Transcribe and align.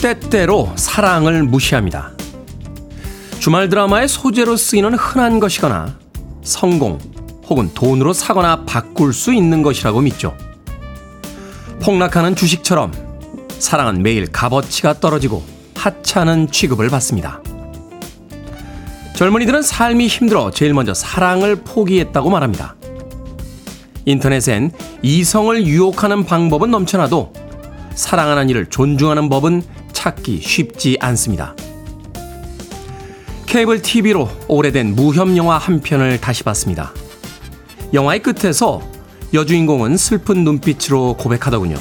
때때로 0.00 0.72
사랑을 0.76 1.42
무시합니다. 1.42 2.12
주말 3.38 3.68
드라마의 3.68 4.08
소재로 4.08 4.56
쓰이는 4.56 4.94
흔한 4.94 5.40
것이거나 5.40 5.98
성공 6.42 6.98
혹은 7.48 7.70
돈으로 7.74 8.12
사거나 8.12 8.64
바꿀 8.64 9.12
수 9.12 9.32
있는 9.32 9.62
것이라고 9.62 10.00
믿죠. 10.00 10.36
폭락하는 11.80 12.34
주식처럼 12.34 12.92
사랑은 13.58 14.02
매일 14.02 14.26
값어치가 14.26 15.00
떨어지고 15.00 15.44
하찮은 15.74 16.50
취급을 16.50 16.88
받습니다. 16.88 17.40
젊은이들은 19.14 19.62
삶이 19.62 20.08
힘들어 20.08 20.50
제일 20.50 20.74
먼저 20.74 20.92
사랑을 20.92 21.56
포기했다고 21.56 22.28
말합니다. 22.28 22.74
인터넷엔 24.04 24.72
이성을 25.02 25.66
유혹하는 25.66 26.24
방법은 26.24 26.70
넘쳐나도 26.70 27.32
사랑하는 27.94 28.50
이를 28.50 28.66
존중하는 28.66 29.28
법은 29.28 29.62
찾기 30.06 30.40
쉽지 30.40 30.98
않습니다. 31.00 31.56
케이블 33.46 33.82
TV로 33.82 34.30
오래된 34.46 34.94
무협 34.94 35.36
영화 35.36 35.58
한 35.58 35.80
편을 35.80 36.20
다시 36.20 36.44
봤습니다. 36.44 36.92
영화의 37.92 38.22
끝에서 38.22 38.82
여주인공은 39.34 39.96
슬픈 39.96 40.44
눈빛으로 40.44 41.14
고백하더군요. 41.14 41.76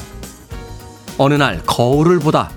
어느 1.20 1.36
날 1.36 1.62
거울을 1.67 2.17
보다 2.17 2.50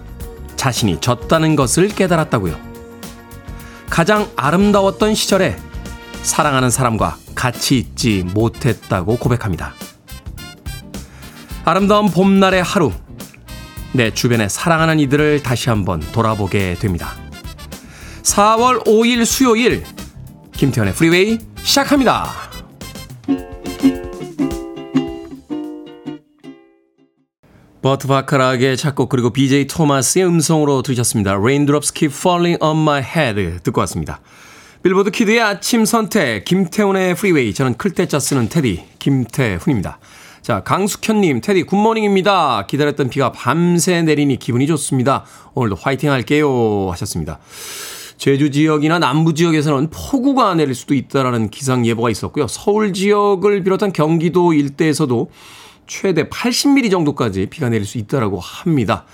자신이 0.56 1.00
졌다는 1.00 1.54
것을 1.54 1.88
깨달았다고요. 1.88 2.56
가장 3.90 4.26
아름다웠던 4.36 5.14
시절에 5.14 5.54
사랑하는 6.22 6.70
사람과 6.70 7.18
같이 7.34 7.76
있지 7.76 8.24
못했다고 8.32 9.18
고백합니다. 9.18 9.74
아름다운 11.66 12.06
봄날의 12.06 12.62
하루, 12.62 12.90
내 13.92 14.12
주변에 14.12 14.48
사랑하는 14.48 15.00
이들을 15.00 15.42
다시 15.42 15.70
한번 15.70 16.00
돌아보게 16.12 16.74
됩니다. 16.74 17.14
4월 18.22 18.84
5일 18.86 19.24
수요일, 19.24 19.84
김태훈의 20.52 20.94
프리웨이 20.94 21.38
시작합니다. 21.62 22.48
버트 27.80 28.08
바카락의 28.08 28.76
작곡 28.76 29.08
그리고 29.08 29.30
BJ 29.30 29.66
토마스의 29.68 30.26
음성으로 30.26 30.82
들으셨습니다. 30.82 31.34
Raindrops 31.34 31.92
Keep 31.92 32.14
Falling 32.14 32.62
on 32.62 32.76
My 32.76 33.02
Head 33.02 33.60
듣고 33.62 33.80
왔습니다. 33.82 34.20
빌보드 34.82 35.10
키드의 35.10 35.40
아침 35.40 35.84
선택 35.84 36.44
김태훈의 36.44 37.14
프리웨이 37.14 37.54
저는 37.54 37.76
클 37.76 37.92
태 37.92 38.06
자 38.06 38.18
쓰는 38.18 38.48
테디 38.48 38.84
김태훈입니다. 38.98 39.98
자 40.48 40.60
강숙현님 40.60 41.42
테디 41.42 41.64
good 41.64 41.86
morning입니다. 41.86 42.64
기다렸던 42.66 43.10
비가 43.10 43.32
밤새 43.32 44.00
내리니 44.00 44.38
기분이 44.38 44.66
좋습니다. 44.68 45.26
오늘도 45.52 45.76
화이팅 45.76 46.10
할게요 46.10 46.88
하셨습니다. 46.90 47.38
제주 48.16 48.50
지역이나 48.50 48.98
남부 48.98 49.34
지역에서는 49.34 49.90
폭우가 49.90 50.54
내릴 50.54 50.74
수도 50.74 50.94
있다라는 50.94 51.50
기상 51.50 51.84
예보가 51.84 52.08
있었고요. 52.08 52.46
서울 52.48 52.94
지역을 52.94 53.62
비롯한 53.62 53.92
경기도 53.92 54.54
일대에서도 54.54 55.30
최대 55.88 56.28
80mm 56.28 56.90
정도까지 56.90 57.46
비가 57.46 57.68
내릴 57.68 57.84
수 57.84 57.98
있다라고 57.98 58.38
합니다. 58.38 59.04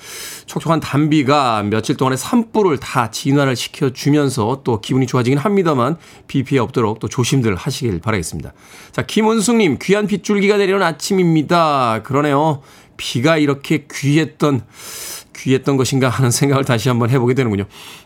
촉촉한 0.45 0.81
단비가 0.81 1.62
며칠 1.62 1.97
동안의 1.97 2.19
산불을 2.19 2.79
다 2.79 3.11
진화를 3.11 3.57
시켜주면서 3.57 4.61
또 4.65 4.81
기분이 4.81 5.07
좋아지긴 5.07 5.39
합니다만 5.39 5.97
비 6.27 6.43
피해 6.43 6.61
없도록 6.61 6.99
또 6.99 7.09
조심들 7.09 7.55
하시길 7.55 8.01
바라겠습니다. 8.01 8.53
자, 8.93 9.03
김은숙님, 9.03 9.79
귀한 9.81 10.07
빗줄기가 10.07 10.59
내리는 10.59 10.83
아침입니다. 10.83 12.03
그러네요. 12.03 12.61
비가 12.97 13.37
이렇게 13.37 13.87
귀했던 13.91 14.63
귀했던 15.44 15.77
것인가 15.77 16.09
하는 16.09 16.31
생각을 16.31 16.65
다시 16.65 16.88
한번 16.88 17.10
해보게 17.10 17.34
되는군요. 17.34 17.65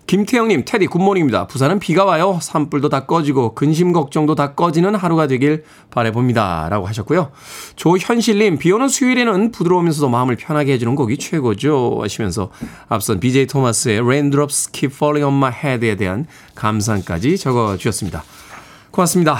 김태영님, 0.09 0.65
태디 0.67 0.89
good 0.89 1.02
morning입니다. 1.02 1.47
부산은 1.47 1.79
비가 1.79 2.05
와요. 2.05 2.39
산불도 2.43 2.89
다 2.89 3.07
꺼지고 3.07 3.55
근심 3.55 3.93
걱정도 3.93 4.35
다 4.35 4.55
꺼지는 4.55 4.97
하루가 4.97 5.29
되길 5.29 5.63
바래봅니다. 5.91 6.69
라고 6.69 6.87
하셨고요. 6.87 7.31
조현실님, 7.77 8.59
비 8.59 8.73
오는 8.73 8.89
수요일에는 8.89 9.53
부드러우면서도 9.53 10.09
마음을 10.09 10.35
편하게 10.35 10.73
해주는 10.73 10.95
곡이 10.97 11.19
최고죠. 11.19 11.99
하시면서 12.03 12.51
앞선 12.89 13.21
BJ 13.21 13.47
토마스의 13.47 14.01
Raindrops 14.01 14.73
Keep 14.73 14.95
Falling 14.95 15.25
on 15.25 15.35
My 15.35 15.53
Head에 15.53 15.95
대한 15.95 16.27
감상까지 16.57 17.39
적어주셨습니다. 17.39 18.25
고맙습니다. 18.91 19.39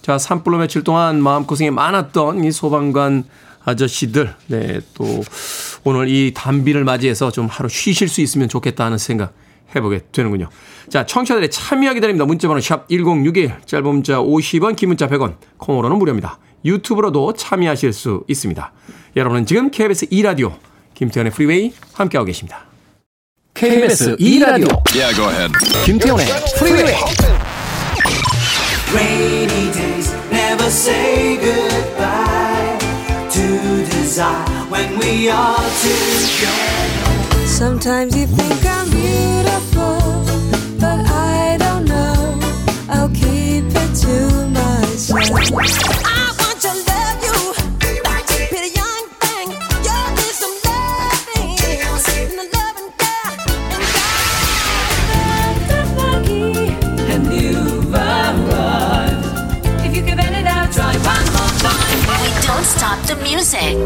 자, 0.00 0.16
산불로 0.18 0.58
며칠 0.58 0.84
동안 0.84 1.20
마음고생이 1.20 1.70
많았던 1.70 2.44
이 2.44 2.52
소방관 2.52 3.24
아저씨들, 3.64 4.34
네, 4.48 4.80
또 4.94 5.22
오늘 5.84 6.08
이 6.08 6.32
단비를 6.34 6.84
맞이해서 6.84 7.30
좀 7.30 7.46
하루 7.46 7.68
쉬실 7.68 8.08
수 8.08 8.20
있으면 8.20 8.48
좋겠다 8.48 8.84
하는 8.84 8.98
생각 8.98 9.34
해보게 9.74 10.00
되는군요. 10.12 10.48
자, 10.88 11.06
청취자들의 11.06 11.50
참여 11.50 11.94
기다립니다. 11.94 12.24
문자번호 12.24 12.60
샵 12.60 12.88
1061, 12.88 13.54
짧은 13.64 13.84
문자 13.86 14.18
50원, 14.18 14.76
긴 14.76 14.88
문자 14.88 15.08
100원, 15.08 15.36
콩으로는 15.58 15.98
무료입니다. 15.98 16.38
유튜브로도 16.64 17.34
참여하실 17.34 17.92
수 17.92 18.24
있습니다. 18.28 18.72
여러분은 19.16 19.46
지금 19.46 19.70
KBS 19.70 20.06
2라디오, 20.06 20.54
김태현의 20.94 21.32
프리웨이 21.32 21.72
함께하고 21.94 22.26
계십니다. 22.26 22.66
KBS 23.54 24.16
2라디오, 24.16 24.82
yeah, 24.94 25.14
go 25.14 25.28
ahead. 25.28 25.52
김태현의 25.84 26.26
프리웨이. 26.58 26.94
Rainy 28.92 29.72
days 29.72 30.12
never 30.30 30.66
say 30.66 31.38
goodbye 31.40 32.41
desire 33.90 34.48
when 34.70 34.98
we 34.98 35.28
are 35.30 35.56
together. 35.82 37.46
Sometimes 37.46 38.16
you 38.16 38.26
think 38.26 38.64
I'm 38.66 38.88
beautiful, 38.90 39.98
but 40.80 41.00
I 41.06 41.56
don't 41.58 41.84
know. 41.84 42.38
I'll 42.88 43.08
keep 43.08 43.64
it 43.64 43.94
to 44.04 44.16
myself. 44.48 45.91
Music. 63.20 63.76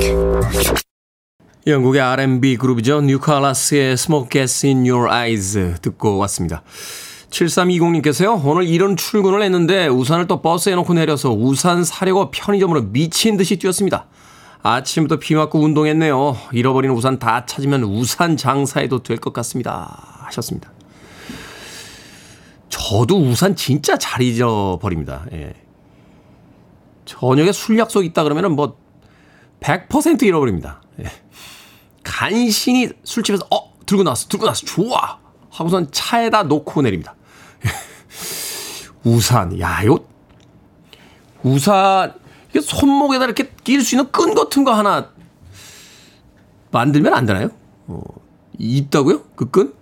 영국의 1.67 2.01
R&B 2.01 2.57
그룹이죠. 2.59 3.01
뉴칼라스의 3.01 3.93
Smoke 3.95 4.29
Gas 4.31 4.67
in 4.67 4.89
Your 4.89 5.11
Eyes 5.13 5.75
듣고 5.83 6.17
왔습니다. 6.19 6.63
7320님께서요. 7.31 8.41
오늘 8.45 8.65
이런 8.65 8.97
출근을 8.97 9.43
했는데 9.43 9.89
우산을 9.89 10.29
또 10.29 10.41
버스에 10.43 10.75
놓고 10.77 10.95
내려서 10.95 11.31
우산 11.33 11.83
사려고 11.85 12.31
편의점으로 12.31 12.83
미친 12.93 13.37
듯이 13.37 13.57
뛰었습니다. 13.57 14.07
아침부터 14.63 15.19
비 15.19 15.35
맞고 15.35 15.59
운동했네요. 15.61 16.37
잃어버린 16.53 16.91
우산 16.93 17.19
다 17.19 17.45
찾으면 17.47 17.83
우산 17.83 18.37
장사해도 18.37 19.03
될 19.03 19.19
것 19.19 19.33
같습니다. 19.33 20.23
하셨습니다. 20.27 20.71
저도 22.69 23.19
우산 23.19 23.57
진짜 23.57 23.97
잘 23.97 24.23
잊어버립니다. 24.23 25.25
예. 25.33 25.53
저녁에 27.05 27.53
술 27.53 27.79
약속 27.79 28.05
있다 28.05 28.23
그러면은 28.25 28.53
뭐 28.53 28.77
100% 29.61 30.23
잃어버립니다. 30.23 30.81
예. 31.01 31.11
간신히 32.03 32.91
술집에서 33.05 33.47
어 33.51 33.75
들고 33.87 34.03
나왔어 34.03 34.29
들고 34.29 34.45
나왔어 34.45 34.65
좋아 34.67 35.19
하고선 35.51 35.91
차에다 35.91 36.45
놓고 36.45 36.83
내립니다. 36.83 37.15
우산 39.05 39.59
야요 39.61 39.99
우산 41.43 42.15
이게 42.51 42.61
손목에다 42.61 43.25
이렇게 43.25 43.51
끼울 43.65 43.83
수 43.83 43.95
있는 43.95 44.11
끈 44.11 44.35
같은 44.35 44.65
거 44.65 44.73
하나 44.73 45.11
만들면 46.71 47.15
안 47.15 47.25
되나요? 47.27 47.51
어, 47.87 48.01
있다고요? 48.59 49.23
그 49.37 49.51
끈? 49.51 49.73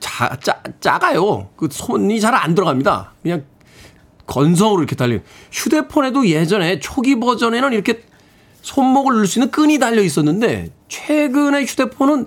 자, 0.00 0.36
짜, 0.42 0.60
작아요. 0.80 1.48
그 1.56 1.68
손이 1.70 2.20
잘 2.20 2.34
안 2.34 2.54
들어갑니다. 2.54 3.12
그냥 3.22 3.44
건성으로 4.26 4.80
이렇게 4.80 4.96
달린 4.96 5.22
휴대폰에도 5.52 6.26
예전에 6.28 6.80
초기 6.80 7.18
버전에는 7.20 7.72
이렇게 7.72 8.02
손목을 8.64 9.16
넣을 9.16 9.26
수 9.26 9.38
있는 9.38 9.50
끈이 9.50 9.78
달려 9.78 10.02
있었는데 10.02 10.70
최근에 10.88 11.64
휴대폰은 11.64 12.26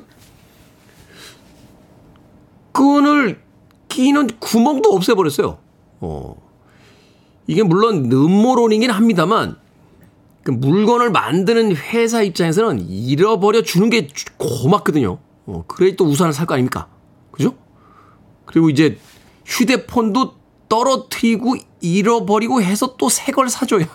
끈을 2.71 3.41
끼는 3.89 4.27
구멍도 4.39 4.89
없애버렸어요. 4.93 5.57
어. 6.01 6.35
이게 7.47 7.63
물론 7.63 8.11
음모론이긴 8.11 8.91
합니다만 8.91 9.57
그 10.43 10.51
물건을 10.51 11.09
만드는 11.11 11.75
회사 11.75 12.21
입장에서는 12.21 12.87
잃어버려 12.87 13.63
주는 13.63 13.89
게 13.89 14.07
고맙거든요. 14.37 15.17
어, 15.47 15.63
그래 15.67 15.95
또 15.95 16.05
우산을 16.05 16.33
살 16.33 16.45
거 16.45 16.53
아닙니까? 16.53 16.87
그죠? 17.31 17.55
그리고 18.45 18.69
이제 18.69 18.99
휴대폰도 19.45 20.35
떨어뜨리고 20.69 21.55
잃어버리고 21.81 22.61
해서 22.61 22.95
또 22.95 23.07
새 23.09 23.31
걸 23.31 23.49
사줘야 23.49 23.87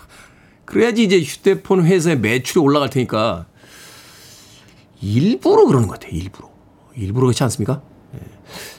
그래야지 0.65 1.03
이제 1.03 1.21
휴대폰 1.21 1.85
회사의 1.85 2.19
매출이 2.19 2.59
올라갈 2.63 2.89
테니까 2.89 3.45
일부러 5.01 5.65
그러는 5.65 5.87
것 5.87 5.99
같아요. 5.99 6.15
일부러. 6.17 6.49
일부러 6.95 7.25
그렇지 7.27 7.43
않습니까? 7.43 7.81
예. 8.15 8.19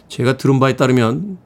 제가 0.08 0.36
들은 0.36 0.58
바에 0.60 0.76
따르면 0.76 1.38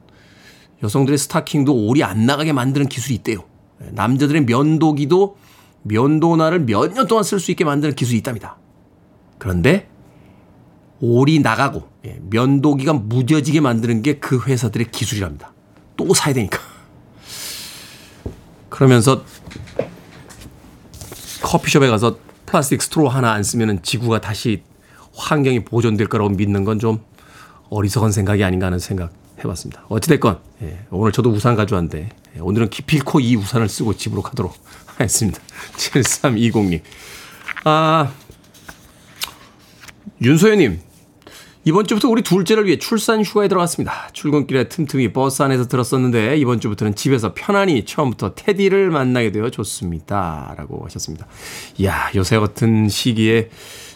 여성들의 0.82 1.18
스타킹도 1.18 1.74
올이 1.86 2.02
안 2.04 2.26
나가게 2.26 2.52
만드는 2.52 2.88
기술이 2.88 3.14
있대요. 3.16 3.44
예. 3.82 3.90
남자들의 3.90 4.44
면도기도 4.44 5.36
면도날을 5.82 6.60
몇 6.66 6.92
년 6.94 7.06
동안 7.06 7.24
쓸 7.24 7.40
수 7.40 7.50
있게 7.50 7.64
만드는 7.64 7.94
기술이 7.94 8.18
있답니다. 8.18 8.58
그런데 9.38 9.88
올이 11.00 11.38
나가고 11.40 11.88
예, 12.04 12.20
면도기가 12.30 12.92
무뎌지게 12.92 13.60
만드는 13.60 14.02
게 14.02 14.18
그 14.20 14.40
회사들의 14.44 14.90
기술이랍니다. 14.90 15.52
또 15.96 16.12
사야 16.14 16.34
되니까. 16.34 16.58
그러면서 18.68 19.24
커피숍에 21.42 21.88
가서 21.88 22.18
플라스틱 22.46 22.82
스트로 22.82 23.08
하나 23.08 23.32
안 23.32 23.42
쓰면 23.42 23.82
지구가 23.82 24.20
다시 24.20 24.62
환경이 25.14 25.64
보존될 25.64 26.08
거라고 26.08 26.30
믿는 26.30 26.64
건 26.64 26.78
좀 26.78 27.00
어리석은 27.70 28.12
생각이 28.12 28.42
아닌가 28.44 28.66
하는 28.66 28.78
생각 28.78 29.12
해봤습니다. 29.44 29.84
어찌됐건, 29.88 30.38
예, 30.62 30.78
오늘 30.90 31.12
저도 31.12 31.30
우산 31.30 31.54
가져왔는데, 31.54 32.08
예, 32.36 32.40
오늘은 32.40 32.70
기필코 32.70 33.20
이 33.20 33.36
우산을 33.36 33.68
쓰고 33.68 33.94
집으로 33.94 34.22
가도록 34.22 34.56
하겠습니다. 34.86 35.38
7320님. 35.76 36.80
아, 37.64 38.10
윤소연님, 40.22 40.80
이번 41.68 41.86
주부터 41.86 42.08
우리 42.08 42.22
둘째를 42.22 42.64
위해 42.64 42.78
출산 42.78 43.22
휴가에 43.22 43.46
들어갔습니다. 43.46 44.08
출근길에 44.14 44.70
틈틈이 44.70 45.12
버스 45.12 45.42
안에서 45.42 45.68
들었었는데 45.68 46.38
이번 46.38 46.60
주부터는 46.60 46.94
집에서 46.94 47.34
편안히 47.34 47.84
처음부터 47.84 48.34
테디를 48.34 48.88
만나게 48.88 49.32
되어 49.32 49.50
좋습니다. 49.50 50.54
라고 50.56 50.82
하셨습니다. 50.86 51.26
이야, 51.76 52.10
요새 52.14 52.38
같은 52.38 52.88
시기에 52.88 53.50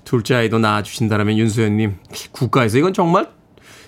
둘째 0.04 0.34
아이도 0.34 0.58
낳아주신다면 0.58 1.38
윤수연님, 1.38 1.96
국가에서 2.32 2.76
이건 2.76 2.92
정말 2.92 3.30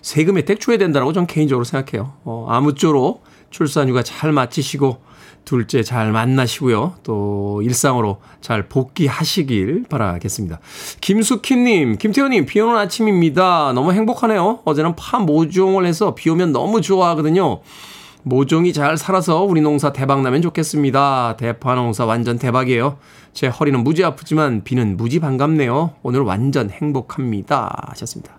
세금 0.00 0.38
혜택 0.38 0.60
줘야 0.60 0.78
된다고 0.78 1.12
저는 1.12 1.26
개인적으로 1.26 1.64
생각해요. 1.64 2.14
어, 2.25 2.46
아무쪼록 2.48 3.22
출산 3.50 3.90
휴가 3.90 4.02
잘 4.02 4.32
마치시고 4.32 4.96
둘째 5.44 5.82
잘 5.82 6.12
만나시고요. 6.12 6.94
또 7.02 7.61
일상으로 7.62 8.20
잘 8.41 8.69
복귀하시길 8.69 9.85
바라겠습니다. 9.88 10.61
김수키님, 11.00 11.99
김태현님, 11.99 12.46
비 12.46 12.61
오는 12.61 12.76
아침입니다. 12.76 13.73
너무 13.75 13.93
행복하네요. 13.93 14.61
어제는 14.64 14.96
파 14.96 15.19
모종을 15.19 15.87
해서 15.87 16.14
비 16.14 16.31
오면 16.31 16.52
너무 16.52 16.81
좋아하거든요. 16.81 17.61
모종이 18.23 18.73
잘 18.73 18.96
살아서 18.96 19.43
우리 19.43 19.61
농사 19.61 19.93
대박 19.93 20.23
나면 20.23 20.41
좋겠습니다. 20.41 21.37
대파 21.37 21.75
농사 21.75 22.06
완전 22.06 22.38
대박이에요. 22.38 22.96
제 23.35 23.49
허리는 23.49 23.85
무지 23.85 24.02
아프지만 24.02 24.64
비는 24.64 24.96
무지 24.96 25.20
반갑네요. 25.20 25.93
오늘 26.02 26.20
완전 26.20 26.70
행복합니다. 26.70 27.88
하셨습니다. 27.88 28.38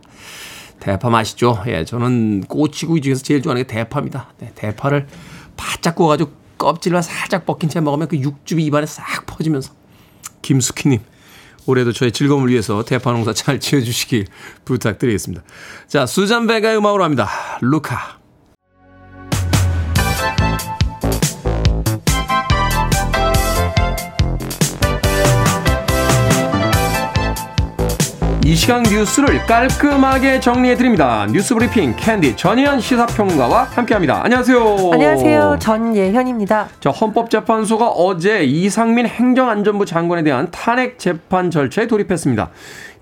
대파 0.80 1.10
맛있죠? 1.10 1.62
예, 1.68 1.86
저는 1.86 2.42
꼬치구이 2.48 3.02
중에서 3.02 3.22
제일 3.24 3.42
좋아하는 3.42 3.64
게 3.64 3.68
대파입니다. 3.68 4.34
네, 4.40 4.52
대파를 4.56 5.08
바짝 5.56 5.96
구워가지고 5.96 6.32
껍질만 6.58 7.02
살짝 7.02 7.46
벗긴 7.46 7.70
채 7.70 7.82
먹으면 7.82 8.08
그 8.08 8.18
육즙이 8.18 8.64
입안에 8.66 8.86
싹 8.86 9.26
퍼지면서 9.26 9.74
김숙희님 10.42 11.02
올해도 11.66 11.94
저의 11.94 12.12
즐거움을 12.12 12.50
위해서 12.50 12.84
대파 12.84 13.12
농사 13.12 13.34
잘 13.34 13.60
지어주시길 13.60 14.28
부탁드리겠습니다. 14.66 15.44
자 15.88 16.06
수잔 16.06 16.48
베가의 16.48 16.78
음악으로 16.78 17.04
합니다. 17.04 17.30
루카 17.62 18.15
이 28.46 28.54
시간 28.54 28.84
뉴스를 28.84 29.44
깔끔하게 29.48 30.40
정리해드립니다. 30.40 31.26
뉴스 31.32 31.56
브리핑 31.56 31.96
캔디 31.98 32.36
전예현 32.36 32.80
시사평론가와 32.80 33.64
함께합니다. 33.64 34.24
안녕하세요. 34.24 34.92
안녕하세요. 34.94 35.58
전예현입니다. 35.60 36.68
자, 36.80 36.92
헌법재판소가 36.92 37.88
어제 37.88 38.44
이상민 38.44 39.08
행정안전부 39.08 39.88
장관에 39.88 40.22
대한 40.22 40.52
탄핵 40.52 41.00
재판 41.00 41.50
절차에 41.50 41.88
돌입했습니다. 41.88 42.52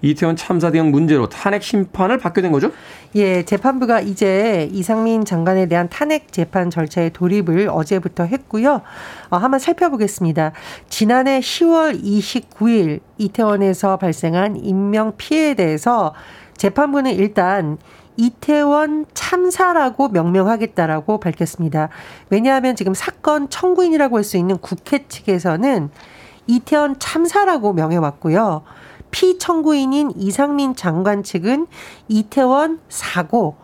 이태원 0.04 0.36
참사 0.36 0.70
대응 0.70 0.92
문제로 0.92 1.30
탄핵 1.30 1.64
심판을 1.64 2.18
받게 2.18 2.42
된 2.42 2.52
거죠? 2.52 2.72
예, 3.16 3.44
재판부가 3.44 4.02
이제 4.02 4.70
이상민 4.74 5.24
장관에 5.24 5.68
대한 5.68 5.88
탄핵 5.90 6.32
재판 6.34 6.70
절차에 6.70 7.10
돌입을 7.10 7.70
어제부터 7.72 8.26
했고요. 8.26 8.82
어, 9.30 9.38
한번 9.38 9.60
살펴보겠습니다. 9.62 10.52
지난해 10.90 11.40
10월 11.40 12.04
29일 12.04 13.00
이태원에서 13.18 13.96
발생한 13.98 14.58
인명 14.58 15.14
피해에 15.16 15.54
대해서 15.54 16.14
재판부는 16.58 17.14
일단 17.16 17.78
이태원 18.18 19.06
참사라고 19.14 20.10
명명하겠다라고 20.10 21.20
밝혔습니다. 21.20 21.88
왜냐하면 22.30 22.76
지금 22.76 22.94
사건 22.94 23.50
청구인이라고 23.50 24.18
할 24.18 24.24
수 24.24 24.38
있는 24.38 24.58
국회 24.58 25.08
측에서는 25.08 25.90
이태원 26.48 27.00
참사라고 27.00 27.72
명해왔고요. 27.74 28.64
피청구인인 29.14 30.12
이상민 30.18 30.76
장관 30.76 31.24
측은 31.24 31.68
이태원 32.10 32.82
사고 32.90 33.56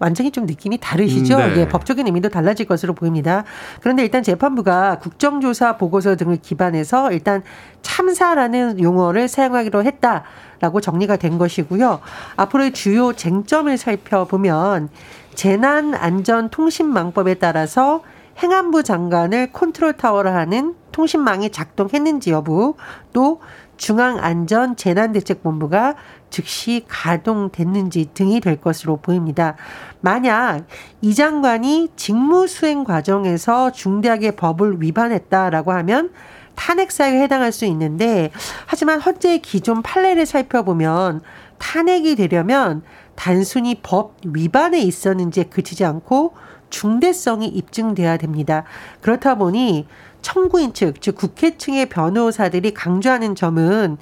완전히 0.00 0.30
좀 0.30 0.46
느낌이 0.46 0.78
다르시죠? 0.78 1.36
음, 1.36 1.54
네. 1.54 1.62
예, 1.62 1.68
법적인 1.68 2.06
의미도 2.06 2.28
달라질 2.28 2.66
것으로 2.66 2.94
보입니다. 2.94 3.42
그런데 3.80 4.04
일단 4.04 4.22
재판부가 4.22 5.00
국정조사 5.00 5.76
보고서 5.76 6.14
등을 6.14 6.36
기반해서 6.36 7.10
일단 7.10 7.42
참사라는 7.82 8.80
용어를 8.80 9.26
사용하기로 9.26 9.82
했다라고 9.82 10.80
정리가 10.80 11.16
된 11.16 11.36
것이고요. 11.36 11.98
앞으로의 12.36 12.72
주요 12.72 13.12
쟁점을 13.12 13.76
살펴보면 13.76 14.88
재난안전통신망법에 15.34 17.34
따라서 17.34 18.02
행안부 18.40 18.84
장관을 18.84 19.50
컨트롤 19.52 19.94
타워를 19.94 20.32
하는 20.32 20.76
통신망이 20.92 21.50
작동했는지 21.50 22.30
여부 22.30 22.76
또 23.12 23.40
중앙안전재난대책본부가 23.78 25.94
즉시 26.28 26.84
가동됐는지 26.86 28.10
등이 28.12 28.40
될 28.40 28.60
것으로 28.60 28.98
보입니다. 28.98 29.56
만약 30.00 30.66
이 31.00 31.14
장관이 31.14 31.92
직무 31.96 32.46
수행 32.46 32.84
과정에서 32.84 33.72
중대하게 33.72 34.32
법을 34.32 34.82
위반했다라고 34.82 35.72
하면 35.72 36.12
탄핵 36.54 36.92
사유에 36.92 37.22
해당할 37.22 37.52
수 37.52 37.64
있는데 37.66 38.30
하지만 38.66 39.00
헌재의 39.00 39.40
기존 39.40 39.80
판례를 39.80 40.26
살펴보면 40.26 41.22
탄핵이 41.58 42.16
되려면 42.16 42.82
단순히 43.14 43.76
법 43.82 44.16
위반에 44.24 44.80
있었는지에 44.80 45.44
그치지 45.44 45.84
않고 45.84 46.34
중대성이 46.70 47.46
입증돼야 47.46 48.16
됩니다. 48.16 48.64
그렇다 49.00 49.36
보니 49.36 49.86
청구인 50.22 50.74
측, 50.74 51.00
즉 51.00 51.16
국회 51.16 51.56
층의 51.56 51.86
변호사들이 51.88 52.74
강조하는 52.74 53.34
점은 53.34 53.98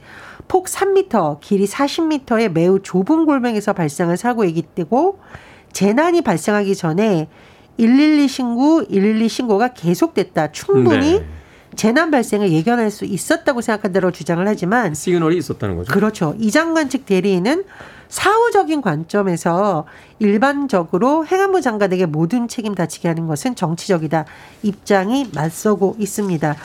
폭 0.49 0.67
3m, 0.67 1.41
길이 1.41 1.67
40m의 1.67 2.51
매우 2.51 2.81
좁은 2.81 3.27
골명에서 3.27 3.73
발생한 3.73 4.17
사고이기 4.17 4.63
때고 4.63 5.19
재난이 5.73 6.23
발생하기 6.23 6.75
전에 6.75 7.29
112 7.77 8.29
신고, 8.29 8.85
112 8.87 9.29
신고가 9.29 9.69
계속됐다. 9.75 10.53
충분히 10.53 11.21
네. 11.21 11.27
재난 11.75 12.11
발생을 12.11 12.51
예견할 12.51 12.91
수 12.91 13.05
있었다고 13.05 13.61
생각한다고 13.61 14.11
주장을 14.11 14.47
하지만 14.49 14.95
시그널이 14.95 15.37
있었다는 15.37 15.77
거죠. 15.77 15.93
그렇죠. 15.93 16.35
이 16.39 16.51
장관 16.51 16.89
측 16.89 17.05
대리인은 17.05 17.65
사후적인 18.09 18.83
관점에서 18.83 19.85
일반적으로 20.19 21.27
행안부 21.27 21.61
장관에게 21.61 22.07
모든 22.07 22.49
책임 22.49 22.75
다치게 22.75 23.09
하는 23.09 23.27
것은 23.27 23.55
정치적이다. 23.55 24.25
입장이 24.63 25.31
맞서고 25.35 25.97
있습니다. 25.99 26.57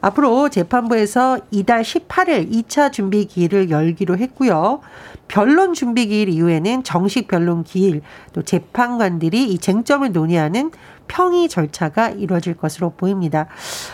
앞으로 0.00 0.48
재판부에서 0.48 1.38
이달 1.50 1.82
18일 1.82 2.50
2차 2.50 2.92
준비 2.92 3.24
기일을 3.24 3.70
열기로 3.70 4.18
했고요. 4.18 4.80
변론 5.26 5.74
준비 5.74 6.06
기일 6.06 6.28
이후에는 6.28 6.84
정식 6.84 7.28
변론 7.28 7.64
기일 7.64 8.02
또 8.32 8.42
재판관들이 8.42 9.44
이 9.44 9.58
쟁점을 9.58 10.10
논의하는 10.12 10.70
평의 11.08 11.48
절차가 11.48 12.10
이루어질 12.10 12.54
것으로 12.54 12.90
보입니다. 12.90 13.46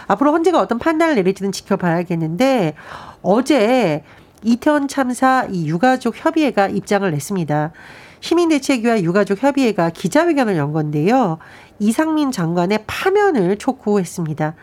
앞으로 0.06 0.32
헌재가 0.32 0.60
어떤 0.60 0.78
판단을 0.78 1.14
내릴지는 1.14 1.52
지켜봐야겠는데 1.52 2.74
어제 3.22 4.02
이태원 4.44 4.88
참사 4.88 5.48
이 5.50 5.66
유가족 5.66 6.14
협의회가 6.16 6.68
입장을 6.68 7.10
냈습니다. 7.10 7.72
시민대책위와 8.20 9.02
유가족 9.02 9.42
협의회가 9.42 9.90
기자회견을 9.90 10.56
연 10.56 10.72
건데요. 10.72 11.38
이상민 11.78 12.30
장관의 12.30 12.84
파면을 12.86 13.56
촉구했습니다. 13.56 14.54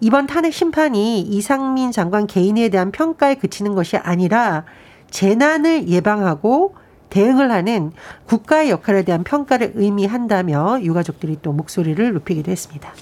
이번 0.00 0.26
탄핵 0.26 0.52
심판이 0.52 1.20
이상민 1.20 1.92
장관 1.92 2.26
개인에 2.26 2.68
대한 2.68 2.90
평가에 2.90 3.34
그치는 3.34 3.74
것이 3.74 3.96
아니라 3.96 4.64
재난을 5.10 5.88
예방하고 5.88 6.74
대응을 7.10 7.50
하는 7.50 7.92
국가의 8.26 8.70
역할에 8.70 9.02
대한 9.02 9.24
평가를 9.24 9.72
의미한다며 9.74 10.80
유가족들이 10.82 11.38
또 11.42 11.52
목소리를 11.52 12.12
높이기도 12.12 12.50
했습니다. 12.50 12.92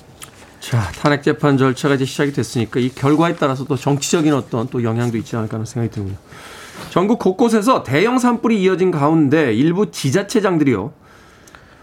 자, 0.66 0.90
탄핵 1.00 1.22
재판 1.22 1.56
절차가 1.56 1.94
이제 1.94 2.04
시작이 2.04 2.32
됐으니까 2.32 2.80
이 2.80 2.88
결과에 2.88 3.36
따라서 3.36 3.62
또 3.66 3.76
정치적인 3.76 4.34
어떤 4.34 4.66
또 4.66 4.82
영향도 4.82 5.16
있지 5.16 5.36
않을까 5.36 5.54
하는 5.54 5.64
생각이 5.64 5.94
듭니다. 5.94 6.18
전국 6.90 7.20
곳곳에서 7.20 7.84
대형 7.84 8.18
산불이 8.18 8.60
이어진 8.60 8.90
가운데 8.90 9.54
일부 9.54 9.92
지자체장들이요. 9.92 10.92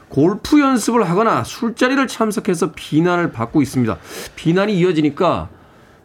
골프 0.09 0.59
연습을 0.59 1.09
하거나 1.09 1.45
술자리를 1.45 2.05
참석해서 2.09 2.73
비난을 2.75 3.31
받고 3.31 3.61
있습니다. 3.61 3.97
비난이 4.35 4.77
이어지니까 4.77 5.47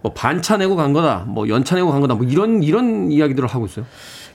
뭐 0.00 0.12
반차 0.12 0.56
내고 0.56 0.76
간 0.76 0.92
거다, 0.92 1.24
뭐 1.26 1.48
연차 1.48 1.74
내고 1.74 1.90
간 1.90 2.00
거다, 2.00 2.14
뭐 2.14 2.24
이런 2.24 2.62
이런 2.62 3.10
이야기들을 3.10 3.48
하고 3.48 3.66
있어요. 3.66 3.86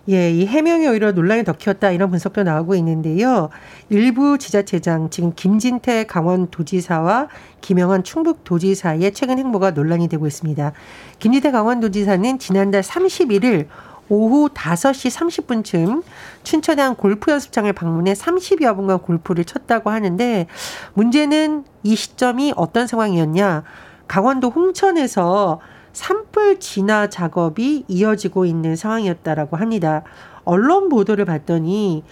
예, 0.09 0.31
이 0.31 0.45
해명이 0.45 0.85
오히려 0.87 1.13
논란이 1.13 1.45
더 1.45 1.53
키웠다 1.53 1.91
이런 1.91 2.09
분석도 2.09 2.43
나오고 2.43 2.75
있는데요. 2.75 3.49
일부 3.89 4.37
지자체장 4.37 5.09
지금 5.09 5.31
김진태 5.33 6.07
강원도지사와 6.07 7.29
김영환 7.61 8.03
충북도지사의 8.03 9.13
최근 9.13 9.39
행보가 9.39 9.71
논란이 9.71 10.09
되고 10.09 10.27
있습니다. 10.27 10.73
김진태 11.19 11.51
강원도지사는 11.51 12.37
지난달 12.37 12.81
31일 12.81 13.67
오후 14.09 14.49
5시 14.49 15.09
30분쯤 15.09 16.03
춘천의 16.43 16.83
한 16.83 16.95
골프 16.95 17.31
연습장을 17.31 17.71
방문해 17.71 18.11
30여 18.11 18.75
분간 18.75 18.99
골프를 18.99 19.45
쳤다고 19.45 19.89
하는데 19.89 20.47
문제는 20.95 21.63
이 21.83 21.95
시점이 21.95 22.53
어떤 22.57 22.87
상황이었냐? 22.87 23.63
강원도 24.09 24.49
홍천에서 24.49 25.61
산불 25.93 26.59
진화 26.59 27.07
작업이 27.07 27.85
이어지고 27.87 28.45
있는 28.45 28.75
상황이었다라고 28.75 29.57
합니다. 29.57 30.03
언론 30.43 30.89
보도를 30.89 31.25
봤더니 31.25 32.03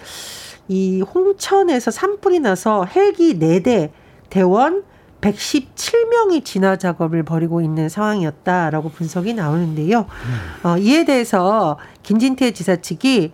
이 0.67 1.01
홍천에서 1.01 1.91
산불이 1.91 2.39
나서 2.39 2.85
헬기 2.85 3.37
4대 3.37 3.91
대원 4.29 4.83
117명이 5.19 6.43
진화 6.43 6.77
작업을 6.77 7.23
벌이고 7.23 7.61
있는 7.61 7.89
상황이었다라고 7.89 8.89
분석이 8.89 9.33
나오는데요. 9.33 10.07
어, 10.63 10.77
이에 10.77 11.05
대해서 11.05 11.77
김진태 12.03 12.51
지사 12.51 12.77
측이 12.77 13.33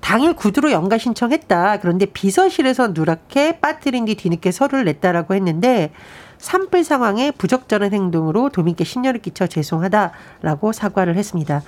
당일 0.00 0.34
구두로 0.34 0.70
연가 0.70 0.98
신청했다. 0.98 1.80
그런데 1.80 2.06
비서실에서 2.06 2.88
누락해 2.88 3.58
빠뜨린 3.60 4.04
뒤 4.04 4.14
뒤늦게 4.14 4.52
서류를 4.52 4.84
냈다라고 4.84 5.34
했는데 5.34 5.90
산불 6.38 6.84
상황에 6.84 7.30
부적절한 7.30 7.92
행동으로 7.92 8.50
도민께 8.50 8.84
신녀를 8.84 9.20
끼쳐 9.20 9.46
죄송하다라고 9.46 10.72
사과를 10.72 11.16
했습니다. 11.16 11.62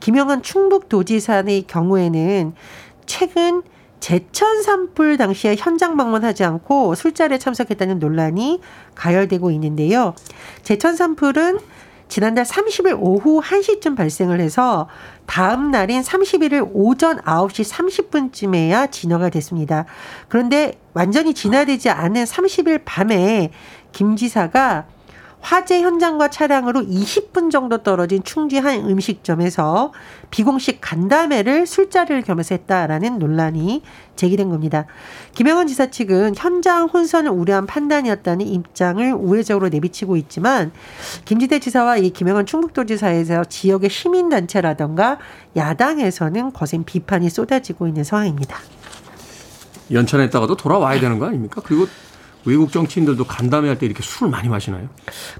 김영환 0.00 0.42
충북도지사의 0.42 1.64
경우에는 1.66 2.54
최근 3.06 3.62
제천 4.00 4.62
산불 4.62 5.18
당시에 5.18 5.56
현장 5.58 5.96
방문하지 5.96 6.42
않고 6.44 6.94
술자리에 6.94 7.38
참석했다는 7.38 7.98
논란이 7.98 8.60
가열되고 8.94 9.50
있는데요. 9.50 10.14
제천 10.62 10.96
산불은 10.96 11.58
지난달 12.08 12.44
30일 12.44 12.98
오후 13.00 13.40
1시쯤 13.40 13.96
발생을 13.96 14.40
해서 14.40 14.88
다음 15.26 15.70
날인 15.70 16.02
31일 16.02 16.68
오전 16.72 17.18
9시 17.18 17.70
30분쯤에야 18.10 18.90
진화가 18.90 19.28
됐습니다. 19.28 19.84
그런데 20.28 20.80
완전히 20.92 21.34
진화되지 21.34 21.88
않은 21.88 22.24
30일 22.24 22.82
밤에 22.84 23.52
김 23.92 24.16
지사가 24.16 24.86
화재 25.40 25.80
현장과 25.80 26.28
차량으로 26.28 26.82
20분 26.82 27.50
정도 27.50 27.78
떨어진 27.78 28.22
충주 28.22 28.58
한 28.58 28.88
음식점에서 28.88 29.92
비공식 30.30 30.80
간담회를 30.80 31.66
술자리를 31.66 32.22
겸해서 32.22 32.54
했다라는 32.56 33.18
논란이 33.18 33.82
제기된 34.16 34.50
겁니다. 34.50 34.84
김영원 35.34 35.66
지사 35.66 35.90
측은 35.90 36.34
현장 36.36 36.88
혼선을 36.88 37.30
우려한 37.30 37.66
판단이었다는 37.66 38.46
입장을 38.46 39.14
우회적으로 39.14 39.70
내비치고 39.70 40.16
있지만 40.18 40.72
김지대 41.24 41.58
지사와 41.58 41.96
이 41.96 42.10
김영원 42.10 42.44
충북도지사에서 42.44 43.44
지역의 43.44 43.88
시민단체라던가 43.88 45.18
야당에서는 45.56 46.52
거센 46.52 46.84
비판이 46.84 47.30
쏟아지고 47.30 47.88
있는 47.88 48.04
상황입니다. 48.04 48.58
연천했다가도 49.90 50.56
돌아와야 50.56 51.00
되는 51.00 51.18
거 51.18 51.26
아닙니까? 51.26 51.62
그리고 51.64 51.86
외국 52.44 52.72
정치인들도 52.72 53.24
간담회 53.24 53.68
할 53.68 53.78
때 53.78 53.86
이렇게 53.86 54.02
술을 54.02 54.30
많이 54.30 54.48
마시나요? 54.48 54.88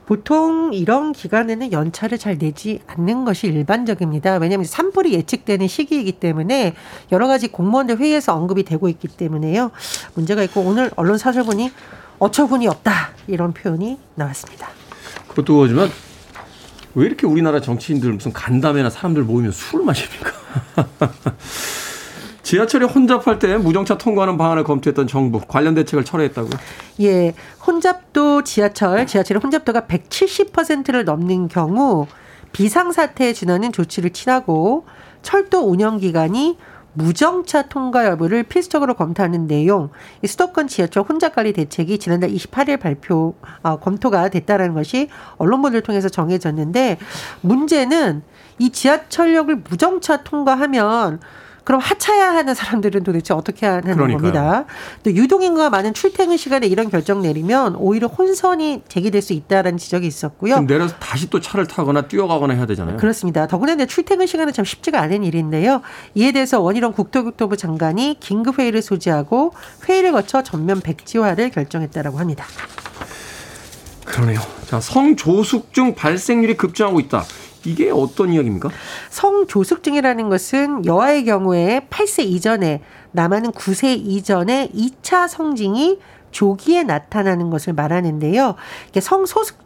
보통 0.06 0.70
이런 0.72 1.12
기간에는 1.12 1.72
연차를 1.72 2.18
잘 2.18 2.38
내지 2.38 2.80
않는 2.86 3.24
것이 3.24 3.46
일반적입니다. 3.48 4.36
왜냐하면 4.36 4.64
산불이 4.66 5.12
예측되는 5.14 5.66
시기이기 5.68 6.12
때문에 6.12 6.74
여러 7.12 7.26
가지 7.26 7.48
공무원들 7.48 7.98
회의에서 7.98 8.34
언급이 8.34 8.64
되고 8.64 8.88
있기 8.88 9.08
때문에요. 9.08 9.70
문제가 10.14 10.42
있고 10.44 10.60
오늘 10.62 10.90
언론 10.96 11.18
사설 11.18 11.44
보니 11.44 11.70
어처구니 12.18 12.68
없다 12.68 13.10
이런 13.26 13.52
표현이 13.52 13.98
나왔습니다. 14.14 14.68
그것도 15.28 15.54
그거지만 15.54 15.90
왜 16.94 17.06
이렇게 17.06 17.26
우리나라 17.26 17.60
정치인들 17.60 18.12
무슨 18.12 18.32
간담회나 18.32 18.90
사람들 18.90 19.22
모이면 19.22 19.52
술을 19.52 19.84
마십니까? 19.84 20.32
지하철이 22.50 22.84
혼잡할 22.84 23.38
때 23.38 23.56
무정차 23.58 23.96
통과하는 23.96 24.36
방안을 24.36 24.64
검토했던 24.64 25.06
정부 25.06 25.40
관련 25.46 25.76
대책을 25.76 26.04
철회했다고요? 26.04 26.50
예, 27.00 27.32
혼잡도 27.64 28.42
지하철, 28.42 29.06
지하철의 29.06 29.40
혼잡도가 29.40 29.82
170%를 29.82 31.04
넘는 31.04 31.46
경우 31.46 32.08
비상사태에 32.50 33.34
준하는 33.34 33.70
조치를 33.70 34.10
취하고 34.10 34.84
철도 35.22 35.60
운영 35.60 35.98
기간이 35.98 36.58
무정차 36.94 37.68
통과 37.68 38.04
여부를 38.06 38.42
필수적으로 38.42 38.94
검토하는 38.94 39.46
내용, 39.46 39.90
이 40.20 40.26
수도권 40.26 40.66
지하철 40.66 41.04
혼잡관리 41.04 41.52
대책이 41.52 41.98
지난달 41.98 42.30
28일 42.30 42.80
발표 42.80 43.36
어, 43.62 43.78
검토가 43.78 44.28
됐다라는 44.28 44.74
것이 44.74 45.08
언론 45.36 45.62
보도를 45.62 45.82
통해서 45.82 46.08
정해졌는데 46.08 46.98
문제는 47.42 48.22
이 48.58 48.70
지하철역을 48.70 49.62
무정차 49.70 50.24
통과하면 50.24 51.20
그럼 51.64 51.80
하차해야 51.80 52.34
하는 52.34 52.54
사람들은 52.54 53.02
도대체 53.04 53.34
어떻게 53.34 53.66
하는 53.66 53.82
그러니까요. 53.94 54.16
겁니다. 54.16 54.64
또 55.02 55.12
유동인구가 55.12 55.70
많은 55.70 55.94
출퇴근 55.94 56.36
시간에 56.36 56.66
이런 56.66 56.90
결정 56.90 57.22
내리면 57.22 57.76
오히려 57.76 58.06
혼선이 58.08 58.82
제기될 58.88 59.22
수 59.22 59.32
있다라는 59.32 59.78
지적이 59.78 60.06
있었고요. 60.06 60.60
내려서 60.60 60.94
다시 60.98 61.30
또 61.30 61.40
차를 61.40 61.66
타거나 61.66 62.02
뛰어가거나 62.02 62.54
해야 62.54 62.66
되잖아요. 62.66 62.96
그렇습니다. 62.96 63.46
더구나 63.46 63.70
출퇴근 63.86 64.26
시간은 64.26 64.52
참 64.52 64.64
쉽지가 64.64 65.00
않은 65.00 65.24
일인데요. 65.24 65.82
이에 66.14 66.32
대해서 66.32 66.60
원희룡 66.60 66.92
국토교통부 66.92 67.56
장관이 67.56 68.18
긴급 68.20 68.58
회의를 68.58 68.82
소지하고 68.82 69.52
회의를 69.88 70.12
거쳐 70.12 70.42
전면 70.42 70.80
백지화를 70.80 71.50
결정했다라고 71.50 72.18
합니다. 72.18 72.44
그러네요. 74.04 74.40
자, 74.66 74.80
성조숙증 74.80 75.94
발생률이 75.94 76.56
급증하고 76.56 77.00
있다. 77.00 77.24
이게 77.64 77.90
어떤 77.90 78.32
이야기입니까? 78.32 78.70
성조숙증이라는 79.10 80.28
것은 80.28 80.86
여아의 80.86 81.24
경우에 81.24 81.86
8세 81.90 82.24
이전에 82.24 82.82
남아는 83.12 83.52
9세 83.52 83.96
이전에 83.96 84.70
2차 84.74 85.28
성징이 85.28 85.98
조기에 86.30 86.84
나타나는 86.84 87.50
것을 87.50 87.72
말하는데요. 87.72 88.54
성소숙 89.00 89.58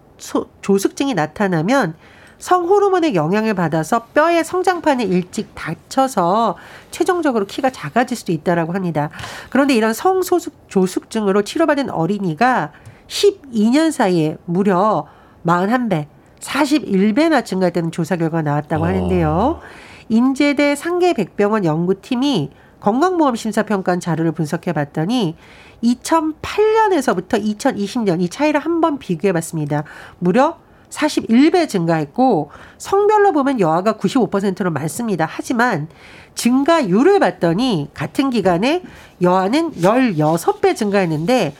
조숙증이 0.62 1.14
나타나면 1.14 1.94
성 2.38 2.66
호르몬의 2.68 3.14
영향을 3.14 3.54
받아서 3.54 4.06
뼈의 4.12 4.44
성장판이 4.44 5.04
일찍 5.04 5.54
닫혀서 5.54 6.56
최종적으로 6.90 7.46
키가 7.46 7.70
작아질 7.70 8.16
수도 8.16 8.32
있다라고 8.32 8.72
합니다. 8.74 9.10
그런데 9.50 9.74
이런 9.74 9.94
성소숙 9.94 10.68
조숙증으로 10.68 11.42
치료받은 11.42 11.90
어린이가 11.90 12.72
12년 13.08 13.92
사이에 13.92 14.36
무려 14.44 15.06
41배, 15.46 16.06
41배나 16.44 17.44
증가했다는 17.44 17.90
조사 17.90 18.16
결과가 18.16 18.42
나왔다고 18.42 18.84
어. 18.84 18.86
하는데요. 18.86 19.60
인제대 20.08 20.76
상계백병원 20.76 21.64
연구팀이 21.64 22.50
건강보험 22.80 23.34
심사평가 23.34 23.98
자료를 23.98 24.32
분석해 24.32 24.74
봤더니 24.74 25.36
2008년에서부터 25.82 27.42
2020년 27.42 28.20
이 28.20 28.28
차이를 28.28 28.60
한번 28.60 28.98
비교해 28.98 29.32
봤습니다. 29.32 29.84
무려 30.18 30.58
41배 30.90 31.68
증가했고 31.68 32.50
성별로 32.78 33.32
보면 33.32 33.58
여아가 33.58 33.94
95%로 33.94 34.70
많습니다. 34.70 35.26
하지만 35.28 35.88
증가율을 36.34 37.18
봤더니 37.20 37.90
같은 37.94 38.30
기간에 38.30 38.82
여아는 39.22 39.72
16배 39.72 40.76
증가했는데 40.76 41.56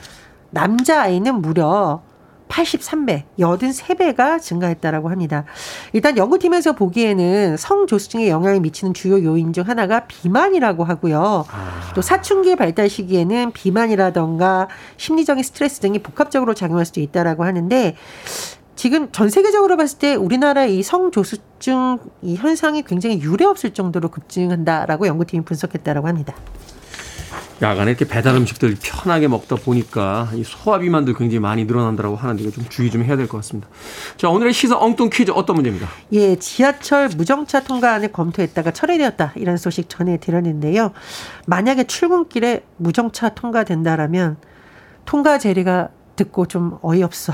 남자아이는 0.51 1.41
무려 1.41 2.01
83배, 2.47 3.23
83배가 3.39 4.41
증가했다라고 4.41 5.09
합니다. 5.09 5.45
일단 5.93 6.17
연구팀에서 6.17 6.73
보기에는 6.73 7.57
성조수증에 7.57 8.29
영향을 8.29 8.59
미치는 8.59 8.93
주요 8.93 9.23
요인 9.23 9.53
중 9.53 9.67
하나가 9.67 10.05
비만이라고 10.07 10.83
하고요. 10.83 11.45
아. 11.49 11.91
또 11.95 12.01
사춘기 12.01 12.55
발달 12.55 12.89
시기에는 12.89 13.51
비만이라던가 13.51 14.67
심리적인 14.97 15.43
스트레스 15.43 15.79
등이 15.79 15.99
복합적으로 15.99 16.53
작용할 16.53 16.85
수도 16.85 17.01
있다라고 17.01 17.43
하는데 17.43 17.95
지금 18.75 19.11
전 19.11 19.29
세계적으로 19.29 19.77
봤을 19.77 19.99
때 19.99 20.15
우리나라 20.15 20.65
이 20.65 20.83
성조수증 20.83 21.97
이 22.21 22.35
현상이 22.35 22.83
굉장히 22.83 23.21
유례 23.21 23.45
없을 23.45 23.73
정도로 23.73 24.09
급증한다라고 24.09 25.07
연구팀이 25.07 25.45
분석했다라고 25.45 26.07
합니다. 26.07 26.35
야간에 27.61 27.91
이렇게 27.91 28.05
배달 28.05 28.35
음식들 28.35 28.75
편하게 28.81 29.27
먹다 29.29 29.55
보니까 29.55 30.29
이 30.33 30.43
소화비만도 30.43 31.13
굉장히 31.13 31.39
많이 31.39 31.63
늘어난다고 31.65 32.15
하는데 32.17 32.43
이거 32.43 32.51
좀 32.51 32.65
주의 32.67 32.91
좀 32.91 33.03
해야 33.03 33.15
될 33.15 33.27
것 33.27 33.37
같습니다. 33.37 33.69
자, 34.17 34.29
오늘의 34.29 34.51
시사 34.51 34.77
엉뚱 34.77 35.09
퀴즈 35.09 35.31
어떤 35.31 35.55
문제입니다. 35.55 35.87
예, 36.11 36.35
지하철 36.35 37.07
무정차 37.09 37.61
통과안을 37.61 38.11
검토했다가 38.11 38.71
철회되었다. 38.71 39.33
이런 39.35 39.55
소식 39.57 39.87
전해드렸는데요. 39.89 40.91
만약에 41.47 41.85
출근길에 41.85 42.63
무정차 42.77 43.29
통과된다라면 43.29 44.35
통과 45.05 45.37
제리가 45.37 45.89
듣고 46.17 46.45
좀 46.47 46.77
어이없어 46.81 47.33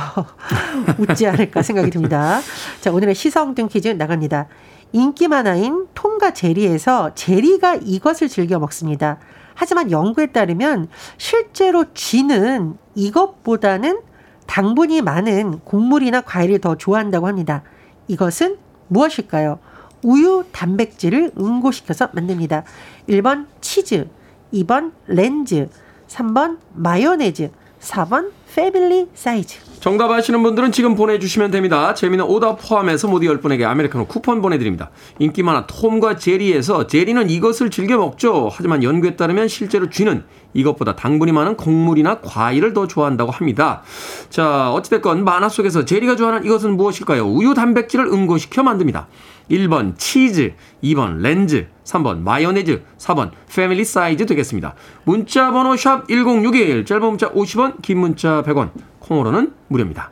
웃지 1.00 1.28
않을까 1.28 1.62
생각이 1.64 1.90
듭니다. 1.90 2.42
자, 2.80 2.92
오늘의 2.92 3.16
시사 3.16 3.42
엉뚱 3.42 3.68
퀴즈 3.70 3.88
나갑니다. 3.88 4.48
인기 4.92 5.28
만화인 5.28 5.88
통과 5.96 6.34
제리에서 6.34 7.16
제리가 7.16 7.76
이것을 7.82 8.28
즐겨 8.28 8.60
먹습니다. 8.60 9.18
하지만 9.54 9.92
연구에 9.92 10.28
따르면 10.28 10.88
실제로 11.18 11.86
쥐는 11.94 12.78
이것보다는 12.96 14.02
당분이 14.48 15.02
많은 15.02 15.60
곡물이나 15.60 16.22
과일을 16.22 16.60
더 16.60 16.76
좋아한다고 16.76 17.28
합니다. 17.28 17.64
이것은 18.08 18.58
무엇일까요? 18.88 19.60
우유 20.04 20.44
단백질을 20.52 21.32
응고시켜서 21.38 22.10
만듭니다. 22.14 22.64
1번 23.08 23.46
치즈, 23.62 24.10
2번 24.54 24.92
렌즈, 25.08 25.70
3번 26.08 26.58
마요네즈, 26.74 27.52
4번 27.80 28.32
패밀리 28.54 29.10
사이즈. 29.14 29.71
정답 29.82 30.12
아시는 30.12 30.44
분들은 30.44 30.72
지금 30.72 30.94
보내주시면 30.94 31.50
됩니다. 31.50 31.96
재밌는 31.96 32.26
오답 32.26 32.60
포함해서 32.62 33.08
모두 33.08 33.26
10분에게 33.26 33.64
아메리카노 33.64 34.06
쿠폰 34.06 34.40
보내드립니다. 34.40 34.92
인기 35.18 35.42
만화 35.42 35.66
톰과 35.66 36.18
제리에서 36.18 36.86
제리는 36.86 37.28
이것을 37.28 37.72
즐겨 37.72 37.98
먹죠. 37.98 38.52
하지만 38.54 38.84
연구에 38.84 39.16
따르면 39.16 39.48
실제로 39.48 39.90
쥐는 39.90 40.24
이것보다 40.54 40.96
당분이 40.96 41.32
많은 41.32 41.58
곡물이나 41.58 42.20
과일을 42.22 42.74
더 42.74 42.86
좋아한다고 42.86 43.32
합니다. 43.32 43.82
자, 44.30 44.72
어찌됐건 44.72 45.24
만화 45.24 45.50
속에서 45.50 45.84
제리가 45.84 46.16
좋아하는 46.16 46.46
이것은 46.46 46.78
무엇일까요? 46.78 47.26
우유 47.26 47.56
단백질을 47.56 48.06
응고시켜 48.06 48.62
만듭니다. 48.62 49.08
1번 49.50 49.98
치즈, 49.98 50.54
2번 50.84 51.22
렌즈, 51.22 51.66
3번 51.84 52.20
마요네즈, 52.20 52.84
4번 53.00 53.32
패밀리 53.54 53.84
사이즈 53.84 54.28
되겠습니다. 54.28 54.76
문자 55.06 55.52
번호 55.52 55.76
샵 55.76 56.08
1061, 56.08 56.86
짧은 56.86 57.04
문자 57.04 57.32
50원, 57.32 57.82
긴 57.82 58.00
문자 58.00 58.44
100원, 58.44 58.70
콩으로는 59.02 59.54
무료입니다. 59.68 60.10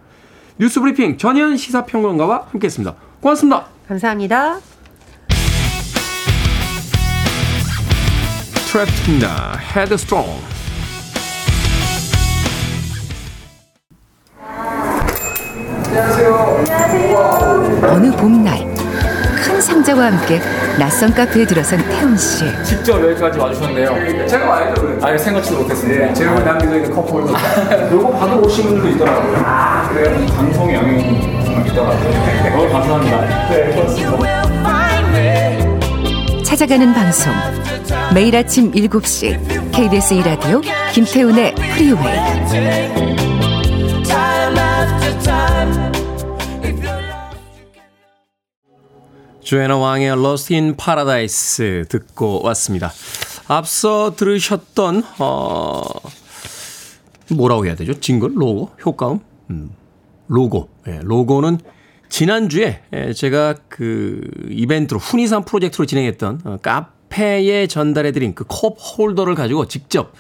뉴스 0.60 0.81
브리핑 0.81 1.17
전예현 1.17 1.55
시사평론가와 1.55 2.48
함께했습니다. 2.51 2.96
고맙습니다. 3.22 3.65
감사합니다. 3.88 4.60
트랩입니다. 8.69 9.58
Headstrong. 9.75 10.25
어느 17.81 18.12
봄날 18.15 18.68
큰 19.60 19.66
상자와 19.66 20.06
함께 20.06 20.39
낯선 20.80 21.13
카페에 21.13 21.45
들어선 21.45 21.80
태훈 21.89 22.15
씨. 22.17 22.45
직접 22.63 22.98
여기까지 23.04 23.38
와주셨네요. 23.39 24.26
제가 24.26 24.45
와야죠. 24.50 24.82
그래. 24.82 24.98
아예 25.02 25.17
생각지도 25.17 25.58
못했습니다. 25.63 26.06
네, 26.06 26.13
제가 26.13 26.39
남겨져 26.39 26.78
있는 26.78 26.95
커플 26.95 27.24
요거 27.91 28.10
받으러 28.17 28.38
오시는 28.38 28.69
분들도 28.69 28.95
있더라고요. 28.95 29.43
아, 29.45 29.89
그래요? 29.89 30.15
방송의 30.38 30.76
영향이 30.76 31.43
정말 31.43 31.67
있더라고요. 31.67 32.56
너무 32.56 32.69
감사합니다. 32.72 33.50
네, 33.50 33.72
고맙습니다. 33.76 34.39
찾아가는 36.43 36.93
방송 36.93 37.34
매일 38.13 38.38
아침 38.38 38.72
7시 38.72 39.72
KBS 39.74 40.15
2라디오 40.15 40.62
김태훈의 40.93 41.54
프리웨이 41.56 42.17
조애나 49.49 49.77
왕의 49.77 50.09
Lost 50.09 50.53
in 50.53 50.75
Paradise 50.77 51.83
듣고 51.89 52.43
왔습니다. 52.43 52.91
앞서 53.47 54.13
들으셨던 54.15 55.03
어 55.17 55.81
뭐라고 57.31 57.65
해야 57.65 57.73
되죠? 57.73 57.99
징글, 57.99 58.33
로고, 58.35 58.69
효과음, 58.85 59.19
음, 59.49 59.71
로고. 60.27 60.69
예, 60.88 60.99
로고는 61.01 61.57
지난주에 62.09 62.81
예, 62.93 63.12
제가 63.13 63.55
그 63.69 64.21
이벤트로 64.51 64.99
훈이상 64.99 65.45
프로젝트로 65.45 65.88
진행했던 65.88 66.41
어, 66.43 66.57
카페에 66.62 67.65
전달해드린 67.65 68.35
그 68.35 68.45
컵 68.45 68.77
홀더를 68.77 69.33
가지고 69.33 69.67
직접 69.67 70.13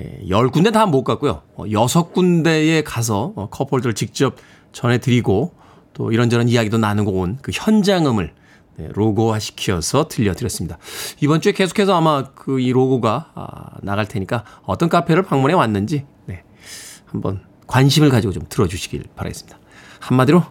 예, 0.00 0.18
10군데 0.28 0.72
다 0.72 0.86
못 0.86 1.04
갔고요. 1.04 1.42
어, 1.54 1.64
6군데에 1.66 2.82
가서 2.84 3.34
어, 3.36 3.48
컵 3.50 3.70
홀더를 3.70 3.94
직접 3.94 4.34
전해드리고 4.72 5.61
또 5.94 6.12
이런저런 6.12 6.48
이야기도 6.48 6.78
나누고 6.78 7.12
온 7.12 7.38
그 7.42 7.50
현장음을 7.54 8.32
네, 8.76 8.88
로고화 8.94 9.38
시켜서 9.38 10.08
들려드렸습니다. 10.08 10.78
이번 11.20 11.40
주에 11.42 11.52
계속해서 11.52 11.94
아마 11.94 12.24
그 12.34 12.58
이 12.58 12.72
로고가 12.72 13.30
아, 13.34 13.76
나갈 13.82 14.06
테니까 14.08 14.44
어떤 14.64 14.88
카페를 14.88 15.22
방문해 15.24 15.54
왔는지 15.54 16.06
네, 16.26 16.42
한번 17.06 17.42
관심을 17.66 18.08
가지고 18.10 18.32
좀 18.32 18.44
들어주시길 18.48 19.04
바라겠습니다. 19.14 19.58
한마디로 20.00 20.42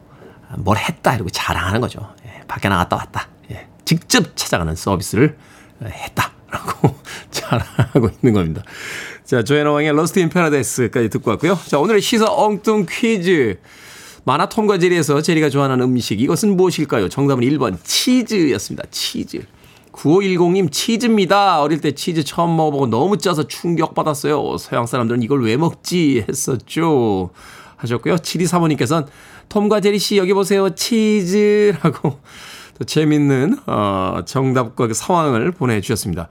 뭘 0.58 0.78
했다 0.78 1.16
이러고 1.16 1.30
자랑하는 1.30 1.82
거죠. 1.82 2.14
예, 2.26 2.42
밖에 2.48 2.70
나갔다 2.70 2.96
왔다. 2.96 3.28
예, 3.52 3.68
직접 3.86 4.36
찾아가는 4.36 4.76
서비스를 4.76 5.38
했다라고 5.84 6.96
자랑하고 7.32 8.10
있는 8.22 8.34
겁니다. 8.34 8.64
자, 9.24 9.44
조앤나 9.44 9.72
왕의 9.72 9.94
Lost 9.96 10.20
in 10.20 10.30
Paradise까지 10.30 11.10
듣고 11.10 11.32
왔고요. 11.32 11.58
자, 11.68 11.80
오늘의 11.80 12.02
시사 12.02 12.26
엉뚱 12.30 12.86
퀴즈. 12.90 13.60
만화 14.24 14.48
톰과 14.48 14.78
제리에서 14.78 15.22
제리가 15.22 15.50
좋아하는 15.50 15.82
음식 15.82 16.22
이것은 16.22 16.56
무엇일까요? 16.56 17.10
정답은 17.10 17.44
1번 17.44 17.78
치즈였습니다. 17.84 18.88
치즈. 18.92 19.42
9510님 19.92 20.72
치즈입니다. 20.72 21.62
어릴 21.62 21.82
때 21.82 21.92
치즈 21.92 22.24
처음 22.24 22.56
먹어보고 22.56 22.88
너무 22.88 23.18
짜서 23.18 23.48
충격받았어요. 23.48 24.58
서양 24.58 24.86
사람들은 24.86 25.22
이걸 25.24 25.44
왜 25.44 25.58
먹지 25.58 26.26
했었죠. 26.28 27.32
하셨고요. 27.78 28.16
7235님께서는 28.16 29.08
톰과 29.50 29.82
제리 29.82 30.00
씨 30.00 30.18
여기 30.18 30.34
보세요. 30.34 30.70
치즈라고 30.70 32.20
또 32.78 32.86
재밌는 32.86 33.58
어, 33.68 34.22
정답과 34.26 34.88
그 34.88 34.94
상황을 34.94 35.52
보내주셨습니다. 35.52 36.30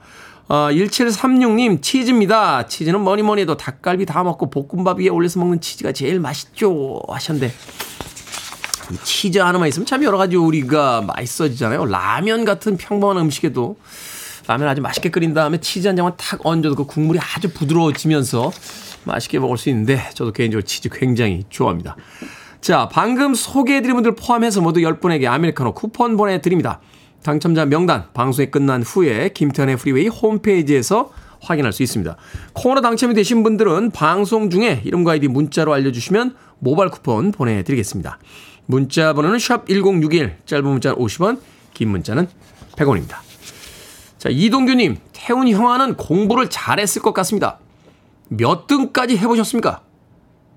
어, 0.51 0.67
1736님 0.69 1.81
치즈입니다. 1.81 2.67
치즈는 2.67 2.99
뭐니 2.99 3.21
뭐니 3.21 3.43
해도 3.43 3.55
닭갈비 3.55 4.05
다 4.05 4.21
먹고 4.21 4.49
볶음밥 4.49 4.99
위에 4.99 5.07
올려서 5.07 5.39
먹는 5.39 5.61
치즈가 5.61 5.93
제일 5.93 6.19
맛있죠 6.19 6.99
하셨는데 7.07 7.53
치즈 9.05 9.39
하나만 9.39 9.69
있으면 9.69 9.85
참 9.85 10.03
여러 10.03 10.17
가지 10.17 10.35
요리가 10.35 11.03
맛있어지잖아요. 11.03 11.85
라면 11.85 12.43
같은 12.43 12.75
평범한 12.75 13.15
음식에도 13.23 13.77
라면 14.45 14.67
아주 14.67 14.81
맛있게 14.81 15.07
끓인 15.07 15.33
다음에 15.33 15.57
치즈 15.57 15.87
한 15.87 15.95
장만 15.95 16.15
탁 16.17 16.45
얹어도 16.45 16.75
그 16.75 16.83
국물이 16.83 17.17
아주 17.17 17.53
부드러워지면서 17.53 18.51
맛있게 19.05 19.39
먹을 19.39 19.57
수 19.57 19.69
있는데 19.69 20.01
저도 20.15 20.33
개인적으로 20.33 20.65
치즈 20.65 20.89
굉장히 20.89 21.45
좋아합니다. 21.47 21.95
자, 22.59 22.89
방금 22.91 23.35
소개해드린 23.35 23.95
분들 23.95 24.15
포함해서 24.15 24.59
모두 24.59 24.81
10분에게 24.81 25.27
아메리카노 25.27 25.73
쿠폰 25.75 26.17
보내드립니다. 26.17 26.81
당첨자 27.23 27.65
명단 27.65 28.05
방송이 28.13 28.49
끝난 28.49 28.81
후에 28.81 29.29
김태훈의 29.29 29.77
프리웨이 29.77 30.07
홈페이지에서 30.07 31.11
확인할 31.39 31.73
수 31.73 31.83
있습니다. 31.83 32.17
콩으로 32.53 32.81
당첨이 32.81 33.13
되신 33.13 33.43
분들은 33.43 33.91
방송 33.91 34.49
중에 34.49 34.81
이름과 34.85 35.13
아이디 35.13 35.27
문자로 35.27 35.73
알려주시면 35.73 36.35
모바일 36.59 36.89
쿠폰 36.89 37.31
보내드리겠습니다. 37.31 38.19
문자 38.65 39.13
번호는 39.13 39.39
샵 39.39 39.67
1061, 39.67 40.37
짧은 40.45 40.65
문자는 40.65 40.97
50원, 40.97 41.39
긴 41.73 41.89
문자는 41.89 42.27
100원입니다. 42.75 43.17
자, 44.17 44.29
이동규님, 44.29 44.97
태훈 45.13 45.47
형아는 45.47 45.97
공부를 45.97 46.49
잘했을 46.49 47.01
것 47.01 47.13
같습니다. 47.13 47.59
몇 48.29 48.67
등까지 48.67 49.17
해보셨습니까? 49.17 49.81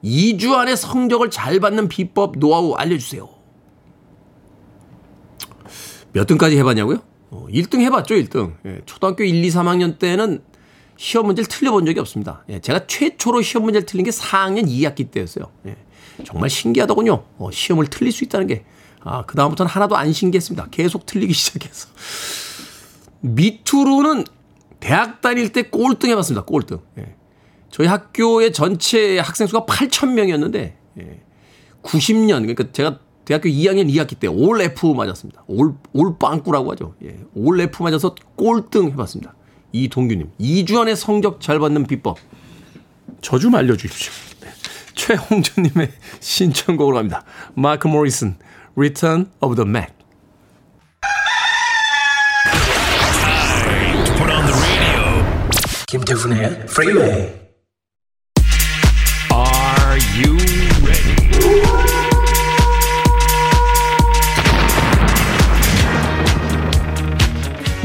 2주 0.04 0.52
안에 0.52 0.76
성적을 0.76 1.30
잘 1.30 1.60
받는 1.60 1.88
비법 1.88 2.38
노하우 2.38 2.74
알려주세요. 2.74 3.33
몇 6.14 6.26
등까지 6.26 6.56
해봤냐고요? 6.56 6.98
어, 7.30 7.46
1등 7.50 7.80
해봤죠, 7.80 8.14
1등. 8.14 8.54
예, 8.66 8.80
초등학교 8.86 9.24
1, 9.24 9.44
2, 9.44 9.48
3학년 9.48 9.98
때는 9.98 10.42
시험 10.96 11.26
문제를 11.26 11.48
틀려본 11.48 11.84
적이 11.86 11.98
없습니다. 12.00 12.44
예, 12.48 12.60
제가 12.60 12.86
최초로 12.86 13.42
시험 13.42 13.64
문제를 13.64 13.84
틀린 13.84 14.04
게 14.04 14.12
4학년 14.12 14.66
2학기 14.68 15.10
때였어요. 15.10 15.46
예, 15.66 15.76
정말 16.24 16.48
신기하더군요. 16.50 17.24
어, 17.38 17.50
시험을 17.50 17.88
틀릴 17.88 18.12
수 18.12 18.22
있다는 18.24 18.46
게. 18.46 18.64
아, 19.00 19.26
그다음부터는 19.26 19.68
하나도 19.68 19.96
안 19.96 20.12
신기했습니다. 20.12 20.68
계속 20.70 21.04
틀리기 21.04 21.34
시작해서. 21.34 21.88
밑으로는 23.20 24.24
대학 24.78 25.20
다닐 25.20 25.50
때 25.52 25.62
꼴등 25.62 26.10
해봤습니다. 26.10 26.44
꼴등. 26.44 26.78
예. 26.98 27.16
저희 27.70 27.88
학교의 27.88 28.52
전체 28.52 29.18
학생 29.18 29.48
수가 29.48 29.66
8천 29.66 30.12
명이었는데 30.12 30.78
예. 31.00 31.20
90년 31.82 32.42
그러니까 32.42 32.70
제가 32.70 33.00
대학교 33.24 33.48
2학년 33.48 33.88
2학기 33.90 34.18
때 34.18 34.26
올 34.28 34.60
F 34.60 34.94
맞았습니다. 34.94 35.44
올, 35.46 35.74
올 35.92 36.18
빵꾸라고 36.18 36.72
하죠. 36.72 36.94
예. 37.04 37.16
올 37.34 37.60
F 37.60 37.82
맞아서 37.82 38.14
꼴등 38.36 38.90
해봤습니다. 38.92 39.34
이동규님, 39.72 40.30
2주 40.40 40.78
안에 40.80 40.94
성적 40.94 41.40
잘 41.40 41.58
받는 41.58 41.86
비법. 41.86 42.18
저 43.20 43.38
좀 43.38 43.54
알려주십시오. 43.54 44.12
네. 44.40 44.48
최홍준님의 44.94 45.90
신청곡으로 46.20 46.96
갑니다. 46.96 47.24
마크 47.54 47.88
모리슨, 47.88 48.36
Return 48.76 49.26
of 49.40 49.56
the 49.56 49.68
Mac. 49.68 49.92
Put 54.16 54.30
on 54.30 54.46
the 54.46 54.54
radio. 54.54 55.24
김태훈의 55.86 56.46
Freeway. 56.68 57.10
Are 57.10 57.43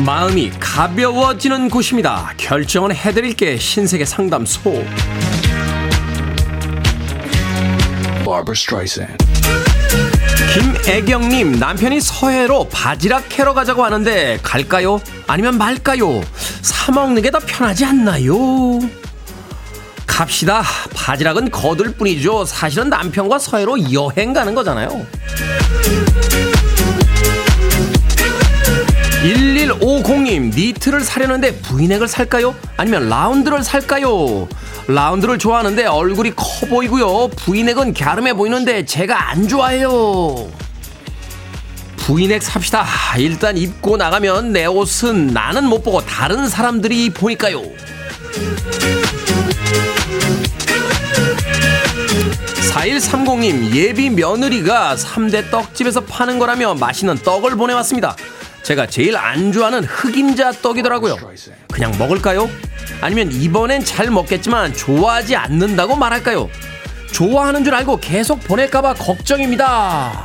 마음이 0.06 0.52
가벼워지는 0.60 1.70
곳입니다. 1.70 2.34
결정은 2.38 2.96
해드릴게 2.96 3.58
신세계 3.58 4.06
상담소. 4.06 4.84
김애경님 10.54 11.60
남편이 11.60 12.02
서해로 12.02 12.68
바지락 12.70 13.26
캐러 13.30 13.54
가자고 13.54 13.84
하는데 13.84 14.40
갈까요? 14.42 15.00
아니면 15.28 15.58
말까요? 15.58 16.22
사 16.62 16.92
먹는 16.92 17.22
게 17.22 17.30
더 17.30 17.40
편하지 17.40 17.86
않나요? 17.86 18.34
갑시다. 20.08 20.64
바지락은 20.96 21.52
거들 21.52 21.94
뿐이죠. 21.96 22.46
사실은 22.46 22.90
남편과 22.90 23.38
서해로 23.40 23.78
여행 23.94 24.34
가는 24.34 24.56
거잖아요. 24.56 25.06
1150님, 29.23 30.55
니트를 30.55 31.01
사려는데 31.01 31.55
브이넥을 31.55 32.08
살까요? 32.08 32.55
아니면 32.77 33.10
라운드를 33.10 33.63
살까요? 33.63 34.47
라운드를 34.88 35.38
좋아하는데 35.38 35.86
얼굴이 35.86 36.32
커 36.36 36.65
보이고요. 36.67 37.29
브이넥은 37.36 37.93
갸름해 37.93 38.34
보이는데 38.34 38.86
제가 38.86 39.29
안 39.29 39.47
좋아해요. 39.47 40.49
브이넥 41.97 42.41
삽시다. 42.41 42.86
일단 43.17 43.58
입고 43.58 43.97
나가면 43.97 44.53
내 44.53 44.65
옷은 44.65 45.27
나는 45.27 45.65
못 45.65 45.84
보고 45.84 45.99
다른 46.01 46.47
사람들이 46.47 47.10
보니까요. 47.10 47.62
4130님, 52.71 53.75
예비 53.75 54.10
며느리가 54.10 54.95
3대 54.95 55.51
떡집에서 55.51 56.01
파는 56.05 56.39
거라며 56.39 56.75
맛있는 56.75 57.17
떡을 57.17 57.58
보내왔습니다. 57.58 58.15
제가 58.69 58.86
제일 58.86 59.17
안 59.17 59.51
좋아하는 59.51 59.84
흑임자 59.84 60.51
떡이더라고요. 60.62 61.17
그냥 61.73 61.91
먹을까요? 61.97 62.47
아니면 63.01 63.32
이번엔 63.32 63.84
잘 63.84 64.12
먹겠지만 64.12 64.75
좋아하지 64.75 65.36
않는다고 65.36 65.95
말할까요? 65.95 66.47
좋아하는 67.12 67.63
줄 67.63 67.73
알고 67.73 67.97
계속 67.99 68.39
보낼까봐 68.41 68.93
걱정입니다. 68.93 70.23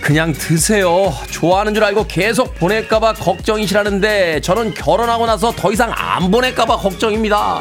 그냥 0.00 0.32
드세요. 0.34 1.12
좋아하는 1.32 1.74
줄 1.74 1.82
알고 1.82 2.06
계속 2.06 2.54
보낼까봐 2.54 3.14
걱정이시라는데 3.14 4.40
저는 4.42 4.74
결혼하고 4.74 5.26
나서 5.26 5.50
더 5.50 5.72
이상 5.72 5.90
안 5.92 6.30
보낼까봐 6.30 6.76
걱정입니다. 6.76 7.60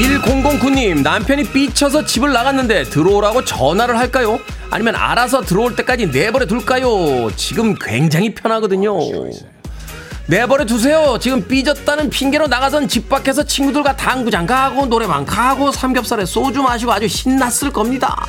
1009님 0.00 1.02
남편이 1.02 1.44
삐쳐서 1.44 2.06
집을 2.06 2.32
나갔는데 2.32 2.84
들어오라고 2.84 3.44
전화를 3.44 3.98
할까요? 3.98 4.38
아니면 4.70 4.96
알아서 4.96 5.42
들어올 5.42 5.76
때까지 5.76 6.06
내버려 6.06 6.46
둘까요? 6.46 7.30
지금 7.36 7.74
굉장히 7.74 8.34
편하거든요. 8.34 8.96
내버려 10.26 10.64
두세요. 10.64 11.18
지금 11.20 11.46
삐졌다는 11.46 12.08
핑계로 12.08 12.46
나가선 12.46 12.88
집 12.88 13.08
밖에서 13.08 13.42
친구들과 13.44 13.96
당구장 13.96 14.46
가고 14.46 14.86
노래방 14.86 15.26
가고 15.26 15.70
삼겹살에 15.70 16.24
소주 16.24 16.62
마시고 16.62 16.92
아주 16.92 17.06
신났을 17.08 17.70
겁니다. 17.70 18.26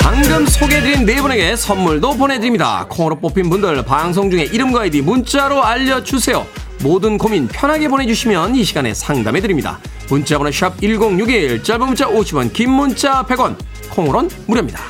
방금 0.00 0.46
소개해드린 0.46 1.04
네 1.04 1.20
분에게 1.20 1.56
선물도 1.56 2.16
보내드립니다. 2.16 2.86
콩으로 2.88 3.16
뽑힌 3.16 3.50
분들 3.50 3.84
방송 3.84 4.30
중에 4.30 4.44
이름과 4.44 4.82
아이디 4.82 5.02
문자로 5.02 5.62
알려주세요. 5.62 6.63
모든 6.82 7.18
고민 7.18 7.48
편하게 7.48 7.88
보내주시면 7.88 8.54
이 8.54 8.64
시간에 8.64 8.92
상담해드립니다. 8.92 9.78
문자번호 10.08 10.50
샵 10.50 10.78
1061, 10.80 11.62
짧은 11.62 11.86
문자 11.86 12.06
50원, 12.06 12.52
긴 12.52 12.70
문자 12.70 13.22
100원, 13.24 13.56
콩으론 13.90 14.28
무료입니다. 14.46 14.80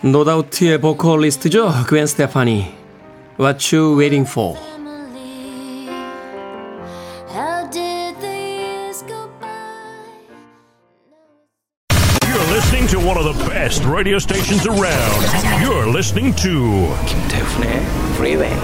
노다우트의 0.00 0.80
보컬리스트죠. 0.80 1.72
그웬 1.86 2.06
스테파니. 2.06 2.72
What 3.38 3.76
you 3.76 3.98
waiting 3.98 4.28
for? 4.28 4.77
Best 13.68 13.84
radio 13.84 14.16
stations 14.16 14.66
around. 14.66 15.20
You're 15.62 15.92
listening 15.94 16.34
to 16.36 16.88
김태훈의 17.06 17.82
Freeway. 18.14 18.56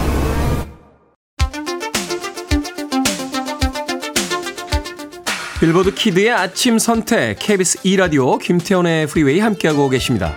빌보드 5.60 5.94
키드의 5.94 6.30
아침 6.30 6.78
선택 6.78 7.38
KBS 7.38 7.80
2 7.82 7.96
라디오 7.96 8.38
김태훈의 8.38 9.06
프리웨이 9.08 9.40
함께하고 9.40 9.90
계십니다. 9.90 10.34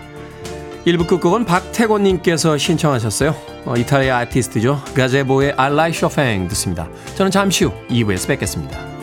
1부 0.85 1.07
끝곡은 1.07 1.45
박태권님께서 1.45 2.57
신청하셨어요. 2.57 3.35
어, 3.65 3.75
이탈리아 3.77 4.17
아티스트죠. 4.17 4.83
가제보의 4.95 5.53
I 5.55 5.71
like 5.71 5.97
Chopin 5.97 6.49
듣습니다. 6.49 6.89
저는 7.15 7.31
잠시 7.31 7.63
후 7.63 7.71
2부에서 7.89 8.27
뵙겠습니다. 8.27 8.96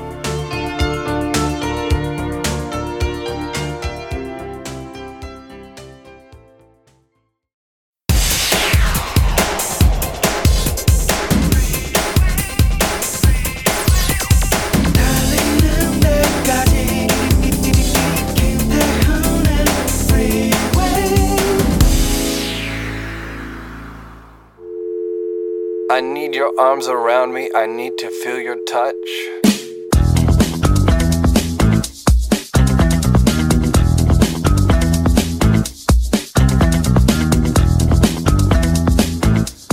Arms 26.59 26.89
around 26.89 27.33
me. 27.33 27.51
I 27.55 27.67
need 27.67 27.99
to 27.99 28.11
feel 28.23 28.41
your 28.41 28.57
touch. 28.67 28.95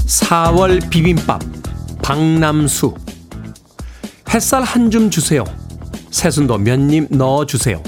사월 0.05 0.79
비빔밥 0.89 1.41
박남수 2.01 2.93
햇살 4.33 4.63
한 4.63 4.89
줌 4.89 5.09
주세요. 5.09 5.43
새순도 6.09 6.57
몇 6.59 6.79
입 6.91 7.07
넣어 7.09 7.45
주세요. 7.45 7.81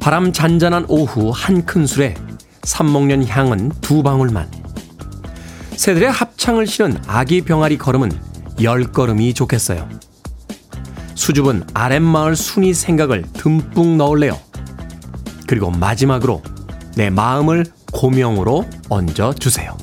바람 0.00 0.32
잔잔한 0.32 0.86
오후 0.88 1.30
한 1.34 1.64
큰술에 1.64 2.14
삼목련 2.62 3.26
향은 3.26 3.72
두 3.80 4.02
방울만. 4.02 4.50
새들의 5.76 6.10
합 6.10 6.21
창을 6.42 6.66
실은 6.66 7.00
아기 7.06 7.40
병아리 7.40 7.78
걸음은 7.78 8.10
열 8.62 8.90
걸음이 8.90 9.32
좋겠어요. 9.32 9.88
수줍은 11.14 11.62
아랫마을 11.72 12.34
순이 12.34 12.74
생각을 12.74 13.22
듬뿍 13.34 13.96
넣을래요. 13.96 14.36
그리고 15.46 15.70
마지막으로 15.70 16.42
내 16.96 17.10
마음을 17.10 17.64
고명으로 17.92 18.68
얹어 18.88 19.34
주세요. 19.34 19.76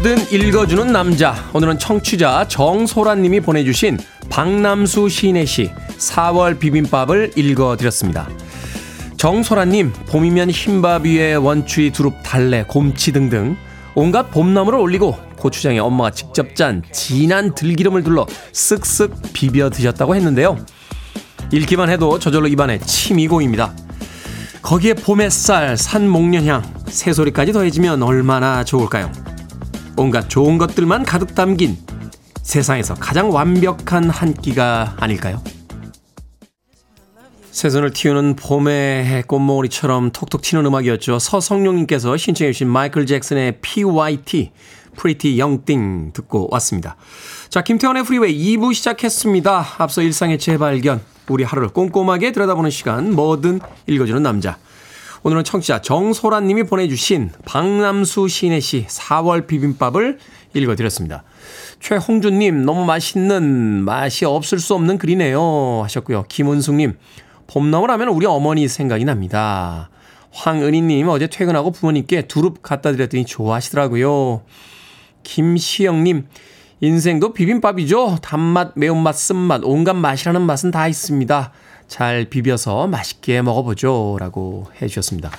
뭐든 0.00 0.32
읽어주는 0.32 0.92
남자. 0.92 1.34
오늘은 1.52 1.78
청취자 1.78 2.48
정소라님이 2.48 3.40
보내주신 3.40 3.98
박남수 4.30 5.10
시인의 5.10 5.46
시 5.46 5.70
4월 5.98 6.58
비빔밥을 6.58 7.32
읽어드렸습니다. 7.36 8.28
정소라님, 9.18 9.92
봄이면 10.08 10.50
흰밥 10.50 11.04
위에 11.04 11.34
원추위, 11.34 11.90
두릅, 11.90 12.14
달래, 12.22 12.64
곰치 12.66 13.12
등등 13.12 13.56
온갖 13.94 14.30
봄나물을 14.30 14.78
올리고 14.78 15.18
고추장에 15.36 15.78
엄마가 15.78 16.10
직접 16.10 16.56
짠 16.56 16.82
진한 16.92 17.54
들기름을 17.54 18.02
둘러 18.02 18.24
쓱쓱 18.52 19.32
비벼 19.34 19.68
드셨다고 19.68 20.14
했는데요. 20.14 20.56
읽기만 21.52 21.90
해도 21.90 22.18
저절로 22.18 22.48
입안에 22.48 22.78
침이 22.78 23.28
고입니다. 23.28 23.74
거기에 24.62 24.94
봄 24.94 25.20
햇살, 25.20 25.76
산 25.76 26.08
목련향, 26.08 26.62
새소리까지 26.86 27.52
더해지면 27.52 28.02
얼마나 28.02 28.64
좋을까요? 28.64 29.29
온갖 30.00 30.30
좋은 30.30 30.56
것들만 30.56 31.04
가득 31.04 31.34
담긴 31.34 31.76
세상에서 32.40 32.94
가장 32.94 33.34
완벽한 33.34 34.08
한 34.08 34.32
끼가 34.32 34.96
아닐까요? 34.98 35.42
새순을 37.50 37.92
틔우는 37.92 38.34
봄의 38.36 39.24
꽃몽오리처럼 39.24 40.12
톡톡 40.12 40.40
튀는 40.40 40.64
음악이었죠. 40.64 41.18
서성룡님께서 41.18 42.16
신청해 42.16 42.50
주신 42.52 42.68
마이클 42.68 43.04
잭슨의 43.04 43.58
PYT, 43.60 44.52
Young 45.38 45.66
Thing 45.66 46.14
듣고 46.14 46.48
왔습니다. 46.50 46.96
자, 47.50 47.60
김태훈의 47.60 48.04
프리웨이 48.04 48.56
2부 48.56 48.72
시작했습니다. 48.72 49.66
앞서 49.76 50.00
일상의 50.00 50.38
재발견, 50.38 51.02
우리 51.28 51.44
하루를 51.44 51.68
꼼꼼하게 51.68 52.32
들여다보는 52.32 52.70
시간, 52.70 53.14
뭐든 53.14 53.60
읽어주는 53.86 54.22
남자. 54.22 54.56
오늘은 55.22 55.44
청취자 55.44 55.82
정소란 55.82 56.46
님이 56.46 56.62
보내주신 56.62 57.30
박남수 57.44 58.28
시인의 58.28 58.62
시 58.62 58.86
4월 58.86 59.46
비빔밥을 59.46 60.18
읽어드렸습니다. 60.54 61.24
최홍준 61.78 62.38
님, 62.38 62.64
너무 62.64 62.86
맛있는, 62.86 63.84
맛이 63.84 64.24
없을 64.24 64.58
수 64.58 64.74
없는 64.74 64.96
글이네요. 64.96 65.82
하셨고요. 65.82 66.24
김은숙 66.28 66.76
님, 66.76 66.96
봄나물 67.48 67.90
하면 67.90 68.08
우리 68.08 68.24
어머니 68.24 68.66
생각이 68.66 69.04
납니다. 69.04 69.90
황은희 70.32 70.80
님, 70.80 71.08
어제 71.08 71.26
퇴근하고 71.26 71.70
부모님께 71.70 72.22
두릅 72.22 72.62
갖다 72.62 72.92
드렸더니 72.92 73.26
좋아하시더라고요. 73.26 74.42
김시영 75.22 76.02
님, 76.02 76.28
인생도 76.80 77.34
비빔밥이죠. 77.34 78.18
단맛, 78.22 78.72
매운맛, 78.74 79.14
쓴맛, 79.14 79.60
온갖 79.64 79.92
맛이라는 79.94 80.40
맛은 80.40 80.70
다 80.70 80.88
있습니다. 80.88 81.52
잘 81.90 82.24
비벼서 82.26 82.86
맛있게 82.86 83.42
먹어보죠. 83.42 84.16
라고 84.20 84.68
해주셨습니다. 84.80 85.30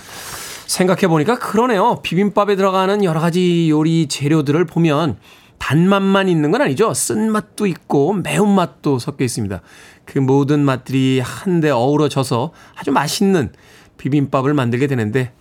생각해보니까 0.67 1.39
그러네요. 1.39 2.01
비빔밥에 2.03 2.57
들어가는 2.57 3.05
여러 3.05 3.21
가지 3.21 3.69
요리 3.69 4.07
재료들을 4.07 4.65
보면 4.65 5.17
단맛만 5.59 6.27
있는 6.27 6.51
건 6.51 6.61
아니죠. 6.61 6.93
쓴맛도 6.93 7.67
있고 7.67 8.13
매운맛도 8.13 8.99
섞여 8.99 9.23
있습니다. 9.23 9.61
그 10.03 10.19
모든 10.19 10.59
맛들이 10.59 11.21
한데 11.23 11.69
어우러져서 11.69 12.51
아주 12.75 12.91
맛있는 12.91 13.53
비빔밥을 13.97 14.53
만들게 14.53 14.87
되는데 14.87 15.31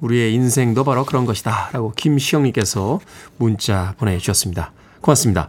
우리의 0.00 0.34
인생도 0.34 0.82
바로 0.82 1.04
그런 1.04 1.26
것이다. 1.26 1.70
라고 1.72 1.92
김시영님께서 1.92 2.98
문자 3.36 3.94
보내주셨습니다. 3.98 4.72
고맙습니다. 5.00 5.48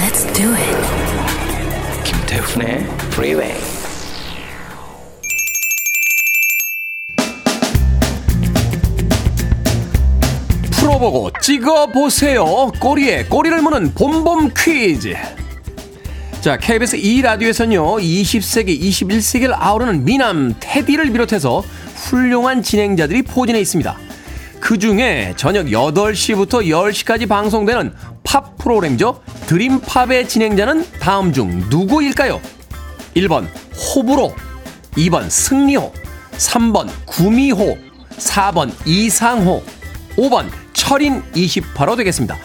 Let's 0.00 0.24
do 0.32 0.48
it. 0.54 0.76
김태훈의 2.04 2.86
Freeway. 3.12 3.54
풀어보고 10.70 11.30
찍어보세요. 11.42 12.72
꼬리에 12.80 13.24
꼬리를 13.24 13.60
무는 13.60 13.92
봄봄 13.94 14.52
퀴즈. 14.56 15.14
자, 16.40 16.56
KBS 16.56 16.96
2라디오에서는요, 16.96 18.00
20세기, 18.00 18.80
21세기를 18.80 19.52
아우르는 19.54 20.06
미남 20.06 20.54
테디를 20.58 21.12
비롯해서 21.12 21.62
훌륭한 21.96 22.62
진행자들이 22.62 23.22
포진해 23.22 23.60
있습니다. 23.60 24.09
그 24.60 24.78
중에 24.78 25.34
저녁 25.36 25.66
8시부터 25.66 26.64
10시까지 26.66 27.28
방송되는 27.28 27.92
팝 28.22 28.56
프로그램이죠. 28.58 29.20
드림팝의 29.46 30.28
진행자는 30.28 30.86
다음 31.00 31.32
중 31.32 31.64
누구일까요? 31.68 32.40
1번 33.16 33.46
호불호, 33.74 34.34
2번 34.92 35.28
승리호, 35.28 35.92
3번 36.32 36.88
구미호, 37.06 37.76
4번 38.18 38.72
이상호, 38.86 39.62
5번 40.16 40.48
철인 40.72 41.22
28호 41.32 41.96
되겠습니다. 41.96 42.36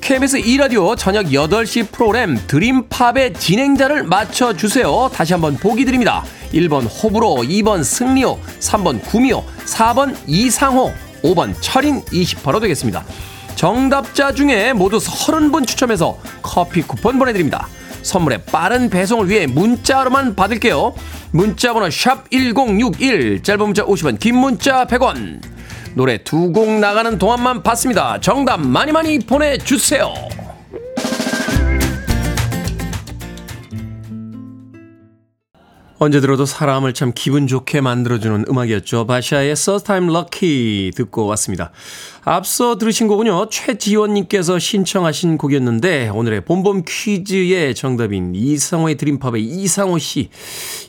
KBS 0.00 0.38
2라디오 0.38 0.96
저녁 0.96 1.26
8시 1.26 1.90
프로그램 1.90 2.38
드림팝의 2.46 3.34
진행자를 3.34 4.04
맞춰주세요. 4.04 5.10
다시 5.12 5.32
한번 5.32 5.56
보기 5.56 5.84
드립니다. 5.84 6.24
1번 6.52 6.86
호불호, 6.86 7.36
2번 7.42 7.84
승리호, 7.84 8.38
3번 8.60 9.02
구미호, 9.02 9.44
4번 9.66 10.16
이상호, 10.26 10.92
5번 11.24 11.54
철인 11.60 12.02
28호 12.02 12.60
되겠습니다. 12.60 13.04
정답자 13.56 14.32
중에 14.32 14.72
모두 14.72 14.98
30분 14.98 15.66
추첨해서 15.66 16.18
커피 16.42 16.82
쿠폰 16.82 17.18
보내드립니다. 17.18 17.66
선물의 18.02 18.42
빠른 18.46 18.90
배송을 18.90 19.28
위해 19.30 19.46
문자로만 19.46 20.34
받을게요. 20.36 20.94
문자번호 21.30 21.88
샵 21.90 22.30
1061, 22.30 23.42
짧은 23.42 23.64
문자 23.64 23.84
50원, 23.84 24.18
긴 24.18 24.36
문자 24.36 24.84
100원. 24.86 25.40
노래 25.94 26.18
두 26.22 26.52
곡 26.52 26.68
나가는 26.80 27.18
동안만 27.18 27.62
받습니다. 27.62 28.20
정답 28.20 28.60
많이 28.60 28.92
많이 28.92 29.18
보내주세요. 29.18 30.12
언제 36.04 36.20
들어도 36.20 36.44
사람을 36.44 36.92
참 36.92 37.12
기분 37.14 37.46
좋게 37.46 37.80
만들어주는 37.80 38.44
음악이었죠. 38.50 39.06
바샤의 39.06 39.52
First 39.52 39.86
Time 39.86 40.14
Lucky 40.14 40.90
듣고 40.94 41.24
왔습니다. 41.28 41.70
앞서 42.24 42.76
들으신 42.76 43.08
곡은요. 43.08 43.48
최지원님께서 43.48 44.58
신청하신 44.58 45.38
곡이었는데 45.38 46.10
오늘의 46.10 46.42
본범 46.44 46.82
퀴즈의 46.86 47.74
정답인 47.74 48.34
이상호의 48.34 48.96
드림팝의 48.96 49.42
이상호 49.44 49.96
씨. 49.96 50.28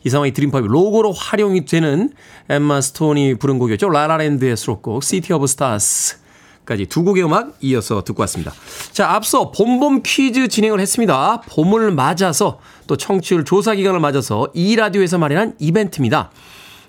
이상호의 0.03 0.33
드림팝이 0.33 0.67
로고로 0.67 1.13
활용이 1.13 1.63
되는 1.63 2.09
엠마 2.49 2.81
스톤이 2.81 3.35
부른 3.35 3.57
곡이었죠. 3.57 3.89
라라랜드의 3.89 4.57
수록곡 4.57 5.01
City 5.01 5.33
of 5.33 5.45
Stars. 5.45 6.24
까지 6.65 6.85
두 6.87 7.03
곡의 7.03 7.23
음악 7.23 7.55
이어서 7.61 8.03
듣고 8.03 8.21
왔습니다. 8.21 8.51
자, 8.91 9.11
앞서 9.11 9.51
봄봄 9.51 10.01
퀴즈 10.03 10.47
진행을 10.47 10.79
했습니다. 10.79 11.41
봄을 11.41 11.91
맞아서 11.91 12.59
또 12.87 12.97
청취율 12.97 13.45
조사 13.45 13.75
기간을 13.75 13.99
맞아서 13.99 14.47
이 14.53 14.75
라디오에서 14.75 15.17
마련한 15.17 15.55
이벤트입니다. 15.59 16.31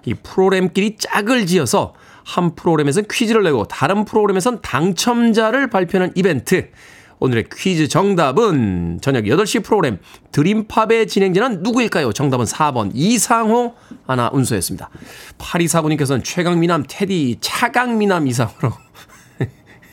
이 0.07 0.15
프로그램끼리 0.15 0.97
짝을 0.99 1.47
지어서 1.47 1.95
한 2.25 2.55
프로그램에선 2.55 3.05
퀴즈를 3.11 3.43
내고 3.43 3.65
다른 3.65 4.05
프로그램에선 4.05 4.61
당첨자를 4.63 5.69
발표하는 5.69 6.13
이벤트. 6.17 6.71
오늘의 7.19 7.47
퀴즈 7.55 7.89
정답은 7.89 8.99
저녁 9.01 9.25
8시 9.25 9.65
프로그램 9.65 9.99
드림팝의 10.33 11.07
진행자는 11.07 11.63
누구일까요? 11.63 12.13
정답은 12.13 12.45
4번 12.45 12.91
이상호 12.95 13.75
아나운서였습니다. 14.07 14.91
8249님께서는 15.39 16.23
최강미남 16.23 16.85
테디 16.89 17.39
차강미남 17.41 18.27
이상으로 18.27 18.73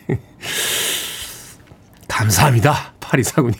감사합니다. 2.07 2.93
8249님. 2.99 3.55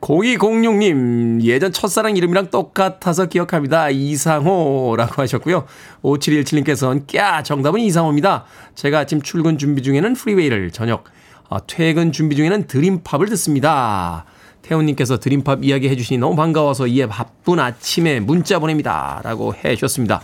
0206님, 0.00 1.42
예전 1.42 1.72
첫사랑 1.72 2.16
이름이랑 2.16 2.50
똑같아서 2.50 3.26
기억합니다. 3.26 3.88
이상호라고 3.88 5.22
하셨고요. 5.22 5.66
5717님께서는, 6.02 7.06
꺄! 7.06 7.42
정답은 7.42 7.80
이상호입니다. 7.80 8.44
제가 8.74 8.98
아침 8.98 9.22
출근 9.22 9.56
준비 9.56 9.82
중에는 9.82 10.12
프리웨이를, 10.14 10.70
저녁 10.72 11.04
어, 11.48 11.66
퇴근 11.66 12.12
준비 12.12 12.36
중에는 12.36 12.66
드림팝을 12.66 13.28
듣습니다. 13.30 14.24
태훈님께서 14.62 15.20
드림팝 15.20 15.62
이야기 15.62 15.88
해주시니 15.88 16.18
너무 16.18 16.36
반가워서 16.36 16.86
이에 16.86 17.06
바쁜 17.06 17.60
아침에 17.60 18.20
문자 18.20 18.58
보냅니다. 18.58 19.20
라고 19.22 19.54
해 19.54 19.74
주셨습니다. 19.74 20.22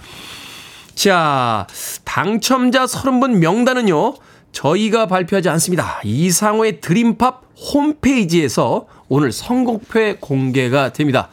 자, 0.95 1.67
당첨자 2.05 2.87
30분 2.87 3.37
명단은요, 3.37 4.15
저희가 4.53 5.07
발표하지 5.07 5.49
않습니다. 5.51 6.01
이상호의 6.05 6.81
드림팝 6.81 7.43
홈페이지에서 7.75 8.87
오늘 9.09 9.33
선곡표에 9.33 10.17
공개가 10.21 10.93
됩니다. 10.93 11.29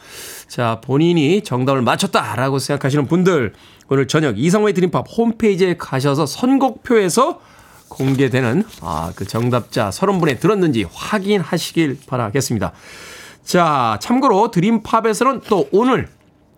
자, 0.47 0.81
본인이 0.83 1.41
정답을 1.43 1.81
맞췄다라고 1.81 2.59
생각하시는 2.59 3.07
분들, 3.07 3.53
오늘 3.89 4.07
저녁 4.07 4.37
이상호의 4.37 4.73
드림팝 4.73 5.05
홈페이지에 5.17 5.77
가셔서 5.77 6.25
선곡표에서 6.25 7.41
공개되는 7.89 8.63
아, 8.81 9.11
그 9.15 9.25
정답자 9.25 9.89
30분에 9.89 10.39
들었는지 10.39 10.85
확인하시길 10.91 11.99
바라겠습니다. 12.07 12.73
자, 13.43 13.97
참고로 14.01 14.51
드림팝에서는 14.51 15.41
또 15.47 15.69
오늘 15.71 16.09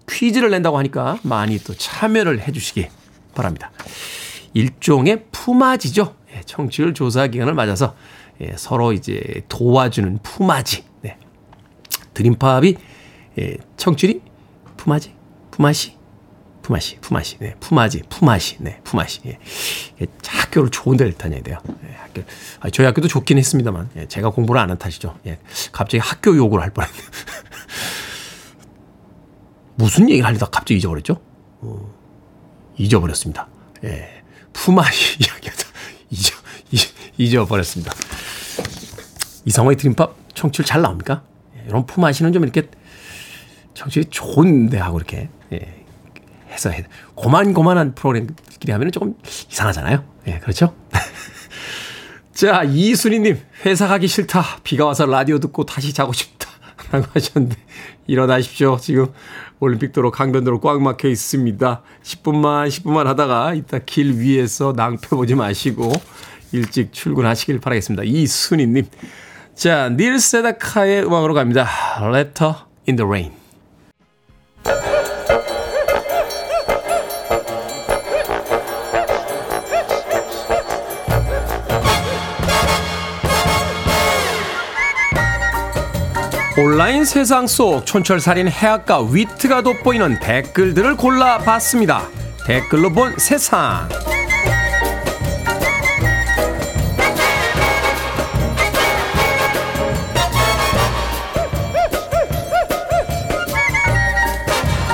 퀴즈를 0.09 0.49
낸다고 0.49 0.77
하니까 0.79 1.19
많이 1.21 1.59
또 1.59 1.75
참여를 1.75 2.41
해 2.41 2.51
주시기 2.51 2.87
바랍니다. 3.35 3.71
일종의 4.53 5.25
품앗이죠. 5.31 6.15
예, 6.39 6.43
청취율 6.45 6.93
조사 6.93 7.27
기간을 7.27 7.53
맞아서 7.53 7.95
예, 8.41 8.53
서로 8.57 8.93
이제 8.93 9.43
도와주는 9.49 10.19
품앗이. 10.23 10.83
네. 11.01 11.17
드림팝이 12.13 12.75
예, 13.39 13.57
청취율이 13.77 14.21
품앗이, 14.77 15.13
품앗이, 15.51 15.97
품앗이, 16.61 16.97
품앗이, 17.01 17.37
네, 17.39 17.55
품앗이, 17.59 18.01
품앗이, 18.09 18.57
네, 18.59 18.79
품앗이. 18.83 19.19
예. 19.25 19.39
예, 20.01 20.05
학교를 20.25 20.69
좋은 20.71 20.97
데를 20.97 21.13
다녀야 21.13 21.41
돼요. 21.41 21.57
예, 21.87 21.93
학교, 21.95 22.21
아, 22.61 22.69
저희 22.69 22.85
학교도 22.85 23.07
좋긴 23.07 23.37
했습니다만, 23.37 23.89
예, 23.97 24.07
제가 24.07 24.29
공부를 24.31 24.61
안 24.61 24.69
한 24.69 24.77
탓이죠. 24.77 25.15
예, 25.27 25.39
갑자기 25.71 25.99
학교 25.99 26.35
욕을 26.35 26.61
할 26.61 26.69
뻔했네요. 26.71 27.03
무슨 29.75 30.09
얘기를 30.09 30.25
하려다 30.27 30.47
갑자기 30.47 30.77
잊어버렸죠? 30.77 31.21
어, 31.61 31.93
잊어버렸습니다. 32.77 33.47
예, 33.83 34.23
품앗이 34.53 35.19
잊어, 36.09 36.35
잊, 36.71 36.81
잊어버렸습니다. 37.17 37.93
이상화의 39.45 39.77
드림팝 39.77 40.15
청취율 40.33 40.65
잘 40.65 40.81
나옵니까? 40.81 41.23
예, 41.57 41.65
이런 41.67 41.85
품앗이는 41.85 42.33
좀 42.33 42.43
이렇게 42.43 42.69
청취율이 43.73 44.09
좋은데 44.09 44.77
하고 44.77 44.97
이렇게 44.97 45.29
예, 45.53 45.85
해서 46.51 46.69
해. 46.69 46.85
고만고만한 47.15 47.95
프로그램끼리 47.95 48.71
하면 48.71 48.91
조금 48.91 49.15
이상하잖아요. 49.49 50.03
예, 50.27 50.39
그렇죠? 50.39 50.75
자, 52.33 52.63
이순희님, 52.63 53.39
회사 53.65 53.87
가기 53.87 54.07
싫다. 54.07 54.59
비가 54.63 54.85
와서 54.85 55.05
라디오 55.05 55.39
듣고 55.39 55.65
다시 55.65 55.93
자고 55.93 56.13
싶다. 56.13 56.38
라고 56.91 57.05
하셨는데, 57.13 57.55
일어나십시오. 58.07 58.77
지금 58.79 59.07
올림픽도로 59.59 60.11
강변도로 60.11 60.59
꽉 60.59 60.81
막혀 60.81 61.07
있습니다. 61.07 61.81
10분만, 62.03 62.67
10분만 62.67 63.05
하다가 63.05 63.53
이따 63.53 63.79
길 63.79 64.19
위에서 64.19 64.73
낭패 64.75 65.09
보지 65.09 65.35
마시고 65.35 65.91
일찍 66.51 66.91
출근하시길 66.93 67.59
바라겠습니다. 67.59 68.03
이순희님. 68.03 68.87
자, 69.53 69.89
닐 69.89 70.19
세다카의 70.19 71.05
음악으로 71.05 71.33
갑니다. 71.33 71.67
Letter 72.01 72.55
in 72.87 72.95
the 72.95 73.07
Rain. 73.07 73.31
온라인 86.61 87.05
세상 87.05 87.47
속 87.47 87.85
촌철살인 87.85 88.49
해악과 88.49 89.03
위트가 89.03 89.61
돋보이는 89.61 90.19
댓글들을 90.19 90.97
골라봤습니다. 90.97 92.09
댓글로 92.45 92.91
본 92.91 93.17
세상. 93.17 93.87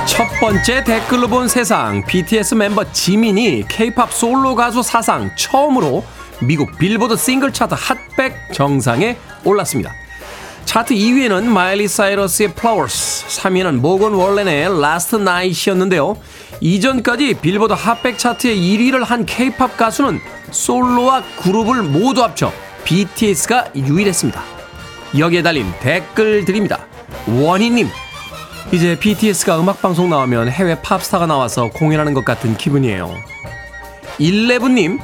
첫 0.06 0.24
번째 0.38 0.84
댓글로 0.84 1.26
본 1.26 1.48
세상. 1.48 2.04
BTS 2.06 2.54
멤버 2.54 2.84
지민이 2.92 3.64
K-팝 3.66 4.12
솔로 4.12 4.54
가수 4.54 4.84
사상 4.84 5.34
처음으로 5.34 6.04
미국 6.40 6.78
빌보드 6.78 7.16
싱글 7.16 7.52
차트 7.52 7.74
핫백 7.76 8.52
정상에 8.52 9.16
올랐습니다. 9.42 10.05
차트 10.66 10.94
2위에는 10.94 11.44
마일리 11.44 11.86
사이러스의 11.88 12.50
Flowers, 12.50 13.24
3위는 13.28 13.76
모건 13.76 14.14
월렌의 14.14 14.64
Last 14.64 15.16
Night이었는데요. 15.16 16.16
이전까지 16.60 17.34
빌보드 17.40 17.72
핫백 17.72 18.18
차트의 18.18 18.58
1위를 18.58 19.04
한 19.04 19.24
K-팝 19.24 19.76
가수는 19.76 20.20
솔로와 20.50 21.22
그룹을 21.40 21.82
모두 21.84 22.22
합쳐 22.22 22.52
BTS가 22.84 23.68
유일했습니다. 23.76 24.42
여기에 25.16 25.42
달린 25.42 25.72
댓글들입니다. 25.80 26.84
원희님, 27.28 27.88
이제 28.72 28.98
BTS가 28.98 29.60
음악방송 29.60 30.10
나오면 30.10 30.48
해외 30.48 30.74
팝스타가 30.82 31.26
나와서 31.26 31.70
공연하는 31.70 32.12
것 32.12 32.24
같은 32.24 32.56
기분이에요. 32.56 33.14
일레브님, 34.18 34.98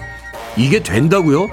이게 0.57 0.83
된다고요? 0.83 1.49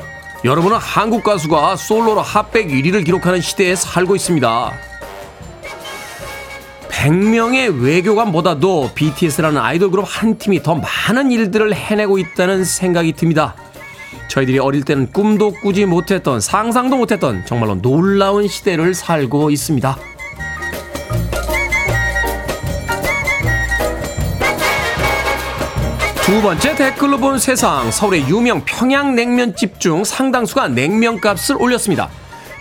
여러분은 0.46 0.78
한국 0.78 1.24
가수가 1.24 1.76
솔로로 1.76 2.22
핫백 2.22 2.70
1위를 2.70 3.04
기록하는 3.04 3.42
시대에 3.42 3.76
살고 3.76 4.16
있습니다. 4.16 4.72
100명의 6.88 7.84
외교관보다도 7.84 8.92
BTS라는 8.96 9.60
아이돌 9.60 9.92
그룹 9.92 10.06
한 10.08 10.38
팀이 10.38 10.64
더 10.64 10.76
많은 10.76 11.32
일들을 11.32 11.74
해내고 11.74 12.20
있다는 12.20 12.64
생각이 12.64 13.14
듭니다. 13.14 13.56
저희들이 14.30 14.60
어릴 14.60 14.84
때는 14.84 15.12
꿈도 15.12 15.52
꾸지 15.52 15.86
못했던 15.86 16.40
상상도 16.40 16.96
못했던 16.98 17.46
정말로 17.46 17.76
놀라운 17.76 18.48
시대를 18.48 18.94
살고 18.94 19.50
있습니다. 19.50 19.98
두 26.30 26.44
번째 26.44 26.76
댓글로 26.76 27.18
본 27.18 27.40
세상 27.40 27.90
서울의 27.90 28.30
유명 28.30 28.64
평양냉면집 28.64 29.80
중 29.80 30.04
상당수가 30.04 30.68
냉면값을 30.68 31.56
올렸습니다. 31.60 32.08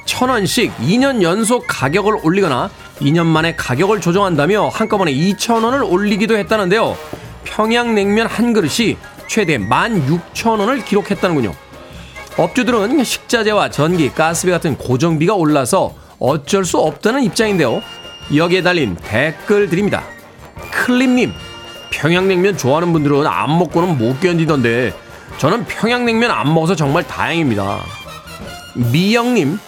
천 0.06 0.30
원씩 0.30 0.74
2년 0.78 1.20
연속 1.20 1.66
가격을 1.68 2.20
올리거나 2.22 2.70
2년 3.00 3.26
만에 3.26 3.54
가격을 3.56 4.00
조정한다며 4.00 4.68
한꺼번에 4.68 5.12
2천 5.12 5.64
원을 5.64 5.82
올리기도 5.82 6.38
했다는데요. 6.38 6.96
평양냉면 7.44 8.26
한 8.26 8.54
그릇이 8.54 8.96
최대 9.26 9.58
16,000원을 9.58 10.82
기록했다는군요. 10.86 11.52
업주들은 12.38 13.04
식자재와 13.04 13.68
전기, 13.68 14.10
가스비 14.10 14.50
같은 14.50 14.78
고정비가 14.78 15.34
올라서 15.34 15.94
어쩔 16.18 16.64
수 16.64 16.78
없다는 16.78 17.22
입장인데요. 17.22 17.82
여기에 18.34 18.62
달린 18.62 18.96
댓글 18.96 19.68
드립니다. 19.68 20.04
클립님, 20.70 21.34
평양냉면 21.90 22.56
좋아하는 22.56 22.92
분들은 22.92 23.26
안 23.26 23.58
먹고는 23.58 23.98
못 23.98 24.20
견디던데 24.20 24.94
저는 25.38 25.66
평양냉면 25.66 26.30
안 26.30 26.52
먹어서 26.52 26.74
정말 26.74 27.06
다행입니다. 27.06 27.80
미영님 28.74 29.58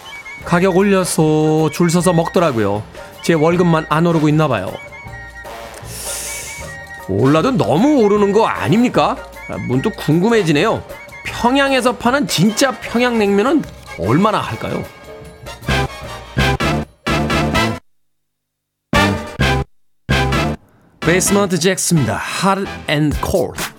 가격 0.45 0.75
올려서 0.77 1.69
줄 1.71 1.89
서서 1.89 2.13
먹더라고요. 2.13 2.83
제 3.21 3.33
월급만 3.33 3.85
안 3.89 4.05
오르고 4.05 4.29
있나 4.29 4.47
봐요. 4.47 4.71
올라도 7.07 7.51
너무 7.51 8.01
오르는 8.03 8.31
거 8.31 8.47
아닙니까? 8.47 9.17
문득 9.67 9.95
궁금해지네요. 9.95 10.83
평양에서 11.25 11.97
파는 11.97 12.27
진짜 12.27 12.71
평양냉면은 12.71 13.63
얼마나 13.99 14.39
할까요? 14.39 14.83
베이스먼트 21.11 21.59
잭스입니다. 21.59 22.21
Hot 22.41 22.71
and 22.89 23.13
Cold. 23.19 23.70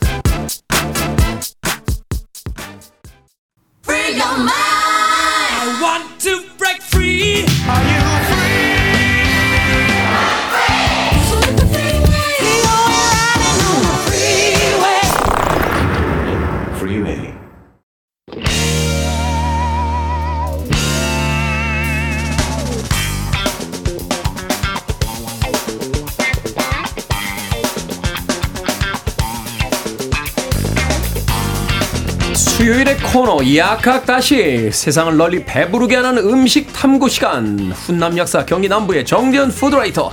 약학다시 33.57 34.71
세상을 34.73 35.17
널리 35.17 35.44
배부르게 35.44 35.96
하는 35.96 36.19
음식 36.19 36.73
탐구 36.73 37.09
시간 37.09 37.59
훈남 37.73 38.17
약사 38.17 38.46
경기 38.46 38.69
남부의 38.69 39.05
정대현 39.05 39.50
푸드라이터 39.50 40.11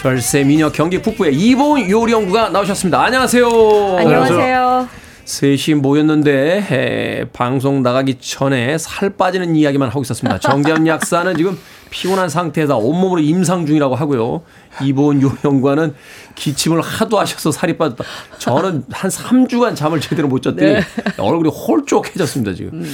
절세 0.00 0.44
미녀 0.44 0.70
경기 0.70 1.02
북부의 1.02 1.34
이보은 1.34 1.90
요리연구가 1.90 2.50
나오셨습니다. 2.50 3.02
안녕하세요. 3.02 3.46
안녕하세요. 3.98 4.88
셋이 5.24 5.74
모였는데 5.76 6.66
에, 6.70 7.24
방송 7.32 7.82
나가기 7.82 8.18
전에 8.20 8.78
살 8.78 9.10
빠지는 9.10 9.56
이야기만 9.56 9.88
하고 9.88 10.02
있었습니다. 10.02 10.38
정대현 10.38 10.86
약사는 10.88 11.36
지금 11.36 11.58
피곤한 11.90 12.28
상태에서 12.28 12.76
온몸으로 12.78 13.20
임상 13.20 13.66
중이라고 13.66 13.94
하고요. 13.94 14.42
이보은 14.82 15.20
요연과는 15.22 15.94
기침을 16.34 16.80
하도 16.80 17.18
하셔서 17.18 17.50
살이 17.50 17.76
빠졌다. 17.76 18.04
저는 18.38 18.84
한 18.90 19.10
3주간 19.10 19.74
잠을 19.74 20.00
제대로 20.00 20.28
못 20.28 20.42
잤더니 20.42 20.74
네. 20.74 20.80
얼굴이 21.18 21.50
홀쭉해졌습니다, 21.50 22.54
지금. 22.54 22.84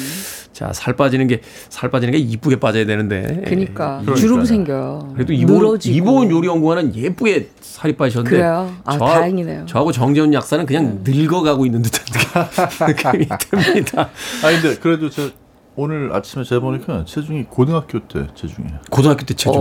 자, 0.53 0.73
살 0.73 0.95
빠지는 0.95 1.27
게, 1.27 1.41
살 1.69 1.91
빠지는 1.91 2.13
게 2.13 2.19
이쁘게 2.19 2.61
빠져야 2.61 2.87
되는데. 2.87 3.43
그러니까 3.45 4.01
예. 4.09 4.15
주름 4.15 4.45
생겨요. 4.45 5.11
그래도 5.15 5.33
이보은, 5.33 5.59
늘어지고. 5.59 5.97
이보은 5.97 6.31
요리연구원은 6.31 6.95
예쁘게 6.95 7.51
살이 7.61 7.97
빠지셨는데. 7.97 8.37
그래요? 8.37 8.73
아, 8.85 8.97
다행이네요. 8.97 9.61
음. 9.63 9.67
저하고 9.67 9.91
정재훈 9.91 10.33
약사는 10.33 10.65
그냥 10.65 11.01
늙어가고 11.03 11.67
있는 11.67 11.83
듯한 11.83 12.05
느낌이 12.89 13.27
듭니다. 13.51 14.09
아 14.45 14.51
근데 14.51 14.77
그래도 14.79 15.11
저 15.11 15.29
오늘 15.77 16.13
아침에 16.15 16.45
재보니까 16.45 17.05
체중이 17.05 17.45
고등학교 17.45 17.99
때 18.07 18.27
체중이에요. 18.35 18.79
고등학교 18.91 19.25
때 19.25 19.35
체중. 19.35 19.61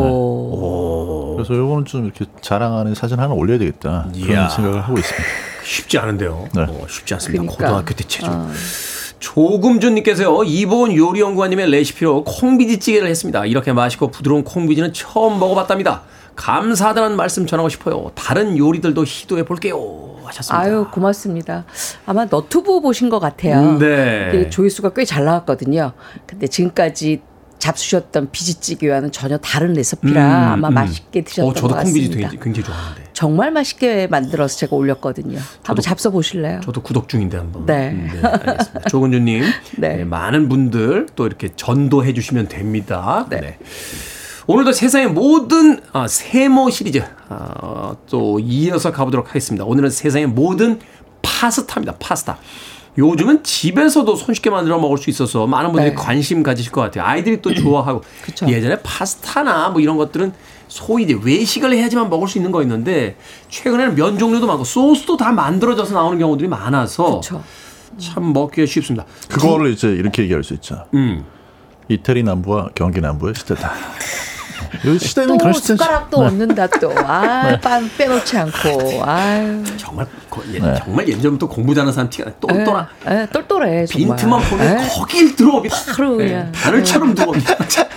그래서 1.36 1.56
요거는 1.56 1.86
좀 1.86 2.06
이렇게 2.06 2.26
자랑하는 2.42 2.94
사진 2.94 3.20
하나 3.20 3.34
올려야 3.34 3.58
되겠다. 3.58 4.08
이야. 4.14 4.26
그런 4.28 4.50
생각을 4.50 4.82
하고 4.82 4.98
있습니다. 4.98 5.28
쉽지 5.64 5.98
않은데요. 5.98 6.48
네. 6.54 6.62
어, 6.62 6.86
쉽지 6.88 7.14
않습니다. 7.16 7.42
그러니까. 7.42 7.66
고등학교 7.66 7.94
때 7.96 8.04
체중. 8.04 8.52
조금준님께서요, 9.20 10.44
이보은 10.44 10.96
요리연구원님의 10.96 11.72
레시피로 11.72 12.26
콩비지찌개를 12.26 13.08
했습니다. 13.08 13.46
이렇게 13.46 13.72
맛있고 13.74 14.10
부드러운 14.12 14.44
콩비지는 14.44 14.94
처음 14.94 15.40
먹어봤답니다. 15.40 16.02
감사하다는 16.36 17.16
말씀 17.16 17.48
전하고 17.48 17.70
싶어요. 17.70 18.12
다른 18.16 18.58
요리들도 18.58 19.06
시도해 19.06 19.46
볼게요. 19.46 20.13
하셨습니다. 20.28 20.60
아유 20.66 20.88
고맙습니다. 20.92 21.66
아마 22.06 22.26
너튜브 22.26 22.80
보신 22.82 23.10
것 23.10 23.20
같아요. 23.20 23.78
네. 23.78 24.32
이게 24.34 24.50
조회수가 24.50 24.90
꽤 24.94 25.06
잘 25.06 25.26
나왔거든요. 25.26 25.94
근데 26.26 26.48
지금까지 26.48 27.22
잡수셨던 27.60 28.32
비지찌개와는 28.32 29.12
전혀 29.14 29.38
다른 29.38 29.72
레시피라 29.74 30.22
음, 30.48 30.52
아마 30.54 30.68
음. 30.68 30.74
맛있게 30.74 31.24
드셨던 31.24 31.50
어, 31.52 31.54
저도 31.54 31.68
것 31.70 31.84
콩비지 31.84 32.08
같습니다. 32.10 32.30
굉장히, 32.30 32.44
굉장히 32.44 32.66
좋아하는데. 32.66 33.04
정말 33.14 33.52
맛있게 33.52 34.08
만들어서 34.08 34.58
제가 34.58 34.76
올렸거든요. 34.76 35.40
한번 35.64 35.82
잡숴 35.82 36.12
보실래요? 36.12 36.60
저도 36.62 36.82
구독 36.82 37.08
중인데 37.08 37.38
한번. 37.38 37.66
네. 37.66 37.92
음, 37.92 38.10
네, 38.14 38.28
알겠습니다. 38.28 38.90
조근주님, 38.90 39.44
네. 39.78 39.96
네, 39.98 40.04
많은 40.04 40.50
분들 40.50 41.08
또 41.16 41.26
이렇게 41.26 41.50
전도해 41.56 42.14
주시면 42.14 42.50
됩니다. 42.50 43.28
네. 43.30 43.40
네. 43.40 43.58
오늘도 44.46 44.74
세상의 44.74 45.10
모든 45.10 45.80
아, 45.94 46.08
세모 46.08 46.70
시리즈 46.70 47.04
아, 47.30 47.96
또 48.10 48.40
이어서 48.40 48.92
가보도록 48.92 49.30
하겠습니다. 49.30 49.64
오늘은 49.64 49.90
세상의 49.90 50.28
모든 50.28 50.80
파스타입니다. 51.22 51.96
파스타. 52.00 52.38
요즘은 52.98 53.44
집에서도 53.44 54.16
손쉽게 54.16 54.50
만들어 54.52 54.78
먹을 54.80 54.98
수 54.98 55.10
있어서 55.10 55.48
많은 55.48 55.72
분들이 55.72 55.90
네. 55.92 55.96
관심 55.96 56.44
가지실 56.44 56.72
것 56.72 56.82
같아요. 56.82 57.06
아이들이 57.06 57.42
또 57.42 57.54
좋아하고 57.56 58.04
그쵸. 58.22 58.48
예전에 58.48 58.78
파스타나 58.84 59.70
뭐 59.70 59.82
이런 59.82 59.98
것들은 59.98 60.34
소위 60.68 61.04
이제 61.04 61.18
외식을 61.20 61.74
해야지만 61.74 62.10
먹을 62.10 62.28
수 62.28 62.38
있는 62.38 62.52
거였는데 62.52 63.16
최근에는 63.50 63.96
면 63.96 64.20
종류도 64.20 64.46
많고 64.46 64.64
소스도 64.64 65.18
다 65.18 65.32
만들어져서 65.32 65.94
나오는 65.94 66.20
경우들이 66.20 66.48
많아서 66.50 67.06
그렇죠. 67.06 67.44
참 67.98 68.34
먹기가 68.34 68.68
쉽습니다. 68.68 69.06
그거를 69.30 69.72
이제 69.72 69.88
이렇게 69.90 70.24
얘기할 70.24 70.44
수 70.44 70.54
있죠. 70.56 70.86
음. 70.94 71.26
이태리 71.90 72.24
남부와 72.24 72.70
경기 72.76 73.02
남부의 73.02 73.34
시대다. 73.36 73.72
이 74.86 75.00
시대는 75.00 75.38
또. 75.38 75.54
숟가락도 75.54 76.20
네. 76.22 76.28
얻는다 76.28 76.68
또. 76.68 76.92
아, 76.98 77.58
빤 77.62 77.90
빼놓지 77.98 78.38
않고. 78.38 79.04
아유. 79.04 79.64
정말 79.78 80.08
거- 80.30 80.42
예, 80.54 80.60
네. 80.60 80.76
정말 80.84 81.08
예전부터 81.08 81.48
공부 81.48 81.74
잘하는 81.76 81.94
사람 81.94 82.10
티가 82.10 82.30
나. 82.30 82.36
똘똘한 82.40 82.88
예, 83.10 83.22
예, 83.22 83.28
똘똘해. 83.32 83.86
정말. 83.86 84.18
빈틈만 84.18 84.42
보면 84.50 84.80
예. 84.84 84.88
거길 84.90 85.36
들어옵니다. 85.36 85.76
바로 85.96 86.22
예, 86.22 86.28
그냥. 86.28 86.52
바늘처럼 86.54 87.16
들어옵니다. 87.16 87.68
자, 87.68 87.88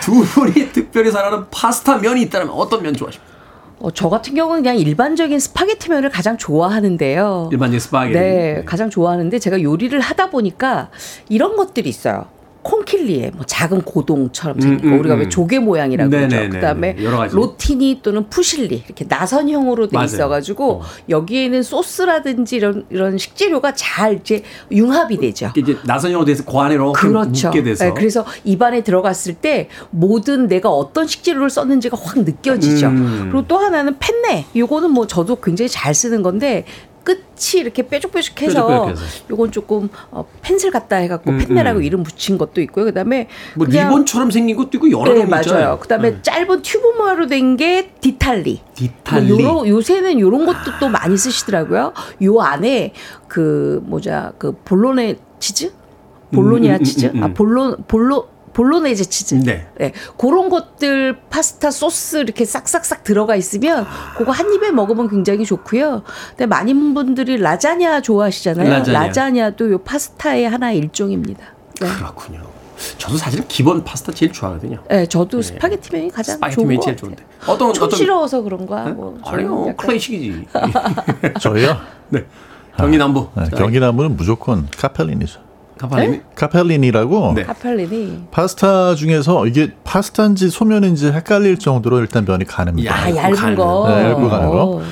두 0.00 0.22
분이 0.24 0.72
특별히 0.72 1.10
사랑하는 1.10 1.46
파스타 1.50 1.98
면이 1.98 2.22
있다면 2.22 2.50
어떤 2.50 2.82
면 2.82 2.94
좋아하십니까? 2.94 3.34
어, 3.80 3.90
저 3.90 4.08
같은 4.08 4.34
경우는 4.34 4.62
그냥 4.62 4.78
일반적인 4.78 5.38
스파게티 5.38 5.90
면을 5.90 6.08
가장 6.08 6.38
좋아하는데요. 6.38 7.50
일반적인 7.52 7.80
스파게티. 7.80 8.18
네, 8.18 8.62
가장 8.64 8.88
좋아하는데 8.88 9.38
제가 9.38 9.60
요리를 9.62 9.98
하다 10.00 10.30
보니까 10.30 10.88
이런 11.28 11.56
것들이 11.56 11.88
있어요. 11.90 12.26
conchiglie 12.64 13.32
뭐 13.34 13.44
작은 13.44 13.82
고동처럼 13.82 14.58
생긴 14.58 14.86
음, 14.86 14.90
거 14.90 14.96
음, 14.96 15.00
우리가 15.00 15.14
왜 15.16 15.24
음. 15.24 15.30
조개 15.30 15.58
모양이라고 15.58 16.10
그러죠. 16.10 16.48
그다음에. 16.50 16.96
로티니 17.30 18.00
또는 18.02 18.28
푸실리 18.30 18.82
이렇게 18.86 19.04
나선형으로 19.06 19.88
돼 19.88 19.96
맞아요. 19.96 20.06
있어가지고 20.06 20.72
어. 20.72 20.82
여기에는 21.10 21.62
소스라든지 21.62 22.56
이런 22.56 22.86
이런 22.88 23.18
식재료가 23.18 23.74
잘 23.74 24.14
이제 24.14 24.42
융합이 24.72 25.18
되죠. 25.18 25.52
이제 25.56 25.76
나선형으로 25.84 26.24
돼서 26.24 26.44
고 26.44 26.60
안에 26.62 26.74
이렇게 26.74 26.98
그렇죠. 26.98 27.48
묻게 27.48 27.62
돼서 27.62 27.84
네, 27.84 27.92
그래서 27.94 28.24
입안에 28.44 28.82
들어갔을 28.82 29.34
때 29.34 29.68
모든 29.90 30.48
내가 30.48 30.70
어떤 30.70 31.06
식재료를 31.06 31.50
썼는지가 31.50 31.98
확 32.00 32.18
느껴지죠. 32.20 32.86
음. 32.88 33.28
그리고 33.30 33.46
또 33.46 33.58
하나는 33.58 33.98
펜네. 33.98 34.46
요거는 34.56 34.90
뭐 34.90 35.06
저도 35.06 35.36
굉장히 35.36 35.68
잘 35.68 35.94
쓰는 35.94 36.22
건데 36.22 36.64
끝이 37.04 37.60
이렇게 37.60 37.82
뾰족뾰족해서 37.86 38.66
뾰족뾰족해서. 38.66 39.02
요건 39.30 39.52
조금 39.52 39.88
어, 40.10 40.24
펜슬 40.42 40.70
같다 40.70 40.96
해갖고 40.96 41.30
음, 41.30 41.38
펜네라고 41.38 41.78
음. 41.80 41.82
이름 41.84 42.02
붙인 42.02 42.38
것도 42.38 42.60
있고요. 42.62 42.86
그다음에 42.86 43.28
뭐 43.54 43.66
그냥- 43.66 43.88
리본처럼 43.88 44.30
생긴 44.30 44.56
것도 44.56 44.70
있고 44.74 44.90
여러 44.90 45.12
네, 45.12 45.20
종류 45.20 45.36
있잖아요. 45.36 45.64
맞아요. 45.64 45.78
그다음에 45.78 46.22
짧은 46.22 46.62
튜브모로 46.62 47.26
된 47.26 47.56
게 47.56 47.90
디탈리. 48.00 48.62
디탈리. 48.74 49.28
뭐 49.32 49.38
요러, 49.38 49.68
요새는 49.68 50.18
요런 50.18 50.46
것도 50.46 50.78
또 50.80 50.88
많이 50.88 51.16
쓰시더라고요. 51.16 51.92
요 52.24 52.40
안에 52.40 52.92
그 53.28 53.80
뭐자 53.84 54.32
그 54.38 54.52
볼로네 54.64 55.16
치즈? 55.38 55.72
볼로니아 56.32 56.74
음, 56.76 56.78
음, 56.80 56.84
치즈? 56.84 57.06
음, 57.06 57.16
음. 57.16 57.22
아 57.22 57.28
볼로 57.28 57.76
볼로 57.86 58.28
볼로네제 58.54 59.04
치즈. 59.04 59.34
네. 59.44 59.66
그런 60.16 60.48
것들 60.48 61.18
파스타 61.28 61.70
소스 61.70 62.16
이렇게 62.18 62.44
싹싹싹 62.46 63.04
들어가 63.04 63.36
있으면 63.36 63.86
그거 64.16 64.32
한 64.32 64.52
입에 64.54 64.70
먹으면 64.70 65.08
굉장히 65.10 65.44
좋고요. 65.44 66.02
근데 66.30 66.46
많은 66.46 66.94
분들이 66.94 67.36
라자냐 67.36 68.00
좋아하시잖아요. 68.00 68.92
라자냐. 68.92 69.50
도요 69.50 69.78
파스타의 69.78 70.48
하나의 70.48 70.78
일종입니다. 70.78 71.44
네. 71.80 71.88
그렇군요. 71.98 72.40
저도 72.98 73.16
사실은 73.16 73.44
기본 73.48 73.84
파스타 73.84 74.12
제일 74.12 74.32
좋아하거든요. 74.32 74.82
네, 74.88 75.06
저도 75.06 75.40
스파게티 75.42 75.90
면이 75.94 76.10
가장 76.10 76.34
스파게티 76.36 76.54
좋은 76.56 76.66
면이 76.68 76.76
것 76.78 76.84
제일 76.84 76.96
같아요. 76.96 77.14
좋은데. 77.16 77.24
어떤 77.46 77.68
어떤 77.70 77.90
촌스러워서 77.90 78.42
그런가? 78.42 78.84
뭐 78.86 79.18
저는 79.24 79.38
아니요 79.46 79.60
약간- 79.68 79.76
클래식이지. 79.76 80.46
저희요. 81.40 81.76
네. 82.08 82.24
경기 82.76 82.98
남부. 82.98 83.28
네, 83.36 83.44
자, 83.48 83.56
경기 83.56 83.78
남부는 83.78 84.16
무조건 84.16 84.66
카펠리니죠. 84.76 85.40
카펠리니. 85.78 86.20
카펠리니라고 86.34 87.32
네. 87.34 87.42
카펠리니 87.42 88.24
파스타 88.30 88.94
중에서 88.94 89.46
이게 89.46 89.72
파스타인지 89.84 90.50
소면인지 90.50 91.08
헷갈릴 91.08 91.58
정도로 91.58 91.98
일단 92.00 92.24
면이 92.24 92.44
가늡니다. 92.44 92.90
아 92.90 93.14
얇은 93.14 93.54
거. 93.56 93.86
네, 93.88 94.04
얇고 94.10 94.28
가는 94.28 94.48
거. 94.50 94.62
어. 94.76 94.82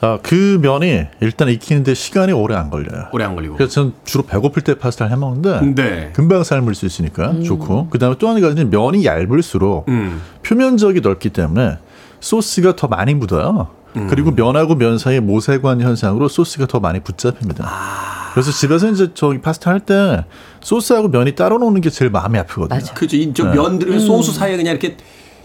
아, 0.00 0.18
그 0.22 0.58
면이 0.62 1.06
일단 1.20 1.48
익히는데 1.48 1.92
시간이 1.94 2.32
오래 2.32 2.54
안 2.54 2.70
걸려요. 2.70 3.06
오래 3.12 3.24
안 3.24 3.34
걸리고. 3.34 3.56
그래서 3.56 3.72
저는 3.72 3.92
주로 4.04 4.22
배고플 4.24 4.62
때 4.62 4.74
파스타를 4.78 5.10
해 5.10 5.16
먹는데 5.16 5.74
네. 5.74 6.10
금방 6.12 6.44
삶을 6.44 6.74
수 6.76 6.86
있으니까 6.86 7.30
음. 7.32 7.42
좋고 7.42 7.88
그다음에 7.90 8.14
또 8.18 8.28
한 8.28 8.40
가지는 8.40 8.70
면이 8.70 9.04
얇을수록 9.04 9.88
음. 9.88 10.20
표면적이 10.44 11.00
넓기 11.00 11.30
때문에 11.30 11.78
소스가 12.20 12.76
더 12.76 12.86
많이 12.86 13.14
묻어요. 13.14 13.68
음. 13.96 14.06
그리고 14.08 14.30
면하고 14.30 14.76
면 14.76 14.98
사이에 14.98 15.18
모세관 15.18 15.80
현상으로 15.80 16.28
소스가 16.28 16.66
더 16.66 16.78
많이 16.78 17.00
붙잡힙니다. 17.00 17.64
아. 17.66 18.17
그래서 18.34 18.50
집에서 18.52 18.88
이제 18.90 19.10
저기 19.14 19.40
파스타 19.40 19.70
할 19.70 19.80
때 19.80 20.24
소스하고 20.60 21.08
면이 21.08 21.34
따로 21.34 21.58
놓는 21.58 21.80
게 21.80 21.90
제일 21.90 22.10
마음이 22.10 22.38
아프거든요. 22.38 22.80
그렇죠. 22.94 23.16
이저 23.16 23.44
네. 23.44 23.54
면들이 23.56 23.98
소스 24.00 24.32
사이에 24.32 24.56
그냥 24.56 24.72
이렇게 24.72 24.96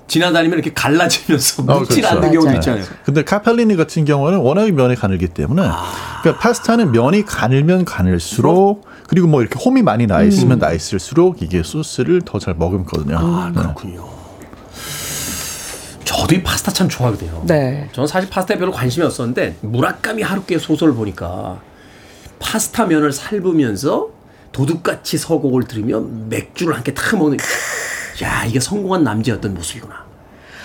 지나다니면 0.07 0.59
이렇게 0.59 0.73
갈라지면서 0.73 1.63
어, 1.63 1.79
묻질 1.79 2.01
그렇죠. 2.01 2.17
않는 2.17 2.31
경우도. 2.33 2.53
있잖아요. 2.55 2.83
근데 3.05 3.23
카펠리니 3.23 3.75
같은 3.77 4.03
경우는 4.05 4.39
워낙에 4.39 4.71
면이 4.71 4.95
가늘기 4.95 5.29
때문에 5.29 5.61
아. 5.65 6.19
그러니까 6.21 6.41
파스타는 6.41 6.91
면이 6.91 7.25
가늘면 7.25 7.85
가늘수록 7.85 8.85
그리고 9.07 9.27
뭐 9.27 9.41
이렇게 9.41 9.57
홈이 9.63 9.81
많이 9.81 10.05
나 10.07 10.21
있으면 10.23 10.59
나 10.59 10.71
있을수록 10.73 11.41
이게 11.41 11.63
소스를 11.63 12.21
더 12.21 12.39
잘 12.39 12.55
머금거든요. 12.55 13.17
아 13.17 13.51
네. 13.55 13.61
그렇군요. 13.61 14.05
저도 16.03 16.35
이 16.35 16.43
파스타 16.43 16.71
참 16.71 16.89
좋아하거든요. 16.89 17.43
네. 17.45 17.89
저는 17.93 18.07
사실 18.07 18.29
파스타에 18.29 18.57
별로 18.57 18.71
관심이 18.71 19.05
없었는데 19.05 19.57
무라카미 19.61 20.21
하루키의 20.21 20.59
소설을 20.59 20.93
보니까 20.93 21.59
파스타 22.43 22.85
면을 22.85 23.11
삶으면서 23.11 24.09
도둑같이 24.51 25.17
서곡을 25.17 25.63
들으며 25.63 26.01
맥주를 26.01 26.75
함께 26.75 26.93
탁 26.93 27.17
먹는 27.17 27.37
야 28.21 28.45
이게 28.45 28.59
성공한 28.59 29.03
어떤 29.31 29.53
모습이구나. 29.55 30.03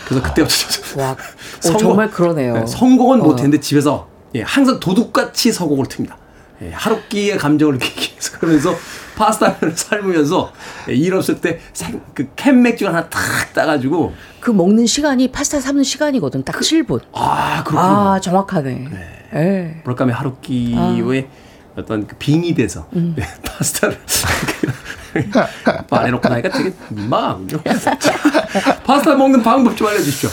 그래서 0.06 0.22
그때부터 0.22 0.54
저도 0.54 1.00
와, 1.00 1.10
어, 1.12 1.16
성공- 1.60 1.80
정말 1.80 2.10
그러네요. 2.10 2.54
네, 2.54 2.66
성공은 2.66 3.20
어. 3.20 3.24
못했는데 3.24 3.60
집에서 3.60 4.08
예, 4.34 4.42
항상 4.42 4.78
도둑같이 4.80 5.52
서곡을 5.52 5.86
틉니다. 5.86 6.14
예, 6.62 6.72
하루끼의 6.72 7.38
감정을 7.38 7.74
느끼기 7.74 8.10
위해서 8.12 8.38
그러면서 8.38 8.74
파스타를 9.16 9.74
삶으면서 9.76 10.52
예, 10.90 10.94
일 10.94 11.14
없을 11.14 11.40
때그캔 11.40 12.60
맥주 12.60 12.86
하나 12.86 13.08
탁 13.08 13.20
따가지고 13.54 14.12
그 14.40 14.50
먹는 14.50 14.86
시간이 14.86 15.30
파스타 15.32 15.60
삶는 15.60 15.84
시간이거든. 15.84 16.42
딱 16.44 16.56
7분. 16.60 17.00
아 17.12 17.62
그렇군요. 17.64 17.80
아, 17.80 18.20
정확하네. 18.20 18.88
예. 19.34 19.80
무라카미 19.84 20.12
하루키의 20.12 21.26
어떤 21.78 22.06
그 22.06 22.16
빙이 22.16 22.54
돼서 22.54 22.86
음. 22.94 23.14
네, 23.16 23.24
파스타를 23.44 23.96
말해 25.90 26.10
놓고 26.10 26.28
나니까 26.28 26.48
되게 26.50 26.72
민망하군요. 26.90 27.62
자, 27.80 27.96
파스타 28.84 29.14
먹는 29.14 29.42
방법 29.42 29.76
좀 29.76 29.86
알려주십시오. 29.86 30.28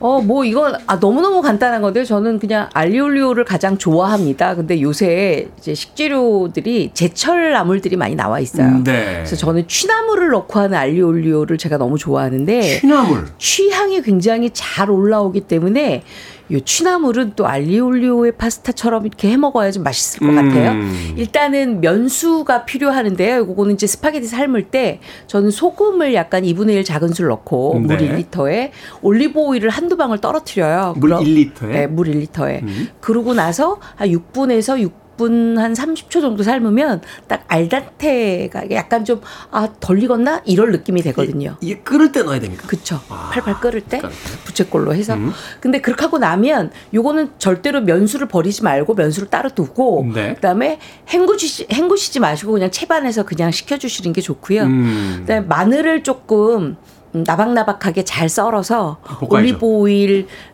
어, 0.00 0.20
뭐 0.20 0.44
이건 0.44 0.76
아 0.86 0.94
너무너무 0.96 1.42
간단한 1.42 1.82
건데 1.82 2.04
저는 2.04 2.38
그냥 2.38 2.68
알리올리오를 2.72 3.44
가장 3.44 3.76
좋아합니다. 3.78 4.54
근데 4.54 4.80
요새 4.80 5.48
이제 5.58 5.74
식재료들이 5.74 6.92
제철 6.94 7.50
나물들이 7.52 7.96
많이 7.96 8.14
나와 8.14 8.38
있어요. 8.38 8.68
음, 8.68 8.84
네. 8.84 9.14
그래서 9.16 9.34
저는 9.34 9.66
취나물을 9.66 10.28
넣고 10.30 10.58
하는 10.60 10.78
알리올리오를 10.78 11.58
제가 11.58 11.78
너무 11.78 11.98
좋아하는데 11.98 12.78
취나물. 12.80 13.26
취향이 13.38 14.02
굉장히 14.02 14.50
잘 14.52 14.88
올라오기 14.88 15.42
때문에 15.42 16.04
이 16.50 16.60
취나물은 16.62 17.32
또 17.36 17.46
알리올리오의 17.46 18.32
파스타처럼 18.32 19.06
이렇게 19.06 19.30
해 19.30 19.36
먹어야 19.36 19.70
좀 19.70 19.82
맛있을 19.82 20.20
것 20.20 20.28
음. 20.32 20.34
같아요. 20.48 20.74
일단은 21.16 21.80
면수가 21.80 22.64
필요하는데요. 22.64 23.42
이거는 23.42 23.74
이제 23.74 23.86
스파게티 23.86 24.26
삶을 24.26 24.64
때 24.70 25.00
저는 25.26 25.50
소금을 25.50 26.14
약간 26.14 26.42
2분의 26.44 26.70
1 26.74 26.84
작은 26.84 27.08
술 27.08 27.28
넣고 27.28 27.74
물 27.80 27.98
네. 27.98 28.08
1리터에 28.30 28.70
올리브 29.02 29.38
오일을 29.38 29.68
한두 29.70 29.96
방울 29.96 30.18
떨어뜨려요. 30.18 30.94
물 30.96 31.10
그럼- 31.10 31.24
1리터에? 31.24 31.68
네, 31.68 31.86
물 31.86 32.06
1리터에. 32.08 32.62
그러고 33.00 33.34
나서 33.34 33.78
한 33.96 34.08
6분에서 34.08 34.80
6 34.80 35.07
분 35.18 35.58
한 35.58 35.74
30초 35.74 36.22
정도 36.22 36.42
삶으면 36.42 37.02
딱 37.26 37.44
알덴테가 37.48 38.70
약간 38.70 39.04
좀 39.04 39.20
아 39.50 39.68
덜 39.80 40.02
익었나 40.02 40.40
이럴 40.46 40.72
느낌이 40.72 41.02
되거든요. 41.02 41.56
이 41.60 41.68
게 41.74 41.78
끓을 41.80 42.12
때 42.12 42.22
넣어야 42.22 42.40
됩니까? 42.40 42.66
그쵸. 42.66 43.00
팔팔 43.08 43.60
끓을 43.60 43.80
때 43.82 43.98
때. 44.00 44.08
부채꼴로 44.44 44.94
해서. 44.94 45.14
음. 45.14 45.32
근데 45.60 45.80
그렇게 45.80 46.04
하고 46.04 46.18
나면 46.18 46.70
요거는 46.94 47.32
절대로 47.38 47.80
면수를 47.82 48.28
버리지 48.28 48.62
말고 48.62 48.94
면수를 48.94 49.28
따로 49.28 49.48
두고 49.50 50.06
네. 50.14 50.34
그다음에 50.34 50.78
헹구시 51.12 51.66
hen구시지 51.70 52.20
마시고 52.20 52.52
그냥 52.52 52.70
채반에서 52.70 53.24
그냥 53.24 53.50
식혀주시는 53.50 54.12
게 54.12 54.20
좋고요. 54.20 54.62
음. 54.62 55.16
그다음에 55.22 55.46
마늘을 55.46 56.02
조금 56.04 56.76
음, 57.14 57.24
나박나박하게 57.26 58.04
잘 58.04 58.28
썰어서 58.28 58.98
볶아야죠. 59.02 59.34
올리브 59.34 59.66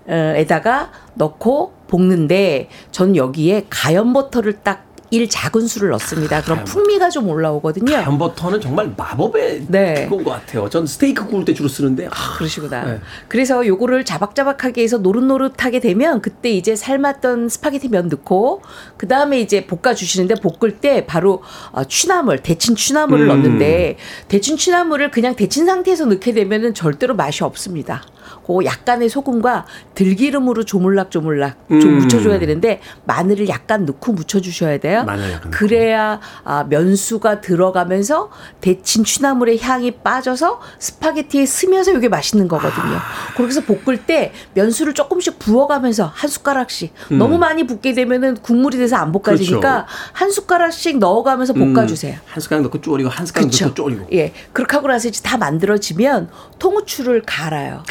오일에다가 0.07 0.91
넣고 1.15 1.73
볶는데 1.95 2.68
전 2.90 3.14
여기에 3.14 3.66
가염 3.70 4.12
버터를 4.12 4.55
딱 4.64 4.88
1 5.11 5.28
작은 5.28 5.68
술을 5.68 5.90
넣습니다. 5.90 6.40
그럼 6.42 6.57
가염 6.57 6.64
풍미가 6.64 7.11
좀 7.11 7.28
올라오거든요. 7.28 7.95
햄버터는 7.95 8.61
정말 8.61 8.92
마법의 8.97 9.66
네. 9.68 10.07
그건 10.09 10.24
것 10.24 10.30
같아요. 10.32 10.68
전 10.68 10.86
스테이크 10.86 11.28
구울 11.28 11.45
때 11.45 11.55
주로 11.55 11.68
쓰는데 11.68 12.07
아, 12.07 12.36
그러시구나. 12.36 12.84
네. 12.84 13.01
그래서 13.28 13.64
요거를 13.64 14.05
자박자박하게 14.05 14.82
해서 14.82 14.99
노릇노릇하게 14.99 15.78
되면 15.78 16.20
그때 16.20 16.51
이제 16.51 16.74
삶았던 16.74 17.49
스파게티 17.49 17.90
면 17.90 18.09
넣고 18.09 18.62
그 18.97 19.07
다음에 19.07 19.38
이제 19.38 19.66
볶아 19.66 19.95
주시는데 19.95 20.36
볶을 20.36 20.78
때 20.78 21.07
바로 21.07 21.42
어, 21.70 21.84
취나물 21.84 22.38
데친 22.38 22.74
취나물을 22.74 23.26
음. 23.26 23.28
넣는데 23.28 23.99
데친 24.26 24.57
취나물을 24.57 25.12
그냥 25.12 25.36
데친 25.36 25.64
상태에서 25.66 26.07
넣게 26.07 26.32
되면은 26.32 26.74
절대로 26.74 27.14
맛이 27.14 27.45
없습니다. 27.45 28.03
그 28.47 28.64
약간의 28.64 29.09
소금과 29.09 29.66
들기름으로 29.95 30.64
조물락조물락 30.64 31.68
좀 31.68 31.82
음. 31.82 31.99
묻혀줘야 31.99 32.38
되는데 32.38 32.80
마늘을 33.05 33.49
약간 33.49 33.84
넣고 33.86 34.12
묻혀주셔야 34.12 34.78
돼요. 34.78 35.05
그래야 35.51 36.20
아, 36.45 36.64
면수가 36.64 37.40
들어가면서 37.40 38.30
데친 38.61 39.05
취나물의 39.05 39.61
향이 39.61 39.92
빠져서 40.03 40.61
스파게티에 40.78 41.47
스며서 41.47 41.92
이게 41.92 42.09
맛있는 42.09 42.49
거거든요. 42.49 42.99
그렇게 43.36 43.49
해서 43.49 43.62
볶을 43.62 44.05
때 44.05 44.32
면수를 44.55 44.95
조금씩 44.95 45.38
부어가면서 45.38 46.11
한 46.14 46.28
숟가락씩 46.30 46.92
음. 47.12 47.18
너무 47.18 47.38
많이 47.38 47.66
붓게 47.66 47.95
되면은 47.95 48.38
국물이 48.42 48.76
돼서 48.78 48.97
안 48.97 49.12
볶아지니까 49.12 49.61
그렇죠. 49.61 49.86
한 50.12 50.30
숟가락씩 50.30 50.99
넣어가면서 50.99 51.53
볶아주세요. 51.55 52.14
음, 52.14 52.20
한 52.26 52.40
숟가락 52.40 52.62
넣고 52.64 52.80
졸이고 52.80 53.09
한 53.09 53.26
숟가락 53.26 53.51
그쵸? 53.51 53.66
넣고 53.66 53.74
졸이고. 53.74 54.07
예. 54.12 54.32
그렇게 54.53 54.76
하고 54.76 54.88
나서 54.88 55.09
이제 55.09 55.22
다 55.22 55.36
만들어지면 55.38 56.28
통후추를 56.59 57.22
갈아요. 57.26 57.82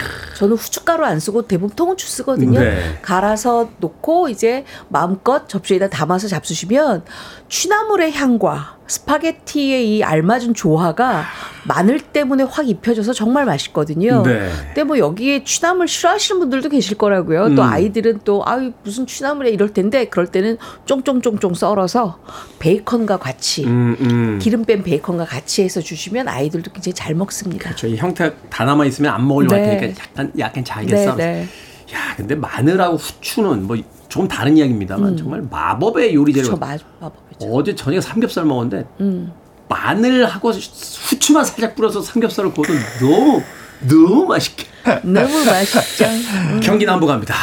저는 0.43 0.57
후춧가루 0.57 1.05
안 1.05 1.21
쓰고 1.21 1.43
대부분 1.43 1.73
통후추 1.73 2.05
쓰거든요. 2.05 2.59
네. 2.59 2.99
갈아서 3.01 3.69
놓고 3.77 4.27
이제 4.27 4.65
마음껏 4.89 5.47
접시에다 5.47 5.87
담아서 5.87 6.27
잡수시면 6.27 7.05
취나물의 7.47 8.11
향과 8.11 8.79
스파게티의 8.87 9.97
이 9.97 10.03
알맞은 10.03 10.53
조화가 10.53 11.25
마늘 11.65 11.99
때문에 11.99 12.43
확 12.43 12.67
입혀져서 12.67 13.13
정말 13.13 13.45
맛있거든요. 13.45 14.23
네. 14.23 14.49
근데 14.67 14.83
뭐 14.83 14.97
여기에 14.97 15.43
취나물 15.43 15.87
싫어하시는 15.87 16.39
분들도 16.39 16.69
계실 16.69 16.97
거라고요. 16.97 17.55
또 17.55 17.61
음. 17.61 17.67
아이들은 17.67 18.19
또 18.25 18.43
아유 18.45 18.73
무슨 18.83 19.07
취나물에 19.07 19.49
이럴 19.49 19.73
텐데 19.73 20.05
그럴 20.05 20.27
때는 20.27 20.57
쫑쫑쫑쫑 20.85 21.53
썰어서 21.53 22.19
베이컨과 22.59 23.17
같이 23.17 23.65
음, 23.65 23.95
음. 24.01 24.39
기름 24.41 24.65
뺀 24.65 24.83
베이컨과 24.83 25.25
같이 25.25 25.63
해서 25.63 25.79
주시면 25.79 26.27
아이들도 26.27 26.71
굉장히 26.71 26.93
잘 26.93 27.15
먹습니다. 27.15 27.73
저희 27.75 27.95
형태 27.95 28.33
다 28.49 28.65
남아 28.65 28.85
있으면 28.85 29.13
안 29.13 29.27
먹으려고 29.27 29.55
네. 29.55 29.67
할 29.67 29.77
테니까 29.79 30.03
약간 30.03 30.31
약간 30.37 30.65
잘게 30.65 30.93
네, 30.93 31.05
썰어. 31.05 31.15
네. 31.15 31.47
야, 31.93 32.15
근데 32.15 32.35
마늘하고 32.35 32.97
후추는 32.97 33.67
뭐 33.67 33.77
조금 34.13 34.27
다른 34.27 34.55
이야기입니다만 34.55 35.17
정말 35.17 35.41
마법의 35.49 36.13
요리 36.13 36.31
재료. 36.33 36.45
저 36.49 36.55
마, 36.55 36.77
마법이죠. 36.99 37.47
어제 37.51 37.73
저녁에 37.73 37.99
삼겹살 37.99 38.45
먹었는데 38.45 38.85
음. 39.01 39.31
마늘하고 39.67 40.51
후추만 40.51 41.43
살짝 41.43 41.75
뿌려서 41.75 41.99
삼겹살을 42.03 42.51
구워도 42.51 42.71
너무 43.01 43.41
너무 43.89 44.25
맛있게. 44.27 44.65
너무 45.01 45.43
맛있죠. 45.45 46.05
음. 46.05 46.59
경기 46.61 46.85
남부 46.85 47.07
갑니다. 47.07 47.33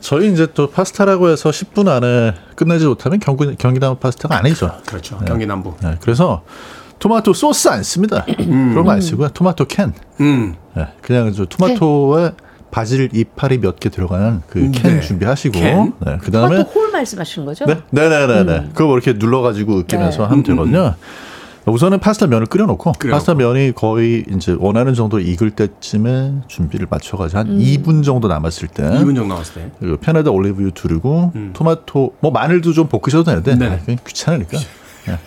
저희 0.00 0.32
이제 0.32 0.46
또 0.54 0.70
파스타라고 0.70 1.28
해서 1.28 1.50
10분 1.50 1.86
안에 1.86 2.34
끝내지 2.54 2.86
못하면 2.86 3.18
경기 3.20 3.54
경기남 3.56 3.98
파스타가 3.98 4.38
아니죠. 4.38 4.72
그렇죠. 4.86 5.18
경기 5.26 5.44
남부. 5.44 5.74
네, 5.82 5.98
그래서 6.00 6.44
토마토 6.98 7.34
소스 7.34 7.68
안 7.68 7.82
씁니다. 7.82 8.24
그런 8.24 8.84
거 8.84 8.90
안 8.90 9.02
쓰고요. 9.02 9.28
토마토 9.28 9.66
캔. 9.66 9.92
음. 10.20 10.54
네, 10.74 10.86
그냥 11.02 11.30
저 11.34 11.44
토마토와 11.44 12.32
바질 12.76 13.08
이파리 13.14 13.56
몇 13.58 13.80
개 13.80 13.88
들어가는 13.88 14.42
그 14.50 14.59
캔 14.59 14.70
네. 14.96 15.00
준비하시고, 15.00 15.58
캔? 15.58 15.92
네, 16.04 16.18
그 16.20 16.30
다음에 16.30 16.56
토마토 16.56 16.70
whole 16.72 16.90
말씀하시는 16.92 17.46
거죠? 17.46 17.64
네, 17.64 17.80
네, 17.90 18.08
네, 18.10 18.26
네, 18.26 18.44
네. 18.44 18.68
그거 18.74 18.84
뭐 18.84 18.98
이렇게 18.98 19.14
눌러가지고 19.14 19.78
으깨면서 19.78 20.24
네. 20.24 20.28
하면 20.28 20.42
되거든요. 20.44 20.94
우선은 21.64 22.00
파스타 22.00 22.26
면을 22.26 22.46
끓여놓고 22.46 22.92
끓여놓고. 22.92 23.16
파스타 23.16 23.32
면이 23.34 23.72
거의 23.74 24.24
이제 24.30 24.54
원하는 24.58 24.92
정도 24.92 25.18
익을 25.20 25.52
때쯤에 25.52 26.34
준비를 26.48 26.86
맞춰가지고 26.90 27.38
한 27.38 27.58
2분 27.58 28.04
정도 28.04 28.28
남았을 28.28 28.68
때 28.68 28.82
2분 28.82 29.16
정도 29.16 29.28
남았을 29.28 29.54
때. 29.54 29.70
그 29.80 29.96
팬에다 29.96 30.30
올리브유 30.30 30.72
두르고 30.72 31.32
음. 31.34 31.50
토마토 31.54 32.12
뭐 32.20 32.30
마늘도 32.30 32.74
좀 32.74 32.88
볶으셔도 32.88 33.24
되는데. 33.24 33.66
아, 33.68 33.78
그냥 33.86 33.98
귀찮으니까 34.06 34.58
네. 35.06 35.18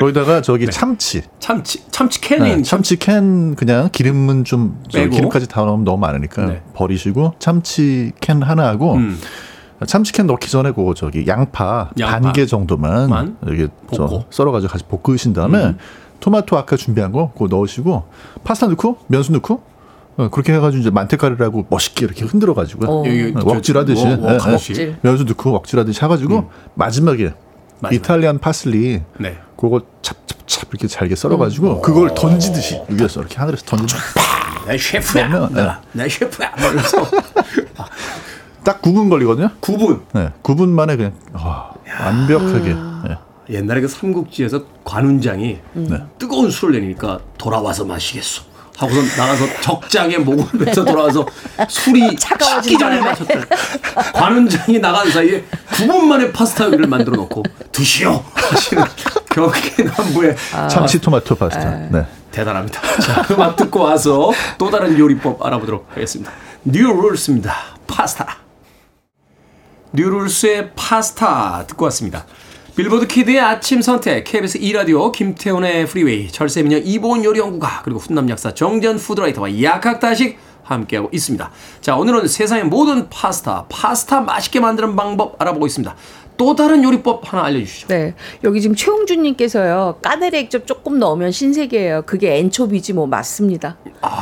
거기다가 0.00 0.42
저기 0.42 0.66
참치 0.68 1.22
참치 1.38 1.82
참치 1.90 2.20
캔인 2.20 2.56
네, 2.58 2.62
참치 2.62 2.96
캔 2.96 3.54
그냥 3.54 3.88
기름은 3.92 4.44
좀. 4.44 4.82
기름까지 4.90 5.48
다 5.48 5.62
넣으면 5.64 5.84
너무 5.84 5.98
많으니까 5.98 6.46
네. 6.46 6.62
버리시고 6.74 7.34
참치 7.38 8.12
캔 8.20 8.42
하나 8.42 8.66
하고 8.68 8.94
음. 8.94 9.18
참치 9.86 10.12
캔 10.12 10.26
넣기 10.26 10.50
전에 10.50 10.70
그거 10.72 10.94
저기 10.94 11.26
양파, 11.26 11.90
양파. 11.98 12.20
반 12.20 12.32
개 12.32 12.46
정도만 12.46 13.10
만? 13.10 13.36
이렇게 13.46 13.68
저. 13.94 14.24
썰어가지고 14.30 14.72
같이 14.72 14.84
볶으신 14.88 15.32
다음에 15.32 15.58
음. 15.64 15.78
토마토 16.20 16.56
아까 16.56 16.76
준비한 16.76 17.12
거 17.12 17.30
그거 17.32 17.46
넣으시고 17.48 18.04
파스타 18.42 18.68
넣고 18.68 18.98
면수 19.08 19.32
넣고 19.32 19.62
어, 20.16 20.28
그렇게 20.30 20.54
해가지고 20.54 20.80
이제 20.80 20.88
만테카레라고 20.90 21.66
멋있게 21.68 22.06
이렇게 22.06 22.24
흔들어가지고 22.24 22.86
어. 22.90 23.04
여기 23.06 23.34
웍질하듯이 23.36 24.06
예. 24.06 24.14
웍하듯이. 24.14 24.96
면수 25.02 25.24
넣고 25.24 25.52
웍질하듯이 25.52 26.00
해가지고 26.02 26.50
마지막에 26.74 27.34
마지막에. 27.80 27.96
이탈리안 27.96 28.38
파슬리 28.38 29.02
네. 29.20 29.36
그거 29.56 29.80
찹찹찹 30.02 30.68
이렇게 30.70 30.86
잘게 30.86 31.16
썰어가지고 31.16 31.80
그걸 31.80 32.14
던지듯이 32.14 32.82
위에서 32.88 33.20
이렇게 33.20 33.36
하늘에서 33.38 33.64
던지듯이 33.64 34.04
내 34.66 34.76
셰프야. 34.76 35.28
그러면, 35.28 35.52
내가. 35.54 35.80
내 35.92 36.08
셰프야. 36.08 36.52
딱 38.64 38.82
9분 38.82 39.08
걸리거든요. 39.08 39.50
9분. 39.60 40.00
네, 40.12 40.30
9분 40.42 40.68
만에 40.70 40.96
그냥 40.96 41.12
와, 41.32 41.72
완벽하게 42.00 42.74
예. 43.08 43.18
옛날에 43.58 43.80
그 43.80 43.86
삼국지에서 43.86 44.64
관운장이 44.84 45.58
네. 45.74 46.02
뜨거운 46.18 46.50
술을 46.50 46.74
내리니까 46.74 47.20
돌아와서 47.38 47.84
마시겠소. 47.84 48.42
하고서 48.76 49.00
나가서 49.16 49.60
적장에 49.62 50.18
목을 50.18 50.58
베서 50.64 50.84
돌아와서 50.84 51.26
술이 51.68 52.16
식기 52.62 52.78
전에. 52.78 53.00
마셨다. 53.00 53.40
관운장이 54.12 54.78
나간 54.78 55.10
사이에 55.10 55.44
9분 55.70 56.04
만에 56.04 56.30
파스타 56.30 56.66
요리를 56.66 56.86
만들어 56.86 57.16
놓고 57.16 57.42
드시오 57.72 58.22
하시는 58.34 58.84
경기 59.30 59.82
남부의 59.82 60.36
참치 60.70 61.00
토마토 61.00 61.34
파스타. 61.36 61.70
네. 61.90 62.06
대단합니다. 62.30 62.80
자, 63.00 63.24
음악 63.30 63.56
듣고 63.56 63.80
와서 63.80 64.30
또 64.58 64.70
다른 64.70 64.98
요리법 64.98 65.44
알아보도록 65.44 65.88
하겠습니다. 65.92 66.30
New 66.64 66.92
Rules입니다. 66.92 67.54
파스타. 67.86 68.36
New 69.92 70.10
Rules의 70.10 70.72
파스타 70.76 71.64
듣고 71.66 71.86
왔습니다. 71.86 72.26
빌보드 72.76 73.06
키드의 73.06 73.40
아침 73.40 73.80
선택, 73.80 74.24
KBS 74.24 74.58
2라디오, 74.60 75.10
김태훈의 75.10 75.86
프리웨이, 75.86 76.28
철새미녀 76.28 76.76
이보은 76.78 77.24
요리연구가, 77.24 77.80
그리고 77.82 77.98
훈남 77.98 78.28
약사 78.28 78.52
정재훈 78.52 78.98
푸드라이터와 78.98 79.62
약학다식 79.62 80.38
함께하고 80.62 81.08
있습니다. 81.10 81.50
자, 81.80 81.96
오늘은 81.96 82.28
세상의 82.28 82.64
모든 82.64 83.08
파스타, 83.08 83.64
파스타 83.70 84.20
맛있게 84.20 84.60
만드는 84.60 84.94
방법 84.94 85.40
알아보고 85.40 85.66
있습니다. 85.66 85.96
또 86.36 86.54
다른 86.54 86.84
요리법 86.84 87.32
하나 87.32 87.44
알려주시죠. 87.46 87.86
네. 87.88 88.14
여기 88.44 88.60
지금 88.60 88.76
최홍준님께서요. 88.76 90.00
까나리 90.02 90.36
액젓 90.36 90.66
조금 90.66 90.98
넣으면 90.98 91.30
신세계예요. 91.32 92.02
그게 92.04 92.36
엔초비지 92.36 92.92
뭐 92.92 93.06
맞습니다. 93.06 93.78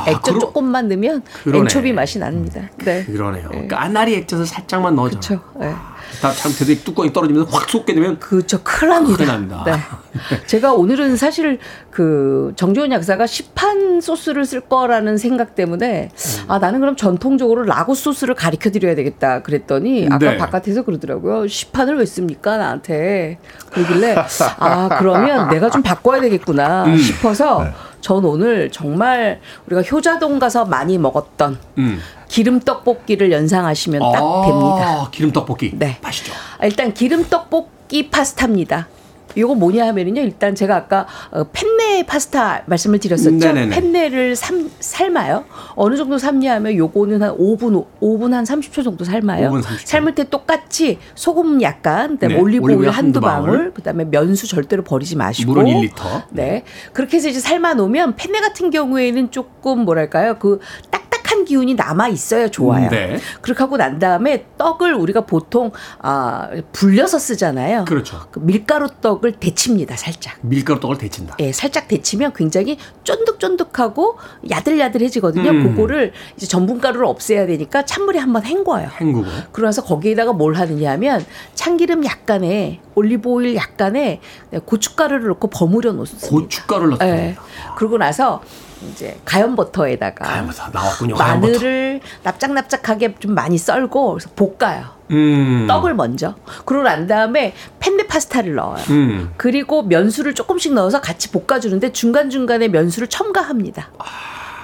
액젓 0.06 0.22
그러- 0.22 0.38
조금만 0.38 0.86
넣으면 0.88 1.22
그러네. 1.42 1.58
엔초비 1.62 1.92
맛이 1.92 2.20
납니다. 2.20 2.70
네. 2.84 3.04
그러네요. 3.04 3.48
까나리 3.68 4.14
액젓을 4.14 4.46
살짝만 4.46 4.94
넣어줘. 4.94 5.18
그렇죠. 5.18 5.40
네. 5.58 5.74
다참 6.20 6.52
되게 6.58 6.78
뚜껑이 6.78 7.12
떨어지면서 7.12 7.50
확 7.50 7.68
쏟게 7.68 7.94
되면 7.94 8.18
그렇죠. 8.18 8.62
큰일 8.62 8.90
납니다. 8.90 9.16
큰일 9.16 9.28
납니다. 9.28 9.64
네. 9.64 10.42
제가 10.46 10.72
오늘은 10.72 11.16
사실 11.16 11.58
그 11.94 12.52
정지훈 12.56 12.90
약사가 12.90 13.24
시판 13.24 14.00
소스를 14.00 14.44
쓸 14.46 14.60
거라는 14.62 15.16
생각 15.16 15.54
때문에 15.54 16.10
음. 16.12 16.44
아 16.48 16.58
나는 16.58 16.80
그럼 16.80 16.96
전통적으로 16.96 17.62
라구 17.62 17.94
소스를 17.94 18.34
가르쳐 18.34 18.72
드려야 18.72 18.96
되겠다 18.96 19.42
그랬더니 19.42 20.08
아까 20.10 20.32
네. 20.32 20.36
바깥에서 20.36 20.82
그러더라고요. 20.82 21.46
시판을 21.46 21.96
왜 21.98 22.04
씁니까 22.04 22.56
나한테 22.56 23.38
그러길래 23.70 24.16
아 24.58 24.88
그러면 24.98 25.48
내가 25.50 25.70
좀 25.70 25.82
바꿔야 25.84 26.20
되겠구나 26.20 26.86
음. 26.86 26.96
싶어서 26.96 27.64
전 28.00 28.24
오늘 28.24 28.72
정말 28.72 29.40
우리가 29.66 29.82
효자동 29.82 30.40
가서 30.40 30.64
많이 30.64 30.98
먹었던 30.98 31.58
음. 31.78 32.00
기름 32.26 32.58
떡볶이를 32.58 33.30
연상하시면 33.30 34.00
딱 34.00 34.20
아, 34.20 34.42
됩니다. 34.44 35.08
기름 35.12 35.30
떡볶이. 35.30 35.70
네. 35.78 35.98
맛있죠. 36.02 36.32
아, 36.58 36.66
일단 36.66 36.92
기름 36.92 37.22
떡볶이 37.22 38.10
파스타입니다. 38.10 38.88
요거 39.36 39.54
뭐냐 39.54 39.86
하면은요. 39.88 40.20
일단 40.22 40.54
제가 40.54 40.76
아까 40.76 41.06
어, 41.30 41.44
펜네 41.52 42.04
파스타 42.06 42.62
말씀을 42.66 42.98
드렸었죠. 42.98 43.30
네네네. 43.30 43.68
펜네를 43.74 44.36
삶, 44.36 44.70
삶아요. 44.80 45.44
어느 45.74 45.96
정도 45.96 46.18
삶냐 46.18 46.54
하면 46.54 46.76
요거는 46.76 47.22
한 47.22 47.36
5분 47.36 47.84
5분 48.00 48.32
한 48.32 48.44
30초 48.44 48.84
정도 48.84 49.04
삶아요. 49.04 49.50
5분 49.50 49.62
30초. 49.62 49.86
삶을 49.86 50.14
때 50.14 50.24
똑같이 50.28 50.98
소금 51.14 51.62
약간, 51.62 52.14
그다음에 52.14 52.34
네, 52.34 52.40
올리브 52.40 52.66
오일 52.66 52.76
한두 52.90 52.94
한두 52.94 53.20
방울. 53.20 53.50
방울, 53.50 53.74
그다음에 53.74 54.04
면수 54.04 54.46
절대로 54.48 54.82
버리지 54.82 55.16
마시고 55.16 55.52
물은 55.52 55.66
1리터. 55.66 56.24
네. 56.30 56.64
그렇게 56.92 57.16
해서 57.16 57.28
이제 57.28 57.40
삶아 57.40 57.74
놓으면 57.74 58.16
펜네 58.16 58.40
같은 58.40 58.70
경우에는 58.70 59.30
조금 59.30 59.80
뭐랄까요? 59.80 60.38
그 60.38 60.60
딱 60.90 61.03
딱한 61.24 61.44
기운이 61.46 61.74
남아 61.74 62.08
있어야 62.08 62.48
좋아요. 62.48 62.88
네. 62.90 63.18
그렇게 63.40 63.62
하고 63.62 63.76
난 63.76 63.98
다음에 63.98 64.46
떡을 64.58 64.94
우리가 64.94 65.22
보통 65.22 65.72
아 65.98 66.50
불려서 66.72 67.18
쓰잖아요. 67.18 67.86
그렇죠. 67.86 68.26
그 68.30 68.38
밀가루 68.38 68.88
떡을 69.00 69.32
데칩니다, 69.40 69.96
살짝. 69.96 70.36
밀가루 70.42 70.78
떡을 70.78 70.98
데친다. 70.98 71.36
예, 71.40 71.50
살짝 71.50 71.88
데치면 71.88 72.34
굉장히 72.34 72.78
쫀득쫀득하고 73.02 74.18
야들야들해지거든요. 74.50 75.50
음. 75.50 75.62
그거를 75.74 76.12
이제 76.36 76.46
전분가루를 76.46 77.06
없애야 77.06 77.46
되니까 77.46 77.84
찬물에 77.84 78.18
한번 78.18 78.44
헹궈요. 78.44 78.88
헹구고. 79.00 79.24
그러면서 79.52 79.82
거기에다가 79.82 80.32
뭘 80.32 80.54
하느냐 80.54 80.92
하면 80.92 81.24
참기름 81.54 82.04
약간에 82.04 82.80
올리브 82.94 83.28
오일 83.28 83.56
약간에 83.56 84.20
고춧가루를 84.66 85.28
넣고 85.28 85.48
버무려 85.48 85.92
놓습니다. 85.92 86.28
고춧가루를 86.28 86.90
넣습니다. 86.90 87.18
예. 87.18 87.36
그러고 87.76 87.98
나서 87.98 88.42
이제 88.90 89.18
가염 89.24 89.56
버터에다가 89.56 90.24
가염버터 90.24 90.70
나왔군요. 90.72 91.14
가염버터. 91.14 91.52
마늘을 91.52 92.00
납작납작하게 92.22 93.14
좀 93.20 93.34
많이 93.34 93.58
썰고 93.58 94.12
그래서 94.14 94.30
볶아요. 94.36 94.94
음. 95.10 95.66
떡을 95.68 95.94
먼저. 95.94 96.34
그러고 96.64 96.84
난 96.84 97.06
다음에 97.06 97.54
펜네 97.80 98.06
파스타를 98.06 98.54
넣어요. 98.54 98.82
음. 98.90 99.32
그리고 99.36 99.82
면수를 99.82 100.34
조금씩 100.34 100.72
넣어서 100.74 101.00
같이 101.00 101.30
볶아주는데 101.30 101.92
중간 101.92 102.30
중간에 102.30 102.68
면수를 102.68 103.08
첨가합니다. 103.08 103.90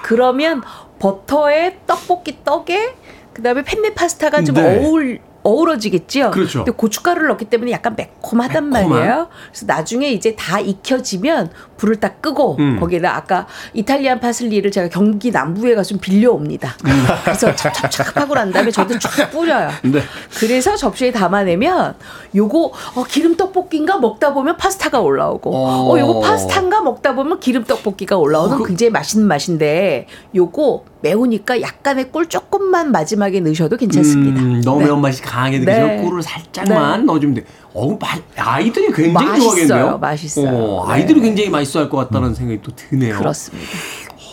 그러면 0.03 0.61
버터에 0.99 1.79
떡볶이 1.87 2.43
떡에 2.43 2.95
그다음에 3.33 3.63
펜네 3.63 3.93
파스타가 3.93 4.43
좀 4.43 4.55
네. 4.55 4.85
어울 4.85 5.19
어우러지겠죠. 5.43 6.29
그렇죠. 6.31 6.59
근데 6.59 6.71
고춧가루를 6.71 7.27
넣기 7.29 7.45
때문에 7.45 7.71
약간 7.71 7.95
매콤하단 7.95 8.69
매콤한. 8.69 8.89
말이에요. 8.89 9.27
그래서 9.49 9.65
나중에 9.65 10.09
이제 10.09 10.35
다 10.35 10.59
익혀지면 10.59 11.49
불을 11.81 11.95
딱 11.95 12.21
끄고 12.21 12.57
음. 12.59 12.79
거기에다 12.79 13.15
아까 13.15 13.47
이탈리안 13.73 14.19
파슬리를 14.19 14.69
제가 14.69 14.87
경기 14.89 15.31
남부에 15.31 15.73
가서 15.73 15.89
좀 15.89 15.99
빌려옵니다. 15.99 16.75
그래서 17.23 17.53
찹찹찹 17.55 18.05
하고 18.15 18.35
난 18.35 18.51
다음에 18.51 18.69
저도 18.69 18.99
쫙 18.99 19.31
뿌려요. 19.31 19.69
네. 19.83 19.99
그래서 20.37 20.75
접시에 20.75 21.11
담아내면 21.11 21.95
요거 22.35 22.71
어, 22.95 23.03
기름 23.09 23.35
떡볶이인가 23.35 23.97
먹다 23.97 24.31
보면 24.33 24.57
파스타가 24.57 24.99
올라오고 24.99 25.49
어. 25.55 25.91
어, 25.91 25.99
요거 25.99 26.19
파스타인가 26.21 26.81
먹다 26.81 27.15
보면 27.15 27.39
기름 27.39 27.63
떡볶이가 27.63 28.17
올라오는 28.17 28.53
어, 28.55 28.57
그- 28.59 28.67
굉장히 28.67 28.91
맛있는 28.91 29.27
맛인데 29.27 30.05
요거 30.35 30.85
매우니까 31.01 31.61
약간의 31.61 32.11
꿀 32.11 32.29
조금만 32.29 32.91
마지막에 32.91 33.39
넣으셔도 33.39 33.75
괜찮습니다. 33.75 34.39
음, 34.39 34.61
너무 34.63 34.79
네. 34.81 34.85
매운맛이 34.85 35.23
강하게 35.23 35.59
네. 35.59 35.79
느껴서 35.79 36.03
꿀을 36.03 36.21
살짝만 36.21 37.07
넣어주면 37.07 37.35
돼. 37.35 37.43
어우, 37.73 37.97
마- 37.99 38.07
아이들이 38.35 38.87
굉장히 38.91 39.11
맛있어요, 39.13 39.39
좋아하겠네요. 39.67 39.97
맛있어요. 39.97 40.47
어, 40.49 40.85
네. 40.87 40.93
아이들이 40.93 41.21
굉장히 41.21 41.49
맛있어 41.49 41.79
할 41.79 41.89
것 41.89 41.97
같다는 41.97 42.33
생각이 42.35 42.61
또 42.61 42.71
드네요. 42.75 43.17
그렇습니다. 43.17 43.67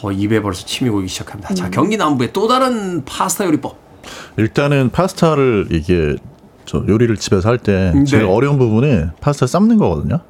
어, 0.02 0.12
입에 0.12 0.40
벌써 0.40 0.64
침이 0.66 0.90
고기 0.90 1.06
시작합니다. 1.08 1.50
음. 1.50 1.54
자, 1.54 1.70
경기 1.70 1.96
남부의 1.96 2.32
또 2.32 2.48
다른 2.48 3.04
파스타 3.04 3.44
요리법. 3.46 3.76
일단은 4.36 4.90
파스타를 4.90 5.68
이게 5.70 6.16
저 6.64 6.82
요리를 6.86 7.16
집에서 7.16 7.48
할때 7.48 7.92
네. 7.94 8.04
제일 8.04 8.24
어려운 8.24 8.58
부분이 8.58 9.04
파스타 9.20 9.46
삶는 9.46 9.76
거거든요. 9.78 10.20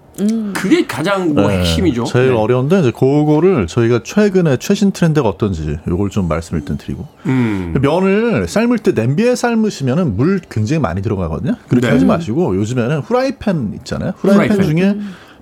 그게 0.54 0.86
가장 0.86 1.34
뭐 1.34 1.48
네, 1.48 1.60
핵심이죠. 1.60 2.04
제일 2.04 2.30
네. 2.30 2.34
어려운데 2.36 2.80
이제 2.80 2.90
그거를 2.90 3.66
저희가 3.66 4.00
최근에 4.04 4.56
최신 4.58 4.90
트렌드가 4.92 5.28
어떤지 5.28 5.78
요걸 5.86 6.10
좀 6.10 6.28
말씀을 6.28 6.60
일단 6.60 6.76
드리고 6.76 7.06
음. 7.26 7.74
면을 7.80 8.46
삶을 8.48 8.78
때 8.78 8.92
냄비에 8.92 9.34
삶으시면은 9.34 10.16
물 10.16 10.40
굉장히 10.50 10.80
많이 10.80 11.02
들어가거든요. 11.02 11.54
그렇게 11.68 11.86
네. 11.86 11.92
하지 11.92 12.04
마시고 12.04 12.56
요즘에는 12.56 13.00
후라이팬 13.00 13.72
있잖아요. 13.80 14.12
후라이팬, 14.16 14.56
후라이팬. 14.56 14.76
중에 14.76 14.96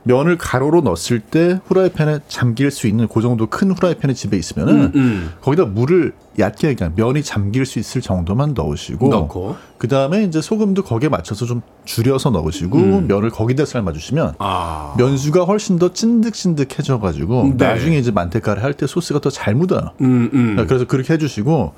면을 0.07 0.39
가로로 0.39 0.83
넣었을 0.83 1.19
때 1.19 1.59
후라이팬에 1.67 2.21
잠길 2.29 2.71
수 2.71 2.87
있는 2.87 3.09
그 3.09 3.21
정도 3.21 3.47
큰 3.49 3.73
후라이팬이 3.73 4.15
집에 4.15 4.37
있으면은 4.37 4.75
음, 4.75 4.93
음. 4.95 5.31
거기다 5.41 5.65
물을 5.65 6.13
얕게 6.39 6.77
그냥 6.77 6.93
면이 6.95 7.25
잠길 7.25 7.67
수 7.67 7.81
있을 7.81 8.01
정도만 8.01 8.55
넣으시고 8.55 9.09
넣고. 9.09 9.57
그 9.79 9.89
다음에 9.89 10.23
이제 10.23 10.41
소금도 10.41 10.85
거기에 10.85 11.09
맞춰서 11.09 11.45
좀 11.45 11.61
줄여서 11.87 12.31
넣으시고 12.31 12.79
음. 12.79 13.07
면을 13.09 13.31
거기다 13.31 13.65
삶아 13.65 13.93
주시면 13.93 14.35
아. 14.39 14.95
면수가 14.97 15.43
훨씬 15.43 15.77
더 15.81 15.93
찐득찐득해져 15.93 17.01
가지고 17.01 17.53
네. 17.57 17.67
나중에 17.67 17.99
이제 17.99 18.13
만테카를 18.13 18.63
할 18.63 18.75
때 18.75 18.87
소스가 18.87 19.21
더 19.21 19.31
잘 19.31 19.55
묻어요. 19.57 19.91
음, 20.03 20.31
음. 20.33 20.65
그래서 20.69 20.85
그렇게 20.87 21.15
해 21.15 21.19
주시고 21.19 21.73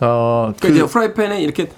어, 0.00 0.52
그러니까 0.58 0.68
그- 0.68 0.68
이제 0.74 0.84
프라이팬에 0.86 1.40
이렇게 1.42 1.70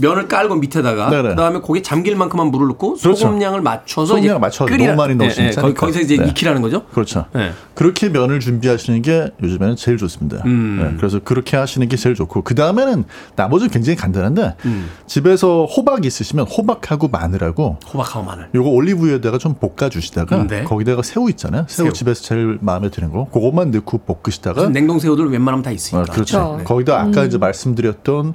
면을 0.00 0.28
깔고 0.28 0.56
밑에다가 0.56 1.10
네네. 1.10 1.28
그다음에 1.30 1.60
거기에 1.60 1.82
잠길 1.82 2.16
만큼만 2.16 2.48
물을 2.48 2.68
넣고 2.68 2.94
그렇죠. 2.96 3.14
소금량을 3.14 3.60
맞춰서 3.60 4.16
맞춰서 4.38 4.66
끓이라- 4.66 4.86
너무 4.86 4.96
많이 4.96 5.14
넣으시면 5.14 5.46
예, 5.46 5.50
예, 5.50 5.54
거기, 5.54 5.62
짜니까. 5.62 5.80
거기서 5.80 6.00
이제 6.00 6.16
네. 6.16 6.28
익히라는 6.28 6.62
거죠. 6.62 6.84
그렇죠. 6.86 7.26
네. 7.32 7.52
그렇게 7.74 8.08
면을 8.08 8.40
준비하시는 8.40 9.02
게 9.02 9.30
요즘에는 9.42 9.76
제일 9.76 9.96
좋습니다. 9.98 10.42
음. 10.46 10.78
네, 10.82 10.96
그래서 10.96 11.20
그렇게 11.22 11.56
하시는 11.56 11.86
게 11.88 11.96
제일 11.96 12.14
좋고 12.14 12.42
그 12.42 12.54
다음에는 12.54 13.04
나머지는 13.36 13.70
굉장히 13.70 13.96
간단한데 13.96 14.54
음. 14.64 14.88
집에서 15.06 15.64
호박 15.64 16.04
있으시면 16.04 16.46
호박하고 16.46 17.08
마늘하고 17.08 17.78
호박하고 17.92 18.24
마늘. 18.26 18.48
요거 18.54 18.68
올리브유에다가 18.70 19.38
좀 19.38 19.54
볶아 19.54 19.88
주시다가 19.88 20.46
네. 20.46 20.64
거기다가 20.64 21.02
새우 21.02 21.28
있잖아요. 21.30 21.64
새우, 21.68 21.86
새우. 21.86 21.92
집에서 21.92 22.22
제일 22.22 22.58
마음에 22.60 22.90
드는 22.90 23.10
거 23.12 23.26
그것만 23.30 23.70
넣고 23.70 23.98
볶으시다가 23.98 24.68
냉동 24.68 24.98
새우들 24.98 25.26
웬만하면 25.30 25.62
다 25.62 25.70
있으니까. 25.70 26.06
아, 26.10 26.14
그렇죠. 26.14 26.56
네. 26.58 26.64
거기다 26.64 27.00
아까 27.00 27.22
음. 27.22 27.26
이제 27.26 27.38
말씀드렸던 27.38 28.34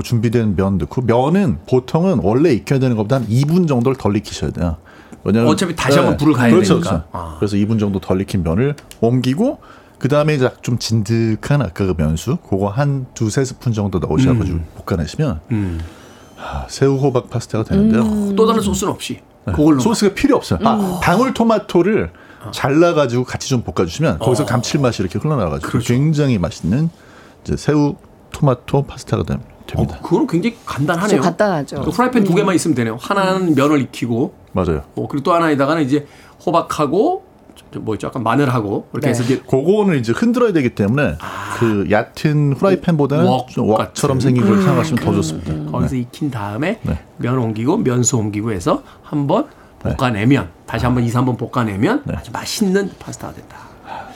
그 0.00 0.02
준비된 0.02 0.56
면 0.56 0.78
넣고 0.78 1.02
면은 1.02 1.58
보통은 1.68 2.20
원래 2.22 2.52
익혀야 2.54 2.78
되는 2.78 2.96
것보다 2.96 3.16
한 3.16 3.28
2분 3.28 3.68
정도를 3.68 3.96
덜 3.96 4.16
익히셔야 4.16 4.50
돼요. 4.50 4.76
왜냐면 5.24 5.50
어차피 5.50 5.76
다시 5.76 5.98
한번 5.98 6.16
불을 6.16 6.32
가야 6.32 6.50
그렇죠, 6.50 6.74
되니까. 6.74 6.90
그렇죠. 6.90 7.08
아. 7.12 7.36
그래서 7.38 7.56
2분 7.56 7.78
정도 7.78 8.00
덜 8.00 8.20
익힌 8.22 8.42
면을 8.42 8.74
옮기고 9.00 9.58
그 9.98 10.08
다음에 10.08 10.34
이제 10.34 10.50
좀 10.62 10.78
진득한 10.78 11.60
아까 11.60 11.84
그 11.84 11.94
면수 11.96 12.38
그거 12.48 12.68
한 12.68 13.04
두세 13.12 13.44
스푼 13.44 13.74
정도 13.74 13.98
넣으셔가지고 13.98 14.58
볶아내시면 14.86 15.40
음. 15.50 15.80
아, 16.38 16.64
새우 16.70 16.96
호박 16.96 17.28
파스타가 17.28 17.64
되는데요. 17.64 18.00
음. 18.02 18.34
또 18.34 18.46
다른 18.46 18.62
소스는 18.62 18.90
없이 18.94 19.20
네. 19.46 19.52
그걸로 19.52 19.78
소스가 19.80 20.14
필요 20.14 20.36
없어요. 20.36 20.58
아, 20.64 21.00
방울 21.02 21.34
토마토를 21.34 22.10
아. 22.42 22.50
잘라가지고 22.52 23.24
같이 23.24 23.50
좀 23.50 23.62
볶아주시면 23.62 24.20
거기서 24.20 24.44
어. 24.44 24.46
감칠맛이 24.46 25.02
이렇게 25.02 25.18
흘러나가지고 25.18 25.68
그렇죠. 25.68 25.92
굉장히 25.92 26.38
맛있는 26.38 26.88
이제 27.44 27.58
새우 27.58 27.96
토마토 28.32 28.84
파스타가 28.84 29.24
되- 29.24 29.36
됩니다. 29.70 29.96
어, 29.98 30.02
그거는 30.02 30.26
굉장히 30.26 30.56
간단하네요. 30.64 31.16
좀 31.16 31.20
간단하죠. 31.20 31.82
그 31.82 31.90
프라이팬 31.90 32.24
두 32.24 32.34
개만 32.34 32.54
있으면 32.54 32.74
되네요. 32.74 32.96
하나는 33.00 33.54
면을 33.54 33.80
익히고 33.82 34.34
맞아요. 34.52 34.82
어, 34.96 35.06
그리고 35.08 35.22
또 35.22 35.32
하나에다가는 35.34 35.82
이제 35.82 36.06
호박하고 36.44 37.24
저- 37.72 37.80
뭐 37.80 37.94
있죠? 37.94 38.08
약간 38.08 38.22
마늘하고 38.22 38.88
이렇게 38.92 39.06
네. 39.06 39.10
해서 39.10 39.22
이제 39.22 39.38
그거는 39.48 39.98
이제 39.98 40.12
흔들어야 40.12 40.52
되기 40.52 40.70
때문에 40.74 41.16
그 41.58 41.86
얕은 41.90 42.54
웍 42.60 42.82
같은. 42.82 43.62
웍처럼 43.64 44.20
생긴 44.20 44.44
걸 44.46 44.62
사용하시면 44.62 45.04
더 45.04 45.12
좋습니다. 45.14 45.70
거기서 45.70 45.94
네. 45.94 46.00
익힌 46.00 46.30
다음에 46.30 46.80
네. 46.82 46.98
면 47.18 47.38
옮기고 47.38 47.76
면수 47.78 48.16
옮기고 48.16 48.50
해서 48.52 48.82
한번 49.02 49.46
볶아내면 49.80 50.48
다시 50.66 50.84
한번 50.84 51.04
2, 51.04 51.10
3번 51.10 51.38
볶아내면 51.38 52.02
네. 52.04 52.14
아주 52.16 52.30
맛있는 52.32 52.90
파스타가 52.98 53.32
된다. 53.34 53.56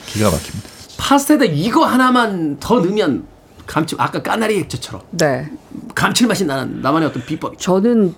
기가 0.05 0.29
막힙니다. 0.29 0.69
파스타에다 0.97 1.45
이거 1.45 1.85
하나만 1.85 2.57
더 2.59 2.79
넣으면 2.79 3.25
감칠 3.65 3.99
아까 3.99 4.21
까나리 4.21 4.59
액젓처럼 4.59 5.01
네. 5.11 5.49
감칠맛이 5.95 6.45
나는 6.45 6.81
나만의 6.81 7.09
어떤 7.09 7.23
비법이죠. 7.25 7.59
저는 7.59 8.15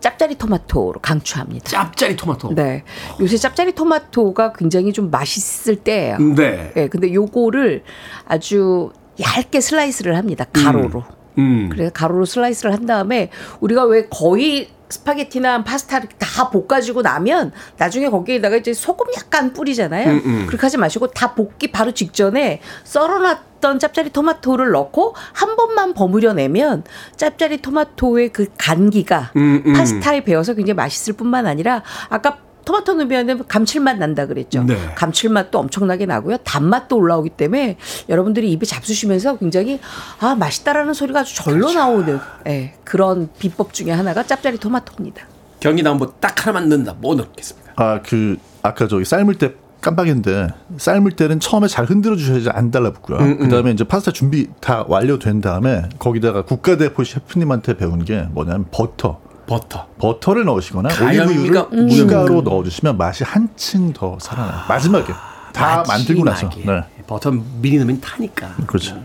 짭짜리 0.00 0.34
토마토로 0.34 1.00
강추합니다. 1.00 1.70
짭짜리 1.70 2.14
토마토. 2.14 2.54
네. 2.54 2.84
요새 3.20 3.38
짭짜리 3.38 3.72
토마토가 3.72 4.52
굉장히 4.52 4.92
좀 4.92 5.10
맛있을 5.10 5.76
때예요. 5.76 6.18
네. 6.18 6.72
네. 6.74 6.88
근데 6.88 7.12
요거를 7.14 7.84
아주 8.26 8.92
얇게 9.18 9.62
슬라이스를 9.62 10.16
합니다. 10.16 10.44
가로로. 10.52 11.04
음. 11.38 11.70
그래서 11.72 11.90
가로로 11.90 12.26
슬라이스를 12.26 12.72
한 12.72 12.84
다음에 12.84 13.30
우리가 13.60 13.84
왜 13.84 14.06
거의 14.10 14.68
스파게티나 14.88 15.64
파스타를 15.64 16.08
다 16.18 16.50
볶아주고 16.50 17.02
나면 17.02 17.52
나중에 17.78 18.08
거기에다가 18.08 18.56
이제 18.56 18.72
소금 18.72 19.06
약간 19.16 19.52
뿌리잖아요. 19.52 20.10
음, 20.10 20.22
음. 20.24 20.46
그렇게 20.46 20.62
하지 20.62 20.76
마시고 20.76 21.08
다 21.08 21.34
볶기 21.34 21.72
바로 21.72 21.92
직전에 21.92 22.60
썰어놨던 22.84 23.78
짭짜리 23.78 24.10
토마토를 24.10 24.70
넣고 24.70 25.14
한 25.32 25.56
번만 25.56 25.94
버무려내면 25.94 26.84
짭짜리 27.16 27.62
토마토의 27.62 28.30
그 28.30 28.46
간기가 28.58 29.32
음, 29.36 29.62
음. 29.66 29.72
파스타에 29.72 30.24
배어서 30.24 30.54
굉장히 30.54 30.76
맛있을 30.76 31.14
뿐만 31.14 31.46
아니라 31.46 31.82
아까 32.08 32.38
토마토 32.64 32.94
넣으면 32.94 33.46
감칠맛 33.46 33.98
난다 33.98 34.26
그랬죠. 34.26 34.62
네. 34.64 34.76
감칠맛도 34.94 35.58
엄청나게 35.58 36.06
나고요. 36.06 36.38
단맛도 36.38 36.96
올라오기 36.96 37.30
때문에 37.30 37.76
여러분들이 38.08 38.50
입에 38.52 38.64
잡수시면서 38.66 39.36
굉장히 39.38 39.80
아 40.20 40.34
맛있다라는 40.34 40.94
소리가 40.94 41.20
아주 41.20 41.34
절로 41.36 41.58
그렇죠. 41.66 41.78
나오는 41.78 42.18
예, 42.46 42.74
그런 42.84 43.28
비법 43.38 43.72
중에 43.74 43.90
하나가 43.90 44.22
짭짜리 44.22 44.58
토마토입니다. 44.58 45.26
경기 45.60 45.82
나온 45.82 45.98
뭐딱 45.98 46.46
하나만 46.46 46.68
넣는다. 46.68 46.94
뭐 47.00 47.14
넣겠습니까? 47.14 47.72
아 47.76 48.00
그 48.04 48.36
아까 48.62 48.86
저기 48.88 49.04
삶을 49.04 49.34
때 49.36 49.52
깜빡했는데 49.80 50.48
삶을 50.78 51.12
때는 51.12 51.40
처음에 51.40 51.68
잘 51.68 51.84
흔들어 51.84 52.16
주셔야지 52.16 52.48
안 52.50 52.70
달라붙고요. 52.70 53.18
음, 53.18 53.24
음. 53.32 53.38
그다음에 53.40 53.70
이제 53.72 53.84
파스타 53.84 54.12
준비 54.12 54.48
다 54.60 54.84
완료된 54.88 55.42
다음에 55.42 55.82
거기다가 55.98 56.42
국가대표 56.42 57.04
셰프님한테 57.04 57.76
배운 57.76 58.02
게 58.04 58.26
뭐냐면 58.30 58.64
버터. 58.70 59.20
버터. 59.46 59.86
버터를 59.98 60.44
넣으시거나 60.44 60.88
올리브유를 61.00 61.88
추가로 61.90 62.42
넣어주시면 62.42 62.96
맛이 62.96 63.24
한층 63.24 63.92
더 63.92 64.18
살아나요. 64.20 64.62
마지막에 64.68 65.12
다 65.52 65.84
만들고 65.86 66.24
나서. 66.24 66.50
네. 66.64 66.84
버터 67.06 67.30
미리 67.30 67.76
넣으면 67.76 68.00
타니까. 68.00 68.54
그렇죠. 68.66 69.00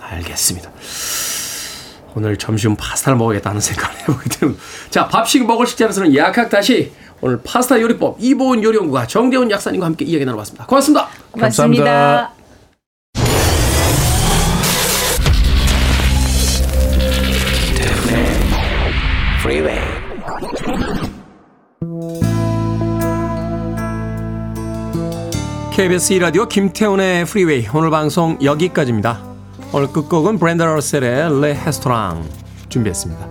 알겠습니다. 0.00 0.70
오늘 2.14 2.36
점심 2.36 2.76
파스타를 2.76 3.16
먹어야겠다는 3.18 3.60
생각을 3.60 4.00
해보게 4.00 4.28
됩니다. 4.28 4.62
자, 4.90 5.08
밥식 5.08 5.46
먹을 5.46 5.66
식재로서는 5.66 6.14
약학 6.16 6.50
다시 6.50 6.92
오늘 7.20 7.40
파스타 7.42 7.80
요리법 7.80 8.16
이보은 8.18 8.62
요리연구가 8.62 9.06
정대훈 9.06 9.50
약사님과 9.50 9.86
함께 9.86 10.04
이야기 10.04 10.24
나눠봤습니다. 10.24 10.66
고맙습니다. 10.66 11.08
고맙습니다. 11.32 11.84
감사합니다. 11.84 12.39
Freeway. 19.50 19.80
KBS 25.72 26.14
2라디오 26.14 26.48
김태훈의 26.48 27.24
프리웨이 27.24 27.66
오늘 27.74 27.90
방송 27.90 28.38
여기까지입니다. 28.40 29.20
오늘 29.72 29.88
끝곡은 29.88 30.38
브렌다 30.38 30.62
러셀의 30.62 31.40
Le 31.40 31.54
Restaurant 31.54 32.28
준비했습니다. 32.68 33.28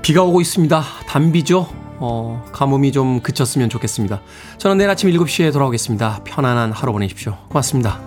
비가 0.00 0.22
오고 0.22 0.40
있습니다. 0.40 0.82
단비죠. 1.06 1.66
어, 1.98 2.42
가뭄이 2.50 2.92
좀 2.92 3.20
그쳤으면 3.20 3.68
좋겠습니다. 3.68 4.22
저는 4.56 4.78
내일 4.78 4.88
아침 4.88 5.10
7시에 5.10 5.52
돌아오겠습니다. 5.52 6.22
편안한 6.24 6.72
하루 6.72 6.92
보내십시오. 6.92 7.36
고맙습니다. 7.48 8.00